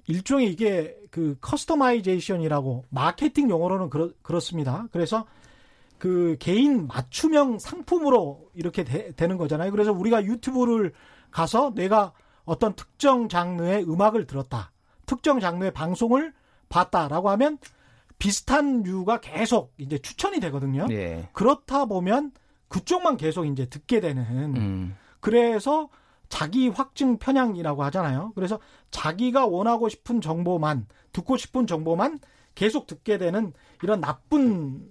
일종의 0.07 0.51
이게 0.51 0.97
그 1.11 1.37
customization이라고 1.39 2.85
마케팅 2.89 3.49
용어로는 3.49 3.89
그렇, 3.89 4.09
그렇습니다. 4.21 4.87
그래서 4.91 5.25
그 5.97 6.35
개인 6.39 6.87
맞춤형 6.87 7.59
상품으로 7.59 8.49
이렇게 8.53 8.83
되, 8.83 9.27
는 9.27 9.37
거잖아요. 9.37 9.71
그래서 9.71 9.91
우리가 9.91 10.23
유튜브를 10.23 10.93
가서 11.31 11.73
내가 11.73 12.13
어떤 12.43 12.73
특정 12.75 13.27
장르의 13.27 13.83
음악을 13.83 14.27
들었다. 14.27 14.71
특정 15.05 15.39
장르의 15.39 15.71
방송을 15.73 16.33
봤다라고 16.69 17.29
하면 17.31 17.57
비슷한 18.17 18.83
류가 18.83 19.19
계속 19.21 19.73
이제 19.77 19.97
추천이 19.97 20.39
되거든요. 20.39 20.87
예. 20.91 21.29
그렇다 21.33 21.85
보면 21.85 22.31
그쪽만 22.67 23.17
계속 23.17 23.45
이제 23.45 23.65
듣게 23.65 23.99
되는 23.99 24.55
음. 24.55 24.95
그래서 25.19 25.89
자기 26.29 26.69
확증 26.69 27.17
편향이라고 27.17 27.83
하잖아요. 27.85 28.31
그래서 28.35 28.59
자기가 28.91 29.45
원하고 29.45 29.89
싶은 29.89 30.21
정보만 30.21 30.87
듣고 31.11 31.37
싶은 31.37 31.67
정보만 31.67 32.19
계속 32.55 32.87
듣게 32.87 33.17
되는 33.17 33.53
이런 33.83 34.01
나쁜 34.01 34.89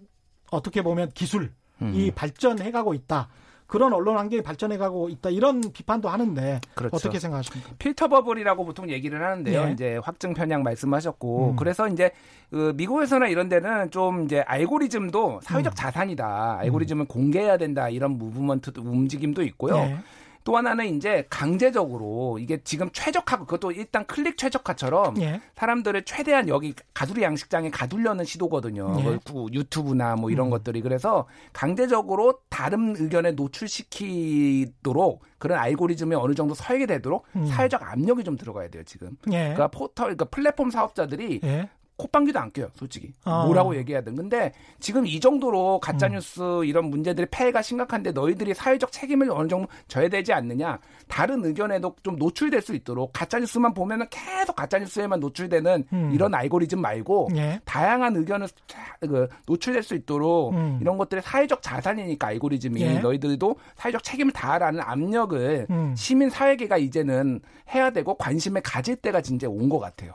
어떻게 0.54 0.82
보면 0.82 1.10
기술이 1.14 1.48
음. 1.82 2.10
발전해가고 2.14 2.94
있다. 2.94 3.28
그런 3.66 3.92
언론 3.92 4.18
환경이 4.18 4.42
발전해가고 4.42 5.08
있다. 5.08 5.30
이런 5.30 5.60
비판도 5.60 6.08
하는데 6.08 6.60
그렇죠. 6.74 6.96
어떻게 6.96 7.18
생각하십니까? 7.18 7.72
필터 7.78 8.08
버블이라고 8.08 8.64
보통 8.64 8.90
얘기를 8.90 9.24
하는데요. 9.24 9.68
예. 9.68 9.72
이제 9.72 9.98
확증 10.02 10.34
편향 10.34 10.62
말씀하셨고 10.62 11.50
음. 11.50 11.56
그래서 11.56 11.88
이제 11.88 12.10
그 12.50 12.74
미국에서나 12.76 13.26
이런 13.26 13.48
데는 13.48 13.90
좀 13.90 14.24
이제 14.24 14.40
알고리즘도 14.46 15.40
사회적 15.42 15.72
음. 15.72 15.74
자산이다. 15.74 16.58
알고리즘을 16.60 17.06
공개해야 17.06 17.56
된다. 17.56 17.88
이런 17.88 18.18
무브먼트 18.18 18.72
움직임도 18.78 19.42
있고요. 19.42 19.76
예. 19.76 19.96
또 20.44 20.58
하나는 20.58 20.94
이제 20.94 21.26
강제적으로 21.30 22.38
이게 22.38 22.62
지금 22.62 22.90
최적화 22.92 23.38
그것도 23.38 23.72
일단 23.72 24.06
클릭 24.06 24.36
최적화처럼 24.36 25.20
예. 25.22 25.40
사람들을 25.56 26.04
최대한 26.04 26.48
여기 26.48 26.74
가두리 26.92 27.22
양식장에 27.22 27.70
가두려는 27.70 28.26
시도거든요. 28.26 28.94
예. 29.00 29.18
유튜브나 29.52 30.16
뭐 30.16 30.30
이런 30.30 30.48
음. 30.48 30.50
것들이 30.50 30.82
그래서 30.82 31.26
강제적으로 31.54 32.40
다른 32.50 32.94
의견에 32.96 33.32
노출시키도록 33.32 35.22
그런 35.38 35.58
알고리즘이 35.58 36.14
어느 36.14 36.34
정도 36.34 36.54
서게 36.54 36.84
되도록 36.84 37.24
음. 37.36 37.46
사회적 37.46 37.82
압력이 37.82 38.22
좀 38.22 38.36
들어가야 38.36 38.68
돼요 38.68 38.82
지금. 38.84 39.16
예. 39.28 39.54
그러니까 39.54 39.68
포털, 39.68 40.06
그러니까 40.08 40.26
플랫폼 40.26 40.70
사업자들이 40.70 41.40
예. 41.42 41.70
콧방귀도 41.96 42.38
안 42.40 42.50
껴요, 42.52 42.68
솔직히. 42.74 43.12
어. 43.24 43.44
뭐라고 43.46 43.76
얘기하든. 43.76 44.16
근데 44.16 44.52
지금 44.80 45.06
이 45.06 45.20
정도로 45.20 45.78
가짜뉴스 45.78 46.40
음. 46.60 46.64
이런 46.64 46.86
문제들이 46.86 47.28
폐해가 47.30 47.62
심각한데 47.62 48.10
너희들이 48.10 48.52
사회적 48.52 48.90
책임을 48.90 49.30
어느 49.30 49.46
정도 49.46 49.68
져야 49.86 50.08
되지 50.08 50.32
않느냐. 50.32 50.80
다른 51.06 51.44
의견에도 51.44 51.94
좀 52.02 52.16
노출될 52.16 52.62
수 52.62 52.74
있도록 52.74 53.12
가짜뉴스만 53.12 53.74
보면은 53.74 54.06
계속 54.10 54.56
가짜뉴스에만 54.56 55.20
노출되는 55.20 55.84
음. 55.92 56.10
이런 56.12 56.34
알고리즘 56.34 56.80
말고 56.80 57.28
예. 57.36 57.60
다양한 57.64 58.16
의견을 58.16 58.48
차- 58.66 58.96
그 59.00 59.28
노출될 59.46 59.82
수 59.84 59.94
있도록 59.94 60.52
음. 60.54 60.78
이런 60.80 60.98
것들이 60.98 61.20
사회적 61.22 61.62
자산이니까 61.62 62.26
알고리즘이 62.28 62.80
예. 62.82 62.98
너희들도 62.98 63.56
사회적 63.76 64.02
책임을 64.02 64.32
다하라는 64.32 64.80
압력을 64.80 65.66
음. 65.70 65.94
시민 65.96 66.28
사회계가 66.30 66.76
이제는 66.78 67.40
해야 67.72 67.90
되고 67.90 68.14
관심을 68.16 68.62
가질 68.62 68.96
때가 68.96 69.20
진짜 69.20 69.48
온 69.48 69.68
것 69.68 69.78
같아요. 69.78 70.12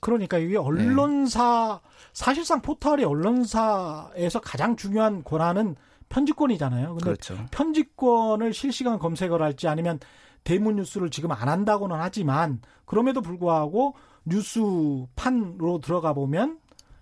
그러니까 0.00 0.38
이게 0.38 0.56
언론사 0.56 1.80
사실상 2.12 2.60
포털이 2.62 3.04
언론사에서 3.04 4.40
가장 4.42 4.76
중요한 4.76 5.22
권한은 5.22 5.76
편집권이잖아요. 6.08 6.88
근데 6.88 7.04
그렇죠. 7.04 7.36
편집권을 7.50 8.52
실시간 8.52 8.98
검색을 8.98 9.40
할지 9.40 9.68
아니면 9.68 10.00
대문 10.42 10.76
뉴스를 10.76 11.10
지금 11.10 11.30
안 11.32 11.48
한다고는 11.48 11.96
하지만 11.98 12.60
그럼에도 12.84 13.20
불구하고 13.20 13.94
뉴스판으로 14.24 15.80
들어가 15.80 16.12
보면 16.12 16.58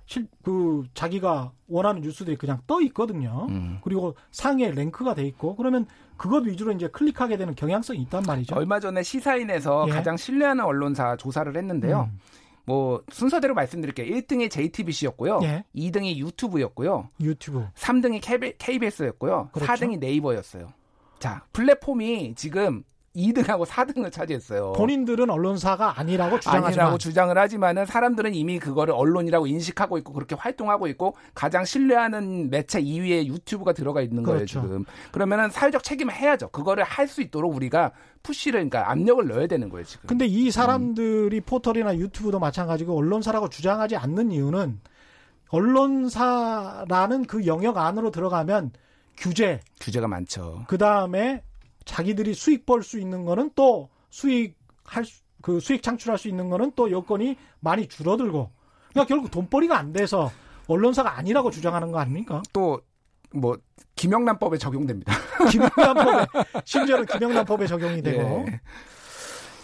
실, 0.06 0.26
그 0.42 0.84
자기가 0.94 1.52
원하는 1.68 2.00
뉴스들이 2.00 2.36
그냥 2.36 2.60
떠 2.66 2.80
있거든요. 2.82 3.46
음. 3.50 3.78
그리고 3.82 4.14
상위에 4.30 4.70
랭크가 4.70 5.14
돼 5.14 5.24
있고 5.26 5.54
그러면 5.54 5.86
그것 6.16 6.44
위주로 6.46 6.72
이제 6.72 6.88
클릭하게 6.88 7.36
되는 7.36 7.54
경향성이 7.54 8.00
있단 8.02 8.24
말이죠. 8.26 8.56
얼마 8.56 8.80
전에 8.80 9.02
시사인에서 9.02 9.86
예. 9.88 9.92
가장 9.92 10.16
신뢰하는 10.16 10.64
언론사 10.64 11.16
조사를 11.16 11.54
했는데요. 11.54 12.08
음. 12.10 12.18
뭐 12.68 13.02
순서대로 13.10 13.54
말씀드릴게요. 13.54 14.14
1등이 14.14 14.50
JTBC였고요. 14.50 15.40
예. 15.44 15.64
2등이 15.74 16.16
유튜브였고요. 16.16 17.08
유튜브. 17.22 17.66
3등이 17.74 18.20
KBS였고요. 18.58 19.48
그렇죠. 19.52 19.72
4등이 19.72 19.98
네이버였어요. 19.98 20.68
자, 21.18 21.46
플랫폼이 21.54 22.34
지금 22.36 22.84
2등하고 23.18 23.66
4등을 23.66 24.12
차지했어요. 24.12 24.72
본인들은 24.72 25.28
언론사가 25.28 25.98
아니라고 25.98 26.38
주장하지만 26.38 26.66
아니라고 26.68 26.98
주장을 26.98 27.36
하지만은 27.36 27.84
사람들은 27.86 28.34
이미 28.34 28.58
그거를 28.58 28.94
언론이라고 28.94 29.46
인식하고 29.46 29.98
있고 29.98 30.12
그렇게 30.12 30.34
활동하고 30.36 30.86
있고 30.88 31.16
가장 31.34 31.64
신뢰하는 31.64 32.50
매체 32.50 32.80
2위에 32.80 33.26
유튜브가 33.26 33.72
들어가 33.72 34.02
있는 34.02 34.22
거예요 34.22 34.38
그렇죠. 34.38 34.60
지금. 34.62 34.84
그러면은 35.10 35.50
사회적 35.50 35.82
책임을 35.82 36.14
해야죠. 36.14 36.48
그거를 36.50 36.84
할 36.84 37.08
수 37.08 37.22
있도록 37.22 37.56
우리가 37.56 37.92
푸시를 38.22 38.60
그러니까 38.68 38.90
압력을 38.90 39.26
넣어야 39.26 39.46
되는 39.46 39.70
거예요 39.70 39.86
지금. 39.86 40.06
근데 40.06 40.26
이 40.26 40.50
사람들이 40.50 41.40
포털이나 41.40 41.96
유튜브도 41.96 42.38
마찬가지고 42.38 42.94
언론사라고 42.98 43.48
주장하지 43.48 43.96
않는 43.96 44.30
이유는 44.30 44.78
언론사라는 45.48 47.24
그 47.24 47.46
영역 47.46 47.78
안으로 47.78 48.10
들어가면 48.10 48.72
규제, 49.16 49.60
규제가 49.80 50.06
많죠. 50.06 50.64
그 50.68 50.78
다음에 50.78 51.42
자기들이 51.88 52.34
수익 52.34 52.66
벌 52.66 52.82
수 52.82 52.98
있는 52.98 53.24
거는 53.24 53.50
또 53.54 53.88
수익 54.10 54.56
할 54.84 55.04
그 55.40 55.60
수익 55.60 55.82
창출할 55.82 56.18
수 56.18 56.28
있는 56.28 56.48
거는 56.50 56.72
또 56.74 56.90
여건이 56.90 57.36
많이 57.60 57.86
줄어들고 57.86 58.50
그러니까 58.90 59.06
결국 59.06 59.30
돈벌이가 59.30 59.78
안 59.78 59.92
돼서 59.92 60.30
언론사가 60.66 61.16
아니라고 61.16 61.50
주장하는 61.50 61.92
거 61.92 61.98
아닙니까? 61.98 62.42
또 62.52 62.80
뭐 63.30 63.58
김영란법에 63.96 64.56
적용됩니다. 64.58 65.12
김영란법에 65.50 66.26
심지어는 66.64 67.06
김영란법에 67.06 67.66
적용이 67.66 68.02
되고 68.02 68.46
예. 68.48 68.60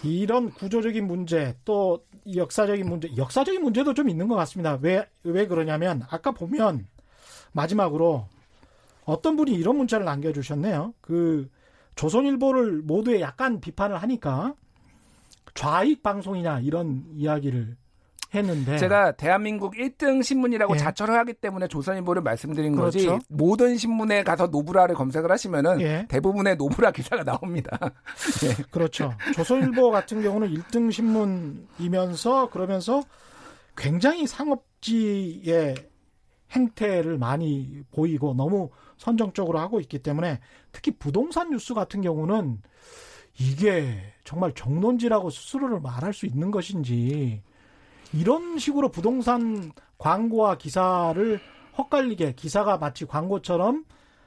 이런 0.03 0.51
구조적인 0.51 1.07
문제 1.07 1.55
또 1.65 2.05
역사적인 2.35 2.87
문제 2.87 3.09
역사적인 3.17 3.61
문제도 3.63 3.93
좀 3.93 4.09
있는 4.09 4.27
것 4.27 4.35
같습니다. 4.35 4.77
왜왜 4.81 5.47
그러냐면 5.47 6.03
아까 6.09 6.31
보면 6.31 6.85
마지막으로 7.53 8.27
어떤 9.05 9.35
분이 9.35 9.53
이런 9.53 9.77
문자를 9.77 10.05
남겨주셨네요. 10.05 10.93
그 11.01 11.49
조선일보를 11.95 12.81
모두에 12.83 13.21
약간 13.21 13.59
비판을 13.59 13.97
하니까 13.97 14.53
좌익 15.53 16.03
방송이냐 16.03 16.59
이런 16.59 17.05
이야기를 17.13 17.77
했는데 18.33 18.77
제가 18.77 19.13
대한민국 19.13 19.75
1등 19.75 20.21
신문이라고 20.21 20.75
예. 20.75 20.77
자처를 20.77 21.15
하기 21.19 21.33
때문에 21.35 21.67
조선일보를 21.67 22.21
말씀드린 22.21 22.75
거지 22.75 23.05
그렇죠. 23.05 23.19
모든 23.29 23.77
신문에 23.77 24.23
가서 24.23 24.47
노브라를 24.47 24.95
검색을 24.95 25.31
하시면은 25.31 25.79
예. 25.81 26.05
대부분의 26.09 26.57
노브라 26.57 26.91
기사가 26.91 27.23
나옵니다. 27.23 27.77
예. 28.43 28.63
그렇죠. 28.71 29.13
조선일보 29.33 29.91
같은 29.91 30.21
경우는 30.21 30.53
1등 30.53 30.91
신문이면서 30.91 32.49
그러면서 32.49 33.03
굉장히 33.77 34.27
상업지의 34.27 35.75
행태를 36.51 37.17
많이 37.17 37.81
보이고 37.91 38.33
너무 38.33 38.69
선정적으로 38.97 39.59
하고 39.59 39.79
있기 39.79 39.99
때문에 39.99 40.39
특히 40.71 40.91
부동산 40.91 41.49
뉴스 41.49 41.73
같은 41.73 42.01
경우는 42.01 42.61
이게 43.39 44.13
정말 44.23 44.53
정론지라고 44.53 45.29
스스로를 45.29 45.79
말할 45.81 46.13
수 46.13 46.25
있는 46.25 46.51
것인지 46.51 47.41
이런 48.13 48.57
식으로 48.57 48.89
부동산 48.89 49.71
광고와 49.97 50.57
기사를 50.57 51.39
헛갈리게 51.77 52.33
기사가 52.33 52.77
마치 52.77 53.05
광고처럼 53.05 53.83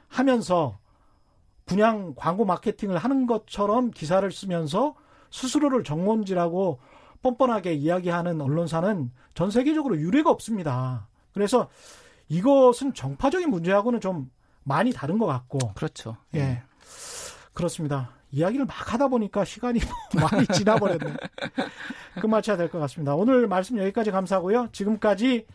하면서 0.09 0.79
그냥 1.65 2.15
광고 2.17 2.45
마케팅을 2.45 2.97
하는 2.99 3.27
것처럼 3.27 3.91
기사를 3.91 4.31
쓰면서 4.31 4.95
스스로를 5.31 5.85
정론지라고 5.85 6.81
뻔뻔하게 7.23 7.75
이야기하는 7.75 8.41
언론사는 8.41 9.11
전 9.35 9.51
세계적으로 9.51 9.99
유례가 9.99 10.31
없습니다. 10.31 11.09
그래서 11.33 11.69
이것은 12.29 12.95
정파적인 12.95 13.51
문제하고는 13.51 14.01
좀 14.01 14.31
많이 14.65 14.93
다른 14.93 15.19
것 15.19 15.27
같고. 15.27 15.73
그렇죠. 15.75 16.17
예. 16.35 16.63
그렇습니다. 17.55 18.11
이야기를 18.31 18.67
막 18.67 18.93
하다 18.93 19.09
보니까 19.09 19.45
시간이 19.45 19.81
많이 20.15 20.47
지나버렸네. 20.49 21.15
끝마쳐야 22.21 22.57
될 22.57 22.69
것 22.69 22.79
같습니다. 22.81 23.15
오늘 23.15 23.47
말씀 23.49 23.79
여기까지 23.79 24.11
감사하고요. 24.11 24.69
지금까지 24.73 25.47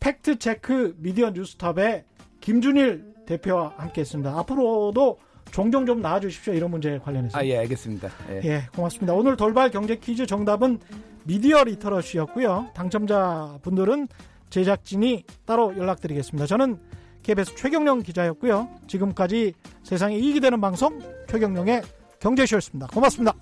팩트체크 0.00 0.96
미디어 0.98 1.30
뉴스톱의 1.30 2.04
김준일 2.40 3.14
대표와 3.26 3.74
함께 3.76 4.00
했습니다. 4.02 4.36
앞으로도 4.38 5.18
종종 5.52 5.86
좀 5.86 6.02
나와 6.02 6.18
주십시오. 6.20 6.52
이런 6.52 6.70
문제에 6.70 6.98
관련해서. 6.98 7.38
아, 7.38 7.44
예, 7.44 7.58
알겠습니다. 7.58 8.08
예. 8.30 8.40
예, 8.44 8.62
고맙습니다. 8.74 9.14
오늘 9.14 9.36
돌발 9.36 9.70
경제 9.70 9.96
퀴즈 9.96 10.26
정답은 10.26 10.80
미디어 11.24 11.64
리터러시였고요. 11.64 12.70
당첨자 12.74 13.58
분들은 13.62 14.08
제작진이 14.50 15.24
따로 15.44 15.76
연락드리겠습니다. 15.76 16.46
저는 16.46 16.78
KBS 17.26 17.56
최경령 17.56 18.02
기자였고요. 18.04 18.68
지금까지 18.86 19.52
세상에 19.82 20.16
이익이 20.16 20.38
되는 20.38 20.60
방송 20.60 21.00
최경령의 21.28 21.82
경제쇼였습니다. 22.20 22.86
고맙습니다. 22.86 23.34